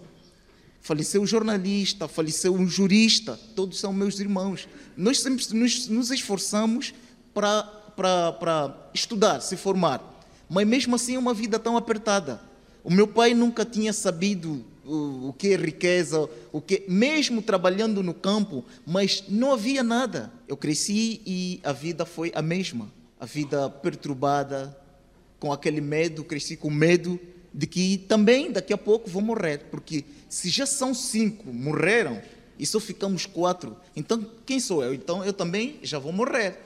Faleceu 0.80 1.22
um 1.22 1.26
jornalista, 1.26 2.08
faleceu 2.08 2.54
um 2.54 2.66
jurista, 2.66 3.38
todos 3.54 3.78
são 3.78 3.92
meus 3.92 4.18
irmãos. 4.18 4.68
Nós 4.96 5.20
sempre 5.20 5.44
nos, 5.54 5.88
nos 5.88 6.10
esforçamos 6.10 6.92
para 7.32 7.82
para 7.96 8.90
estudar, 8.94 9.40
se 9.40 9.56
formar. 9.56 10.02
Mas 10.48 10.66
mesmo 10.66 10.96
assim 10.96 11.14
é 11.14 11.18
uma 11.18 11.34
vida 11.34 11.58
tão 11.58 11.76
apertada. 11.76 12.40
O 12.84 12.90
meu 12.90 13.06
pai 13.06 13.34
nunca 13.34 13.64
tinha 13.64 13.92
sabido 13.92 14.64
o, 14.84 15.28
o 15.28 15.32
que 15.32 15.48
é 15.48 15.56
riqueza, 15.56 16.28
o 16.50 16.60
que 16.60 16.84
mesmo 16.88 17.40
trabalhando 17.40 18.02
no 18.02 18.12
campo, 18.12 18.64
mas 18.86 19.24
não 19.28 19.52
havia 19.52 19.82
nada. 19.82 20.32
Eu 20.48 20.56
cresci 20.56 21.20
e 21.24 21.60
a 21.62 21.72
vida 21.72 22.04
foi 22.04 22.32
a 22.34 22.42
mesma. 22.42 22.90
A 23.20 23.24
vida 23.24 23.70
perturbada, 23.70 24.76
com 25.42 25.52
aquele 25.52 25.80
medo, 25.80 26.22
cresci 26.22 26.56
com 26.56 26.70
medo 26.70 27.18
de 27.52 27.66
que 27.66 27.98
também 27.98 28.52
daqui 28.52 28.72
a 28.72 28.78
pouco 28.78 29.10
vou 29.10 29.20
morrer, 29.20 29.66
porque 29.72 30.04
se 30.28 30.48
já 30.48 30.64
são 30.64 30.94
cinco 30.94 31.52
morreram 31.52 32.22
e 32.56 32.64
só 32.64 32.78
ficamos 32.78 33.26
quatro, 33.26 33.76
então 33.96 34.24
quem 34.46 34.60
sou 34.60 34.84
eu? 34.84 34.94
Então 34.94 35.24
eu 35.24 35.32
também 35.32 35.80
já 35.82 35.98
vou 35.98 36.12
morrer. 36.12 36.56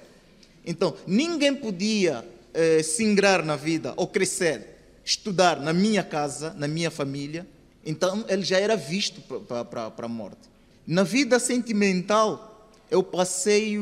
Então, 0.62 0.94
ninguém 1.06 1.54
podia 1.54 2.22
eh, 2.52 2.82
se 2.82 3.02
ingrar 3.02 3.42
na 3.42 3.56
vida 3.56 3.94
ou 3.96 4.06
crescer, 4.06 4.66
estudar 5.02 5.58
na 5.58 5.72
minha 5.72 6.02
casa, 6.02 6.52
na 6.52 6.68
minha 6.68 6.90
família. 6.90 7.46
Então, 7.82 8.26
ele 8.28 8.42
já 8.42 8.58
era 8.60 8.76
visto 8.76 9.22
para 9.22 9.90
a 9.96 10.08
morte. 10.08 10.50
Na 10.86 11.02
vida 11.02 11.38
sentimental, 11.38 12.70
eu 12.90 13.02
passei 13.02 13.78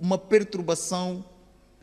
uma 0.00 0.16
perturbação 0.16 1.22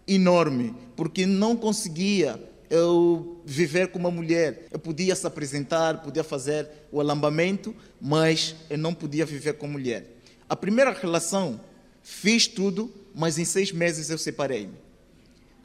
enorme, 0.07 0.74
porque 0.95 1.28
não 1.28 1.55
conseguia 1.55 2.39
eu 2.76 3.41
viver 3.45 3.88
com 3.88 3.99
uma 3.99 4.11
mulher. 4.11 4.67
Eu 4.71 4.80
podia 4.80 5.15
se 5.15 5.26
apresentar, 5.26 6.01
podia 6.01 6.23
fazer 6.23 6.67
o 6.91 6.99
alambamento, 6.99 7.76
mas 7.99 8.55
eu 8.69 8.78
não 8.78 8.93
podia 8.93 9.26
viver 9.26 9.53
com 9.53 9.67
mulher. 9.67 10.05
A 10.49 10.55
primeira 10.55 10.91
relação, 10.91 11.59
fiz 12.03 12.47
tudo, 12.47 12.93
mas 13.13 13.38
em 13.38 13.45
seis 13.45 13.71
meses 13.71 14.09
eu 14.09 14.17
separei-me. 14.17 14.73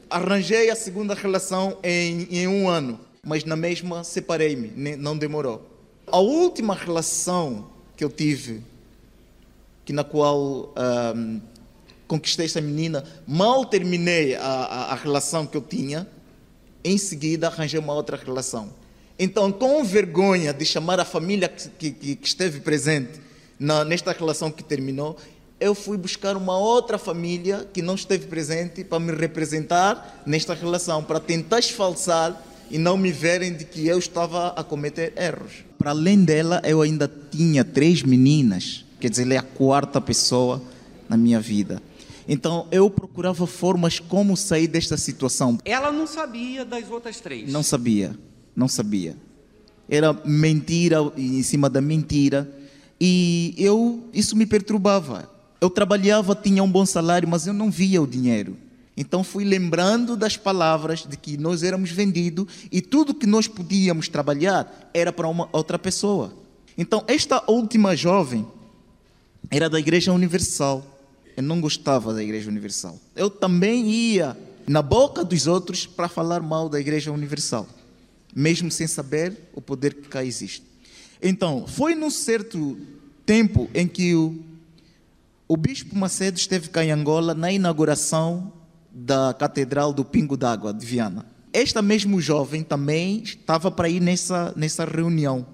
Arranjei 0.09 0.69
a 0.69 0.75
segunda 0.75 1.13
relação 1.13 1.77
em, 1.83 2.27
em 2.31 2.47
um 2.47 2.67
ano, 2.67 2.99
mas 3.23 3.43
na 3.43 3.55
mesma 3.55 4.03
separei-me, 4.03 4.95
não 4.95 5.17
demorou. 5.17 5.69
A 6.07 6.19
última 6.19 6.73
relação 6.73 7.69
que 7.95 8.03
eu 8.03 8.09
tive, 8.09 8.61
que 9.85 9.93
na 9.93 10.03
qual 10.03 10.73
um, 11.15 11.39
conquistei 12.07 12.45
essa 12.45 12.59
menina, 12.59 13.03
mal 13.27 13.65
terminei 13.65 14.35
a, 14.35 14.41
a, 14.41 14.91
a 14.91 14.95
relação 14.95 15.45
que 15.45 15.55
eu 15.55 15.61
tinha, 15.61 16.07
em 16.83 16.97
seguida 16.97 17.47
arranjei 17.47 17.79
uma 17.79 17.93
outra 17.93 18.17
relação. 18.17 18.69
Então, 19.17 19.51
com 19.51 19.83
vergonha 19.83 20.53
de 20.53 20.65
chamar 20.65 20.99
a 20.99 21.05
família 21.05 21.47
que, 21.47 21.91
que, 21.91 22.15
que 22.15 22.27
esteve 22.27 22.59
presente 22.59 23.19
na, 23.59 23.85
nesta 23.85 24.11
relação 24.11 24.49
que 24.49 24.63
terminou, 24.63 25.15
eu 25.59 25.75
fui 25.75 25.95
buscar 25.95 26.35
uma 26.35 26.57
outra 26.57 26.97
família 26.97 27.67
que 27.71 27.83
não 27.83 27.93
esteve 27.93 28.25
presente 28.25 28.83
para 28.83 28.99
me 28.99 29.11
representar 29.11 30.23
nesta 30.25 30.55
relação, 30.55 31.03
para 31.03 31.19
tentar 31.19 31.59
esfalsar 31.59 32.41
e 32.71 32.79
não 32.79 32.97
me 32.97 33.11
verem 33.11 33.53
de 33.53 33.65
que 33.65 33.87
eu 33.87 33.99
estava 33.99 34.47
a 34.49 34.63
cometer 34.63 35.13
erros. 35.15 35.63
Para 35.77 35.91
além 35.91 36.23
dela, 36.23 36.59
eu 36.65 36.81
ainda 36.81 37.11
tinha 37.29 37.63
três 37.63 38.01
meninas, 38.01 38.85
quer 38.99 39.09
dizer, 39.09 39.23
ela 39.23 39.35
é 39.35 39.37
a 39.37 39.43
quarta 39.43 40.01
pessoa 40.01 40.59
na 41.07 41.15
minha 41.15 41.39
vida. 41.39 41.79
Então 42.33 42.65
eu 42.71 42.89
procurava 42.89 43.45
formas 43.45 43.99
como 43.99 44.37
sair 44.37 44.65
desta 44.65 44.95
situação. 44.95 45.57
Ela 45.65 45.91
não 45.91 46.07
sabia 46.07 46.63
das 46.63 46.89
outras 46.89 47.19
três. 47.19 47.51
Não 47.51 47.61
sabia, 47.61 48.17
não 48.55 48.69
sabia. 48.69 49.17
Era 49.89 50.13
mentira 50.23 51.11
em 51.17 51.43
cima 51.43 51.69
da 51.69 51.81
mentira 51.81 52.49
e 53.01 53.53
eu 53.57 54.07
isso 54.13 54.33
me 54.37 54.45
perturbava. 54.45 55.29
Eu 55.59 55.69
trabalhava, 55.69 56.33
tinha 56.33 56.63
um 56.63 56.71
bom 56.71 56.85
salário, 56.85 57.27
mas 57.27 57.47
eu 57.47 57.53
não 57.53 57.69
via 57.69 58.01
o 58.01 58.07
dinheiro. 58.07 58.55
Então 58.95 59.25
fui 59.25 59.43
lembrando 59.43 60.15
das 60.15 60.37
palavras 60.37 61.05
de 61.05 61.17
que 61.17 61.35
nós 61.35 61.63
éramos 61.63 61.91
vendidos 61.91 62.47
e 62.71 62.81
tudo 62.81 63.13
que 63.13 63.27
nós 63.27 63.45
podíamos 63.45 64.07
trabalhar 64.07 64.89
era 64.93 65.11
para 65.11 65.27
uma 65.27 65.49
outra 65.51 65.77
pessoa. 65.77 66.33
Então 66.77 67.03
esta 67.09 67.43
última 67.51 67.93
jovem 67.93 68.47
era 69.49 69.69
da 69.69 69.77
Igreja 69.77 70.13
Universal. 70.13 71.00
Eu 71.35 71.43
não 71.43 71.61
gostava 71.61 72.13
da 72.13 72.23
Igreja 72.23 72.49
Universal. 72.49 72.99
Eu 73.15 73.29
também 73.29 73.89
ia 73.89 74.37
na 74.67 74.81
boca 74.81 75.23
dos 75.23 75.47
outros 75.47 75.85
para 75.85 76.07
falar 76.07 76.41
mal 76.41 76.69
da 76.69 76.79
Igreja 76.79 77.11
Universal, 77.11 77.67
mesmo 78.35 78.71
sem 78.71 78.87
saber 78.87 79.37
o 79.53 79.61
poder 79.61 79.95
que 79.95 80.07
cá 80.07 80.23
existe. 80.23 80.63
Então, 81.21 81.65
foi 81.67 81.95
num 81.95 82.09
certo 82.09 82.77
tempo 83.25 83.69
em 83.73 83.87
que 83.87 84.15
o, 84.15 84.39
o 85.47 85.55
Bispo 85.55 85.95
Macedo 85.95 86.37
esteve 86.37 86.69
cá 86.69 86.83
em 86.83 86.91
Angola 86.91 87.33
na 87.33 87.51
inauguração 87.51 88.51
da 88.91 89.33
Catedral 89.33 89.93
do 89.93 90.03
Pingo 90.03 90.35
d'Água 90.35 90.73
de 90.73 90.85
Viana. 90.85 91.25
Esta 91.53 91.81
mesmo 91.81 92.21
jovem 92.21 92.63
também 92.63 93.21
estava 93.23 93.69
para 93.69 93.89
ir 93.89 93.99
nessa, 93.99 94.53
nessa 94.55 94.85
reunião 94.85 95.45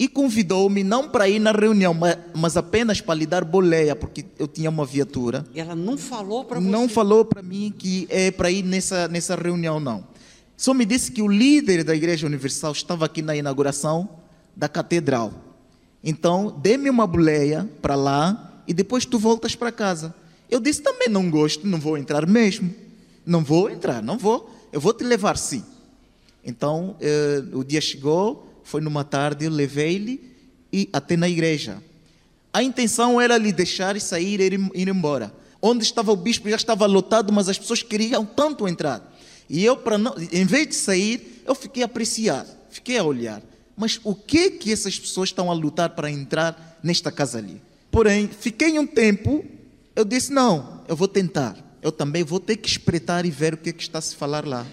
e 0.00 0.08
convidou-me 0.08 0.82
não 0.82 1.06
para 1.06 1.28
ir 1.28 1.38
na 1.38 1.52
reunião, 1.52 1.92
mas, 1.92 2.16
mas, 2.34 2.56
apenas 2.56 3.02
para 3.02 3.16
lhe 3.16 3.26
dar 3.26 3.44
boleia, 3.44 3.94
porque 3.94 4.24
eu 4.38 4.48
tinha 4.48 4.70
uma 4.70 4.86
viatura. 4.86 5.44
Ela 5.54 5.76
não 5.76 5.98
falou 5.98 6.42
para 6.42 6.58
você? 6.58 6.66
Não 6.66 6.88
falou 6.88 7.22
para 7.22 7.42
mim 7.42 7.70
que 7.76 8.06
é 8.08 8.30
para 8.30 8.50
ir 8.50 8.62
nessa, 8.62 9.08
nessa 9.08 9.36
reunião, 9.36 9.78
não. 9.78 10.02
Só 10.56 10.72
me 10.72 10.86
disse 10.86 11.12
que 11.12 11.20
o 11.20 11.28
líder 11.28 11.84
da 11.84 11.94
Igreja 11.94 12.26
Universal 12.26 12.72
estava 12.72 13.04
aqui 13.04 13.20
na 13.20 13.36
inauguração 13.36 14.08
da 14.56 14.70
catedral. 14.70 15.34
Então, 16.02 16.58
dê-me 16.62 16.88
uma 16.88 17.06
boleia 17.06 17.68
para 17.82 17.94
lá 17.94 18.62
e 18.66 18.72
depois 18.72 19.04
tu 19.04 19.18
voltas 19.18 19.54
para 19.54 19.70
casa. 19.70 20.14
Eu 20.48 20.60
disse, 20.60 20.80
também 20.80 21.10
não 21.10 21.30
gosto, 21.30 21.66
não 21.66 21.78
vou 21.78 21.98
entrar 21.98 22.26
mesmo. 22.26 22.74
Não 23.26 23.44
vou 23.44 23.68
entrar, 23.68 24.02
não 24.02 24.16
vou. 24.16 24.50
Eu 24.72 24.80
vou 24.80 24.94
te 24.94 25.04
levar 25.04 25.36
sim. 25.36 25.62
Então, 26.42 26.96
eh, 27.02 27.42
o 27.52 27.62
dia 27.62 27.82
chegou, 27.82 28.49
foi 28.70 28.80
numa 28.80 29.04
tarde, 29.04 29.44
eu 29.44 29.50
levei-lhe 29.50 30.20
e 30.72 30.88
até 30.92 31.16
na 31.16 31.28
igreja. 31.28 31.82
A 32.52 32.62
intenção 32.62 33.20
era 33.20 33.36
lhe 33.36 33.52
deixar 33.52 33.96
e 33.96 34.00
sair 34.00 34.40
e 34.40 34.80
ir, 34.80 34.88
embora. 34.88 35.32
Onde 35.60 35.84
estava 35.84 36.12
o 36.12 36.16
bispo 36.16 36.48
já 36.48 36.56
estava 36.56 36.86
lotado, 36.86 37.32
mas 37.32 37.48
as 37.48 37.58
pessoas 37.58 37.82
queriam 37.82 38.24
tanto 38.24 38.66
entrar. 38.66 39.14
E 39.48 39.64
eu, 39.64 39.76
para 39.76 39.98
não, 39.98 40.14
em 40.32 40.44
vez 40.44 40.68
de 40.68 40.74
sair, 40.74 41.42
eu 41.46 41.54
fiquei 41.54 41.82
a 41.82 41.86
apreciar, 41.86 42.46
fiquei 42.70 42.96
a 42.96 43.04
olhar. 43.04 43.42
Mas 43.76 44.00
o 44.04 44.14
que 44.14 44.50
que 44.52 44.72
essas 44.72 44.98
pessoas 44.98 45.28
estão 45.28 45.50
a 45.50 45.54
lutar 45.54 45.90
para 45.90 46.10
entrar 46.10 46.78
nesta 46.82 47.10
casa 47.10 47.38
ali? 47.38 47.60
Porém, 47.90 48.28
fiquei 48.28 48.78
um 48.78 48.86
tempo 48.86 49.44
eu 49.94 50.04
disse: 50.04 50.32
não, 50.32 50.80
eu 50.88 50.96
vou 50.96 51.08
tentar. 51.08 51.56
Eu 51.82 51.92
também 51.92 52.22
vou 52.22 52.40
ter 52.40 52.56
que 52.56 52.68
espreitar 52.68 53.26
e 53.26 53.30
ver 53.30 53.54
o 53.54 53.56
que, 53.56 53.70
é 53.70 53.72
que 53.72 53.82
está 53.82 53.98
a 53.98 54.02
se 54.02 54.14
falar 54.14 54.46
lá. 54.46 54.66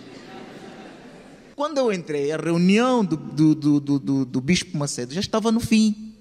Quando 1.58 1.80
eu 1.80 1.91
entrei, 1.91 2.32
a 2.32 2.38
reunião 2.38 3.03
do, 3.03 3.18
do, 3.18 3.55
do, 3.55 3.99
do, 3.99 4.26
do 4.26 4.41
Bispo 4.41 4.78
Macedo 4.78 5.12
já 5.12 5.20
estava 5.20 5.51
no 5.51 5.60
fim. 5.60 6.14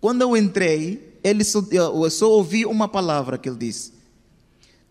Quando 0.00 0.22
eu 0.22 0.34
entrei, 0.34 1.18
ele 1.22 1.44
só, 1.44 1.62
eu 1.70 2.08
só 2.10 2.30
ouvi 2.30 2.64
uma 2.64 2.88
palavra 2.88 3.36
que 3.36 3.50
ele 3.50 3.58
disse: 3.58 3.92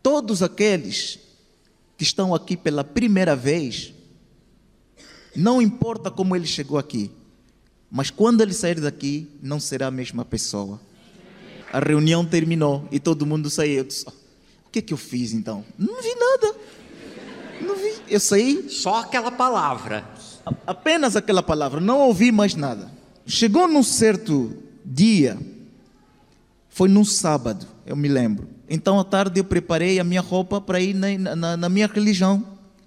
Todos 0.04 0.44
aqueles 0.44 1.18
que 1.98 2.04
estão 2.04 2.36
aqui 2.36 2.56
pela 2.56 2.84
primeira 2.84 3.36
vez, 3.36 3.92
não 5.36 5.60
importa 5.60 6.12
como 6.12 6.36
ele 6.36 6.46
chegou 6.46 6.78
aqui, 6.78 7.10
mas 7.90 8.12
quando 8.12 8.42
ele 8.42 8.54
sair 8.54 8.80
daqui, 8.80 9.28
não 9.42 9.60
será 9.60 9.88
a 9.88 9.92
mesma 9.92 10.24
pessoa. 10.24 10.80
A 11.74 11.80
reunião 11.80 12.24
terminou 12.24 12.88
e 12.92 13.00
todo 13.00 13.26
mundo 13.26 13.50
saiu. 13.50 13.84
Disse, 13.84 14.06
o 14.08 14.70
que 14.72 14.78
é 14.78 14.82
que 14.84 14.94
eu 14.94 14.98
fiz 14.98 15.34
então? 15.34 15.66
Não 15.76 16.04
vi 16.04 16.14
nada. 16.14 16.56
Não 17.62 17.76
vi. 17.76 17.94
Eu 18.08 18.20
saí. 18.20 18.70
Só 18.70 19.00
aquela 19.00 19.32
palavra. 19.32 20.06
Apenas 20.66 21.16
aquela 21.16 21.44
palavra. 21.44 21.80
Não 21.80 22.00
ouvi 22.00 22.32
mais 22.32 22.56
nada. 22.56 22.92
Chegou 23.26 23.68
num 23.68 23.84
certo 23.84 24.56
dia. 24.84 25.38
Foi 26.70 26.90
num 26.90 27.06
sábado, 27.06 27.66
eu 27.86 27.96
me 27.96 28.08
lembro. 28.08 28.50
Então, 28.70 29.00
à 29.00 29.04
tarde, 29.04 29.40
eu 29.40 29.44
preparei 29.44 30.00
a 30.00 30.04
minha 30.04 30.22
roupa 30.22 30.60
para 30.60 30.80
ir 30.80 30.94
na, 30.94 31.36
na, 31.36 31.58
na 31.58 31.70
minha 31.70 31.88
religião. 31.88 32.44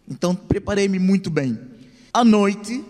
Então, 0.06 0.34
preparei-me 0.34 0.98
muito 0.98 1.30
bem. 1.30 1.58
À 2.12 2.24
noite, 2.24 2.84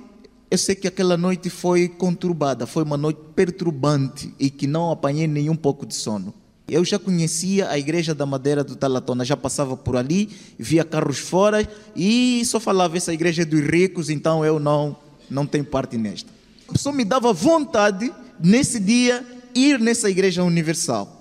eu 0.50 0.58
sei 0.58 0.74
que 0.74 0.88
aquela 0.88 1.16
noite 1.16 1.50
foi 1.50 1.88
conturbada, 1.88 2.66
foi 2.66 2.82
uma 2.82 2.96
noite 2.96 3.20
perturbante 3.34 4.34
e 4.38 4.50
que 4.50 4.66
não 4.66 4.90
apanhei 4.90 5.26
nenhum 5.26 5.54
pouco 5.54 5.84
de 5.84 5.94
sono. 5.94 6.32
Eu 6.68 6.84
já 6.84 6.98
conhecia 6.98 7.70
a 7.70 7.78
igreja 7.78 8.14
da 8.14 8.26
Madeira 8.26 8.62
do 8.62 8.76
Talatona, 8.76 9.24
já 9.24 9.36
passava 9.36 9.74
por 9.74 9.96
ali, 9.96 10.28
via 10.58 10.84
carros 10.84 11.18
fora 11.18 11.66
e 11.96 12.44
só 12.44 12.60
falava 12.60 12.96
essa 12.96 13.12
igreja 13.12 13.42
é 13.42 13.44
dos 13.44 13.60
ricos, 13.60 14.10
então 14.10 14.44
eu 14.44 14.60
não 14.60 14.96
não 15.30 15.46
tenho 15.46 15.64
parte 15.64 15.96
nesta. 15.96 16.30
Só 16.76 16.92
me 16.92 17.04
dava 17.04 17.32
vontade 17.32 18.12
nesse 18.38 18.78
dia 18.78 19.24
ir 19.54 19.80
nessa 19.80 20.10
igreja 20.10 20.44
universal. 20.44 21.14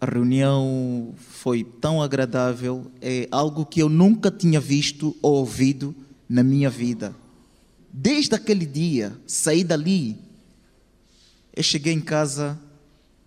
A 0.00 0.06
reunião 0.06 1.14
foi 1.16 1.64
tão 1.64 2.02
agradável, 2.02 2.86
é 3.00 3.28
algo 3.30 3.64
que 3.66 3.80
eu 3.80 3.88
nunca 3.88 4.30
tinha 4.30 4.60
visto 4.60 5.16
ou 5.22 5.34
ouvido 5.36 5.94
na 6.28 6.42
minha 6.42 6.70
vida. 6.70 7.14
Desde 7.92 8.34
aquele 8.34 8.66
dia, 8.66 9.12
saí 9.26 9.62
dali, 9.62 10.18
eu 11.54 11.62
cheguei 11.62 11.92
em 11.92 12.00
casa, 12.00 12.58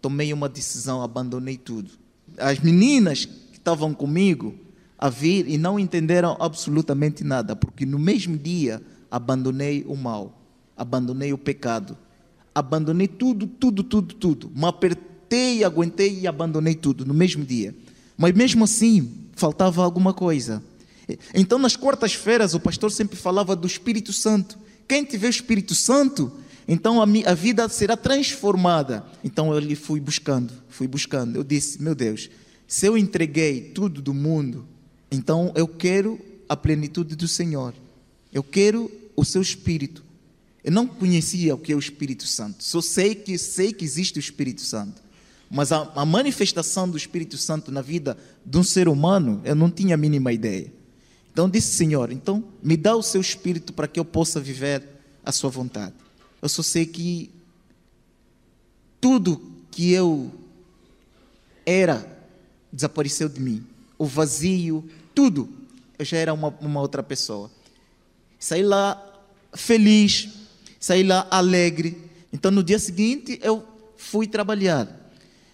tomei 0.06 0.32
uma 0.32 0.47
decisão, 0.47 1.01
abandonei 1.01 1.58
tudo. 1.58 1.89
As 2.38 2.60
meninas 2.60 3.26
que 3.26 3.58
estavam 3.58 3.91
comigo 3.91 4.53
a 4.99 5.10
vir 5.10 5.49
e 5.49 5.58
não 5.58 5.80
entenderam 5.80 6.38
absolutamente 6.39 7.24
nada, 7.24 7.56
porque 7.56 7.88
no 7.88 7.97
mesmo 7.97 8.38
dia 8.38 8.84
abandonei 9.10 9.84
o 9.88 9.95
mal, 9.95 10.39
abandonei 10.78 11.34
o 11.34 11.39
pecado, 11.39 11.97
abandonei 12.53 13.08
tudo, 13.08 13.47
tudo, 13.47 13.82
tudo, 13.82 14.14
tudo. 14.14 14.51
Me 14.53 14.66
apertei, 14.68 15.64
aguentei 15.64 16.20
e 16.20 16.28
abandonei 16.28 16.76
tudo 16.76 17.03
no 17.03 17.14
mesmo 17.14 17.43
dia. 17.43 17.74
Mas 18.16 18.32
mesmo 18.36 18.64
assim, 18.64 19.12
faltava 19.36 19.84
alguma 19.84 20.14
coisa. 20.14 20.62
Então, 21.34 21.58
nas 21.58 21.76
quartas-feiras, 21.76 22.53
o 22.53 22.60
pastor 22.60 22.91
sempre 22.91 23.18
falava 23.18 23.56
do 23.56 23.66
Espírito 23.66 24.14
Santo. 24.14 24.56
Quem 24.88 25.03
tiver 25.03 25.26
o 25.26 25.30
Espírito 25.32 25.74
Santo, 25.74 26.32
então 26.68 27.01
a, 27.01 27.05
minha, 27.05 27.30
a 27.30 27.34
vida 27.34 27.68
será 27.70 27.95
transformada. 27.95 29.05
Então 29.24 29.53
eu 29.53 29.59
lhe 29.59 29.76
fui 29.76 29.99
buscando, 29.99 30.51
fui 30.70 30.88
buscando. 30.88 31.36
Eu 31.36 31.43
disse, 31.43 31.82
meu 31.82 31.93
Deus, 31.93 32.30
se 32.68 32.88
eu 32.88 32.97
entreguei 32.97 33.61
tudo 33.61 34.01
do 34.01 34.13
mundo, 34.13 34.66
então 35.11 35.51
eu 35.55 35.68
quero 35.68 36.20
a 36.49 36.55
plenitude 36.55 37.16
do 37.16 37.28
Senhor. 37.28 37.74
Eu 38.34 38.43
quero 38.43 38.91
o 39.16 39.24
seu 39.24 39.41
Espírito. 39.41 40.03
Eu 40.63 40.72
não 40.72 40.88
conhecia 40.88 41.53
o 41.53 41.57
que 41.57 41.72
é 41.72 41.76
o 41.76 41.80
Espírito 41.80 42.26
Santo. 42.26 42.63
Só 42.63 42.82
sei 42.82 43.13
que 43.13 43.38
sei 43.38 43.72
que 43.72 43.86
existe 43.86 44.18
o 44.18 44.20
Espírito 44.20 44.61
Santo. 44.61 45.03
Mas 45.49 45.72
a, 45.72 45.91
a 45.95 46.05
manifestação 46.05 46.89
do 46.89 46.97
Espírito 46.97 47.38
Santo 47.38 47.72
na 47.72 47.82
vida 47.82 48.18
de 48.43 48.57
um 48.57 48.63
ser 48.63 48.88
humano, 48.88 49.41
eu 49.45 49.53
não 49.53 49.70
tinha 49.70 49.93
a 49.93 49.97
mínima 49.97 50.34
ideia. 50.34 50.74
Então 51.32 51.49
disse, 51.49 51.76
Senhor, 51.76 52.11
então 52.11 52.43
me 52.63 52.76
dá 52.76 52.95
o 52.95 53.03
seu 53.03 53.22
espírito 53.22 53.74
para 53.74 53.88
que 53.88 53.99
eu 53.99 54.05
possa 54.05 54.39
viver 54.39 54.82
a 55.24 55.32
sua 55.32 55.49
vontade. 55.49 55.93
Eu 56.46 56.50
só 56.50 56.62
sei 56.62 56.86
que 56.86 57.32
tudo 59.02 59.41
que 59.72 59.91
eu 59.91 60.32
era 61.66 62.08
desapareceu 62.72 63.28
de 63.28 63.39
mim. 63.39 63.66
O 63.98 64.06
vazio, 64.06 64.88
tudo. 65.16 65.50
Eu 65.98 66.06
já 66.06 66.18
era 66.18 66.32
uma, 66.36 66.50
uma 66.62 66.82
outra 66.82 67.02
pessoa. 67.02 67.50
Saí 68.38 68.62
lá 68.62 69.04
feliz, 69.56 70.30
saí 70.80 71.02
lá 71.02 71.28
alegre. 71.32 71.98
Então 72.32 72.52
no 72.52 72.64
dia 72.64 72.78
seguinte 72.78 73.39
eu 73.41 73.66
fui 73.98 74.28
trabalhar. 74.28 74.88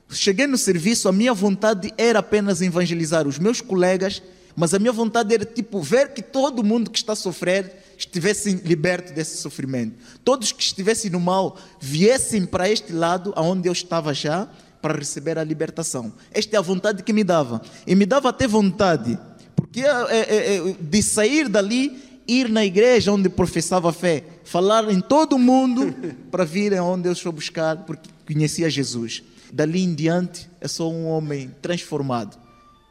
Cheguei 0.09 0.45
no 0.45 0.57
serviço, 0.57 1.07
a 1.07 1.13
minha 1.13 1.33
vontade 1.33 1.93
era 1.97 2.19
apenas 2.19 2.61
evangelizar 2.61 3.25
os 3.25 3.39
meus 3.39 3.61
colegas 3.61 4.21
Mas 4.57 4.73
a 4.73 4.79
minha 4.79 4.91
vontade 4.91 5.33
era 5.33 5.45
tipo 5.45 5.81
ver 5.81 6.13
que 6.13 6.21
todo 6.21 6.61
mundo 6.61 6.91
que 6.91 6.97
está 6.97 7.13
a 7.13 7.15
sofrer 7.15 7.80
estivesse 8.01 8.51
liberto 8.65 9.13
desse 9.13 9.37
sofrimento. 9.37 9.95
Todos 10.23 10.51
que 10.51 10.63
estivessem 10.63 11.11
no 11.11 11.19
mal 11.19 11.57
viessem 11.79 12.45
para 12.45 12.69
este 12.69 12.91
lado, 12.93 13.33
aonde 13.35 13.67
eu 13.67 13.73
estava 13.73 14.13
já, 14.13 14.49
para 14.81 14.97
receber 14.97 15.37
a 15.37 15.43
libertação. 15.43 16.11
Esta 16.31 16.55
é 16.55 16.59
a 16.59 16.61
vontade 16.61 17.03
que 17.03 17.13
me 17.13 17.23
dava. 17.23 17.61
E 17.85 17.95
me 17.95 18.05
dava 18.05 18.29
até 18.29 18.47
vontade, 18.47 19.17
porque 19.55 19.81
é, 19.81 19.87
é, 20.09 20.55
é, 20.55 20.75
de 20.79 21.03
sair 21.03 21.47
dali, 21.47 22.01
ir 22.27 22.49
na 22.49 22.65
igreja 22.65 23.11
onde 23.11 23.29
professava 23.29 23.93
fé, 23.93 24.23
falar 24.43 24.91
em 24.91 24.99
todo 24.99 25.33
o 25.33 25.39
mundo 25.39 25.93
para 26.31 26.43
vir 26.43 26.75
aonde 26.75 27.07
eu 27.07 27.13
estou 27.13 27.31
buscar, 27.31 27.77
porque 27.85 28.09
conhecia 28.25 28.69
Jesus. 28.69 29.23
Dali 29.53 29.83
em 29.83 29.93
diante, 29.93 30.49
eu 30.59 30.69
sou 30.69 30.93
um 30.93 31.07
homem 31.07 31.53
transformado. 31.61 32.37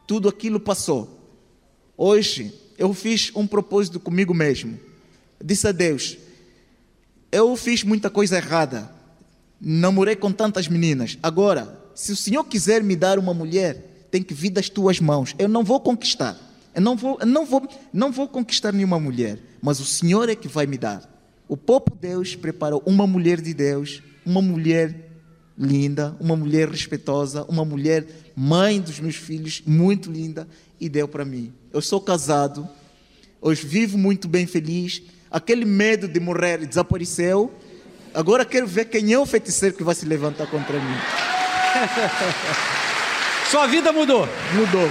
Tudo 0.06 0.28
aquilo 0.28 0.60
passou. 0.60 1.18
Hoje, 1.96 2.52
eu 2.78 2.94
fiz 2.94 3.30
um 3.34 3.46
propósito 3.46 3.98
comigo 3.98 4.32
mesmo. 4.32 4.78
Disse 5.42 5.66
a 5.68 5.72
Deus: 5.72 6.16
Eu 7.30 7.56
fiz 7.56 7.82
muita 7.82 8.10
coisa 8.10 8.36
errada. 8.36 8.90
Namorei 9.60 10.16
com 10.16 10.32
tantas 10.32 10.68
meninas. 10.68 11.18
Agora, 11.22 11.78
se 11.94 12.12
o 12.12 12.16
Senhor 12.16 12.44
quiser 12.44 12.82
me 12.82 12.96
dar 12.96 13.18
uma 13.18 13.34
mulher, 13.34 14.06
tem 14.10 14.22
que 14.22 14.32
vir 14.32 14.50
das 14.50 14.68
tuas 14.68 15.00
mãos. 15.00 15.34
Eu 15.38 15.48
não 15.48 15.62
vou 15.62 15.80
conquistar. 15.80 16.38
Eu 16.74 16.82
não 16.82 16.96
vou, 16.96 17.18
não 17.26 17.44
vou, 17.44 17.68
não 17.92 18.12
vou 18.12 18.28
conquistar 18.28 18.72
nenhuma 18.72 18.98
mulher, 18.98 19.38
mas 19.60 19.80
o 19.80 19.84
Senhor 19.84 20.28
é 20.28 20.36
que 20.36 20.48
vai 20.48 20.66
me 20.66 20.78
dar. 20.78 21.08
O 21.48 21.56
próprio 21.56 21.96
Deus 21.96 22.36
preparou 22.36 22.82
uma 22.86 23.06
mulher 23.06 23.40
de 23.40 23.52
Deus, 23.52 24.02
uma 24.24 24.40
mulher 24.40 25.10
linda, 25.58 26.16
uma 26.20 26.36
mulher 26.36 26.68
respeitosa, 26.68 27.44
uma 27.44 27.64
mulher 27.64 28.06
mãe 28.36 28.80
dos 28.80 29.00
meus 29.00 29.16
filhos, 29.16 29.62
muito 29.66 30.10
linda, 30.10 30.48
e 30.80 30.88
deu 30.88 31.08
para 31.08 31.24
mim. 31.24 31.52
Eu 31.72 31.82
sou 31.82 32.00
casado, 32.00 32.68
hoje 33.40 33.66
vivo 33.66 33.98
muito 33.98 34.28
bem 34.28 34.46
feliz. 34.46 35.02
Aquele 35.30 35.64
medo 35.64 36.08
de 36.08 36.18
morrer 36.18 36.66
desapareceu. 36.66 37.52
Agora 38.12 38.44
quero 38.44 38.66
ver 38.66 38.86
quem 38.86 39.12
é 39.12 39.18
o 39.18 39.24
feiticeiro 39.24 39.76
que 39.76 39.84
vai 39.84 39.94
se 39.94 40.04
levantar 40.04 40.48
contra 40.48 40.78
mim. 40.78 40.94
Sua 43.50 43.66
vida 43.66 43.92
mudou? 43.92 44.28
Mudou, 44.54 44.88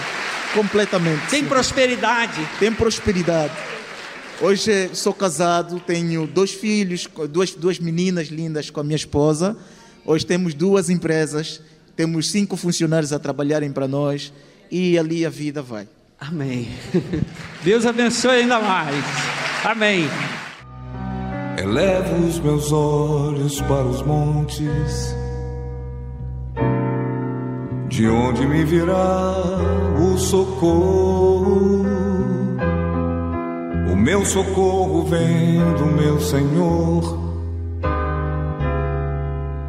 completamente. 0.54 1.28
Tem 1.30 1.42
sim. 1.42 1.48
prosperidade? 1.48 2.50
Tem 2.60 2.72
prosperidade. 2.72 3.54
Hoje 4.42 4.90
sou 4.94 5.14
casado, 5.14 5.82
tenho 5.82 6.26
dois 6.26 6.52
filhos, 6.52 7.08
duas, 7.30 7.52
duas 7.52 7.78
meninas 7.78 8.28
lindas 8.28 8.70
com 8.70 8.80
a 8.80 8.84
minha 8.84 8.96
esposa. 8.96 9.58
Hoje 10.06 10.26
temos 10.26 10.54
duas 10.54 10.90
empresas, 10.90 11.62
temos 11.96 12.32
cinco 12.32 12.56
funcionários 12.56 13.12
a 13.12 13.20
trabalharem 13.20 13.72
para 13.72 13.88
nós 13.88 14.32
e 14.72 14.98
ali 14.98 15.26
a 15.26 15.30
vida 15.30 15.62
vai. 15.62 15.88
Amém. 16.18 16.70
Deus 17.64 17.86
abençoe 17.86 18.42
ainda 18.42 18.60
mais. 18.60 19.04
Amém. 19.64 20.06
Elevo 21.58 22.26
os 22.26 22.40
meus 22.40 22.72
olhos 22.72 23.60
para 23.62 23.84
os 23.84 24.02
montes, 24.04 25.16
de 27.90 28.08
onde 28.08 28.48
me 28.48 28.64
virá 28.64 29.36
o 30.02 30.18
socorro. 30.18 31.86
O 33.92 33.96
meu 33.96 34.24
socorro 34.24 35.04
vem 35.06 35.60
do 35.76 35.86
meu 35.88 36.20
Senhor 36.22 37.20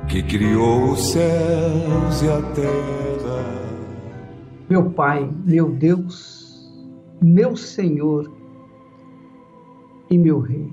que 0.08 0.22
criou 0.22 0.92
os 0.92 1.12
céus 1.12 2.22
e 2.22 2.28
a 2.28 2.42
terra. 2.52 3.00
Meu 4.68 4.90
Pai, 4.90 5.28
meu 5.44 5.70
Deus, 5.70 6.70
meu 7.20 7.56
Senhor 7.56 8.39
e 10.10 10.18
meu 10.18 10.40
Rei. 10.40 10.68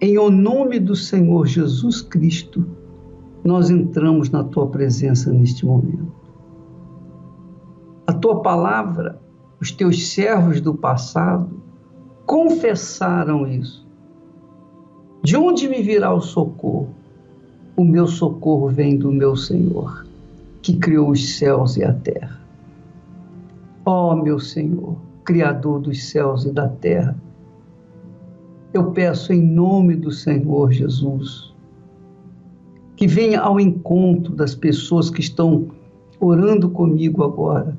Em 0.00 0.18
o 0.18 0.30
nome 0.30 0.78
do 0.78 0.94
Senhor 0.94 1.46
Jesus 1.46 2.02
Cristo, 2.02 2.64
nós 3.42 3.70
entramos 3.70 4.30
na 4.30 4.44
tua 4.44 4.66
presença 4.66 5.32
neste 5.32 5.64
momento. 5.64 6.12
A 8.06 8.12
tua 8.12 8.42
palavra, 8.42 9.20
os 9.60 9.72
teus 9.72 10.08
servos 10.08 10.60
do 10.60 10.74
passado 10.74 11.48
confessaram 12.26 13.46
isso 13.46 13.86
de 15.26 15.36
onde 15.36 15.68
me 15.68 15.82
virá 15.82 16.14
o 16.14 16.20
socorro? 16.20 16.94
O 17.76 17.84
meu 17.84 18.06
socorro 18.06 18.68
vem 18.68 18.96
do 18.96 19.10
meu 19.10 19.34
Senhor, 19.34 20.06
que 20.62 20.76
criou 20.76 21.10
os 21.10 21.36
céus 21.36 21.76
e 21.76 21.82
a 21.82 21.92
terra. 21.92 22.40
Ó 23.84 24.12
oh, 24.12 24.22
meu 24.22 24.38
Senhor, 24.38 24.96
Criador 25.26 25.80
dos 25.80 26.04
céus 26.04 26.44
e 26.44 26.52
da 26.52 26.68
terra, 26.68 27.14
eu 28.72 28.92
peço 28.92 29.32
em 29.32 29.42
nome 29.42 29.96
do 29.96 30.10
Senhor 30.10 30.72
Jesus 30.72 31.54
que 32.96 33.06
venha 33.06 33.40
ao 33.40 33.60
encontro 33.60 34.34
das 34.34 34.54
pessoas 34.54 35.10
que 35.10 35.20
estão 35.20 35.68
orando 36.18 36.70
comigo 36.70 37.22
agora. 37.22 37.76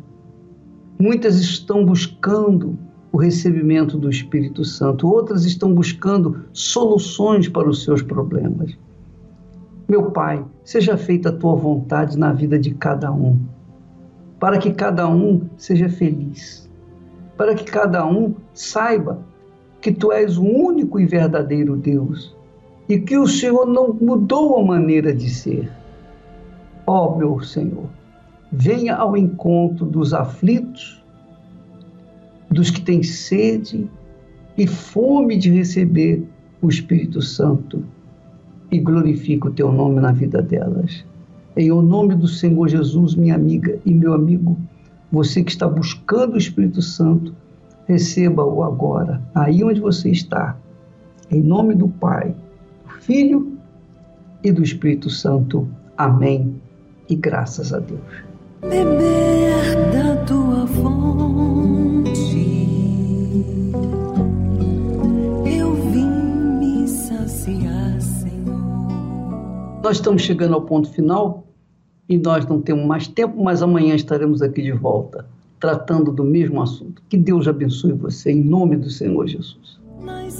Muitas 0.99 1.39
estão 1.39 1.83
buscando 1.83 2.77
o 3.11 3.17
recebimento 3.17 3.97
do 3.97 4.09
Espírito 4.09 4.63
Santo, 4.63 5.07
outras 5.07 5.45
estão 5.45 5.73
buscando 5.73 6.45
soluções 6.53 7.47
para 7.47 7.67
os 7.67 7.83
seus 7.83 8.01
problemas. 8.01 8.77
Meu 9.87 10.11
Pai, 10.11 10.43
seja 10.63 10.97
feita 10.97 11.29
a 11.29 11.33
tua 11.33 11.55
vontade 11.55 12.17
na 12.17 12.33
vida 12.33 12.59
de 12.59 12.71
cada 12.71 13.11
um, 13.11 13.39
para 14.39 14.57
que 14.57 14.71
cada 14.71 15.07
um 15.07 15.47
seja 15.57 15.89
feliz, 15.89 16.66
para 17.37 17.53
que 17.53 17.63
cada 17.63 18.05
um 18.05 18.33
saiba 18.53 19.19
que 19.79 19.91
tu 19.91 20.11
és 20.11 20.37
o 20.37 20.43
único 20.43 20.99
e 20.99 21.05
verdadeiro 21.05 21.77
Deus 21.77 22.35
e 22.89 22.99
que 22.99 23.17
o 23.17 23.27
Senhor 23.27 23.65
não 23.65 23.93
mudou 23.93 24.57
a 24.57 24.65
maneira 24.65 25.13
de 25.13 25.29
ser. 25.29 25.71
Ó 26.85 27.13
oh, 27.13 27.17
meu 27.17 27.39
Senhor, 27.41 27.85
venha 28.51 28.95
ao 28.95 29.15
encontro 29.15 29.85
dos 29.85 30.13
aflitos 30.13 31.03
dos 32.49 32.71
que 32.71 32.81
têm 32.81 33.03
sede 33.03 33.89
e 34.57 34.65
fome 34.65 35.37
de 35.37 35.51
receber 35.51 36.23
o 36.61 36.69
Espírito 36.69 37.21
Santo 37.21 37.83
e 38.71 38.79
glorifica 38.79 39.47
o 39.47 39.51
teu 39.51 39.71
nome 39.71 39.99
na 39.99 40.11
vida 40.11 40.41
delas. 40.41 41.05
Em 41.55 41.71
o 41.71 41.81
nome 41.81 42.15
do 42.15 42.27
Senhor 42.27 42.67
Jesus, 42.67 43.15
minha 43.15 43.35
amiga 43.35 43.77
e 43.85 43.93
meu 43.93 44.13
amigo, 44.13 44.57
você 45.11 45.43
que 45.43 45.51
está 45.51 45.67
buscando 45.67 46.33
o 46.33 46.37
Espírito 46.37 46.81
Santo, 46.81 47.33
receba-o 47.87 48.63
agora, 48.63 49.21
aí 49.33 49.63
onde 49.63 49.79
você 49.79 50.09
está. 50.09 50.57
Em 51.31 51.41
nome 51.41 51.75
do 51.75 51.87
Pai, 51.87 52.35
do 52.85 52.93
Filho 53.01 53.57
e 54.43 54.51
do 54.51 54.61
Espírito 54.61 55.09
Santo. 55.09 55.67
Amém. 55.97 56.61
E 57.09 57.15
graças 57.15 57.73
a 57.73 57.79
Deus. 57.79 58.01
Beber 58.61 59.91
da 59.93 60.15
tua 60.25 60.67
fonte, 60.67 62.11
eu 65.45 65.73
vim 65.91 66.09
me 66.59 66.87
saciar, 66.87 68.01
Senhor. 68.01 69.81
Nós 69.83 69.97
estamos 69.97 70.21
chegando 70.21 70.55
ao 70.55 70.61
ponto 70.61 70.89
final 70.89 71.46
e 72.09 72.17
nós 72.17 72.45
não 72.45 72.61
temos 72.61 72.85
mais 72.85 73.07
tempo, 73.07 73.43
mas 73.43 73.61
amanhã 73.61 73.95
estaremos 73.95 74.41
aqui 74.41 74.61
de 74.61 74.71
volta, 74.71 75.25
tratando 75.59 76.11
do 76.11 76.23
mesmo 76.23 76.61
assunto. 76.61 77.01
Que 77.09 77.17
Deus 77.17 77.47
abençoe 77.47 77.93
você, 77.93 78.31
em 78.31 78.43
nome 78.43 78.77
do 78.77 78.89
Senhor 78.89 79.27
Jesus. 79.27 79.77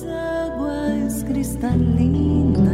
Águas 0.07 1.23
cristalinas 1.23 2.67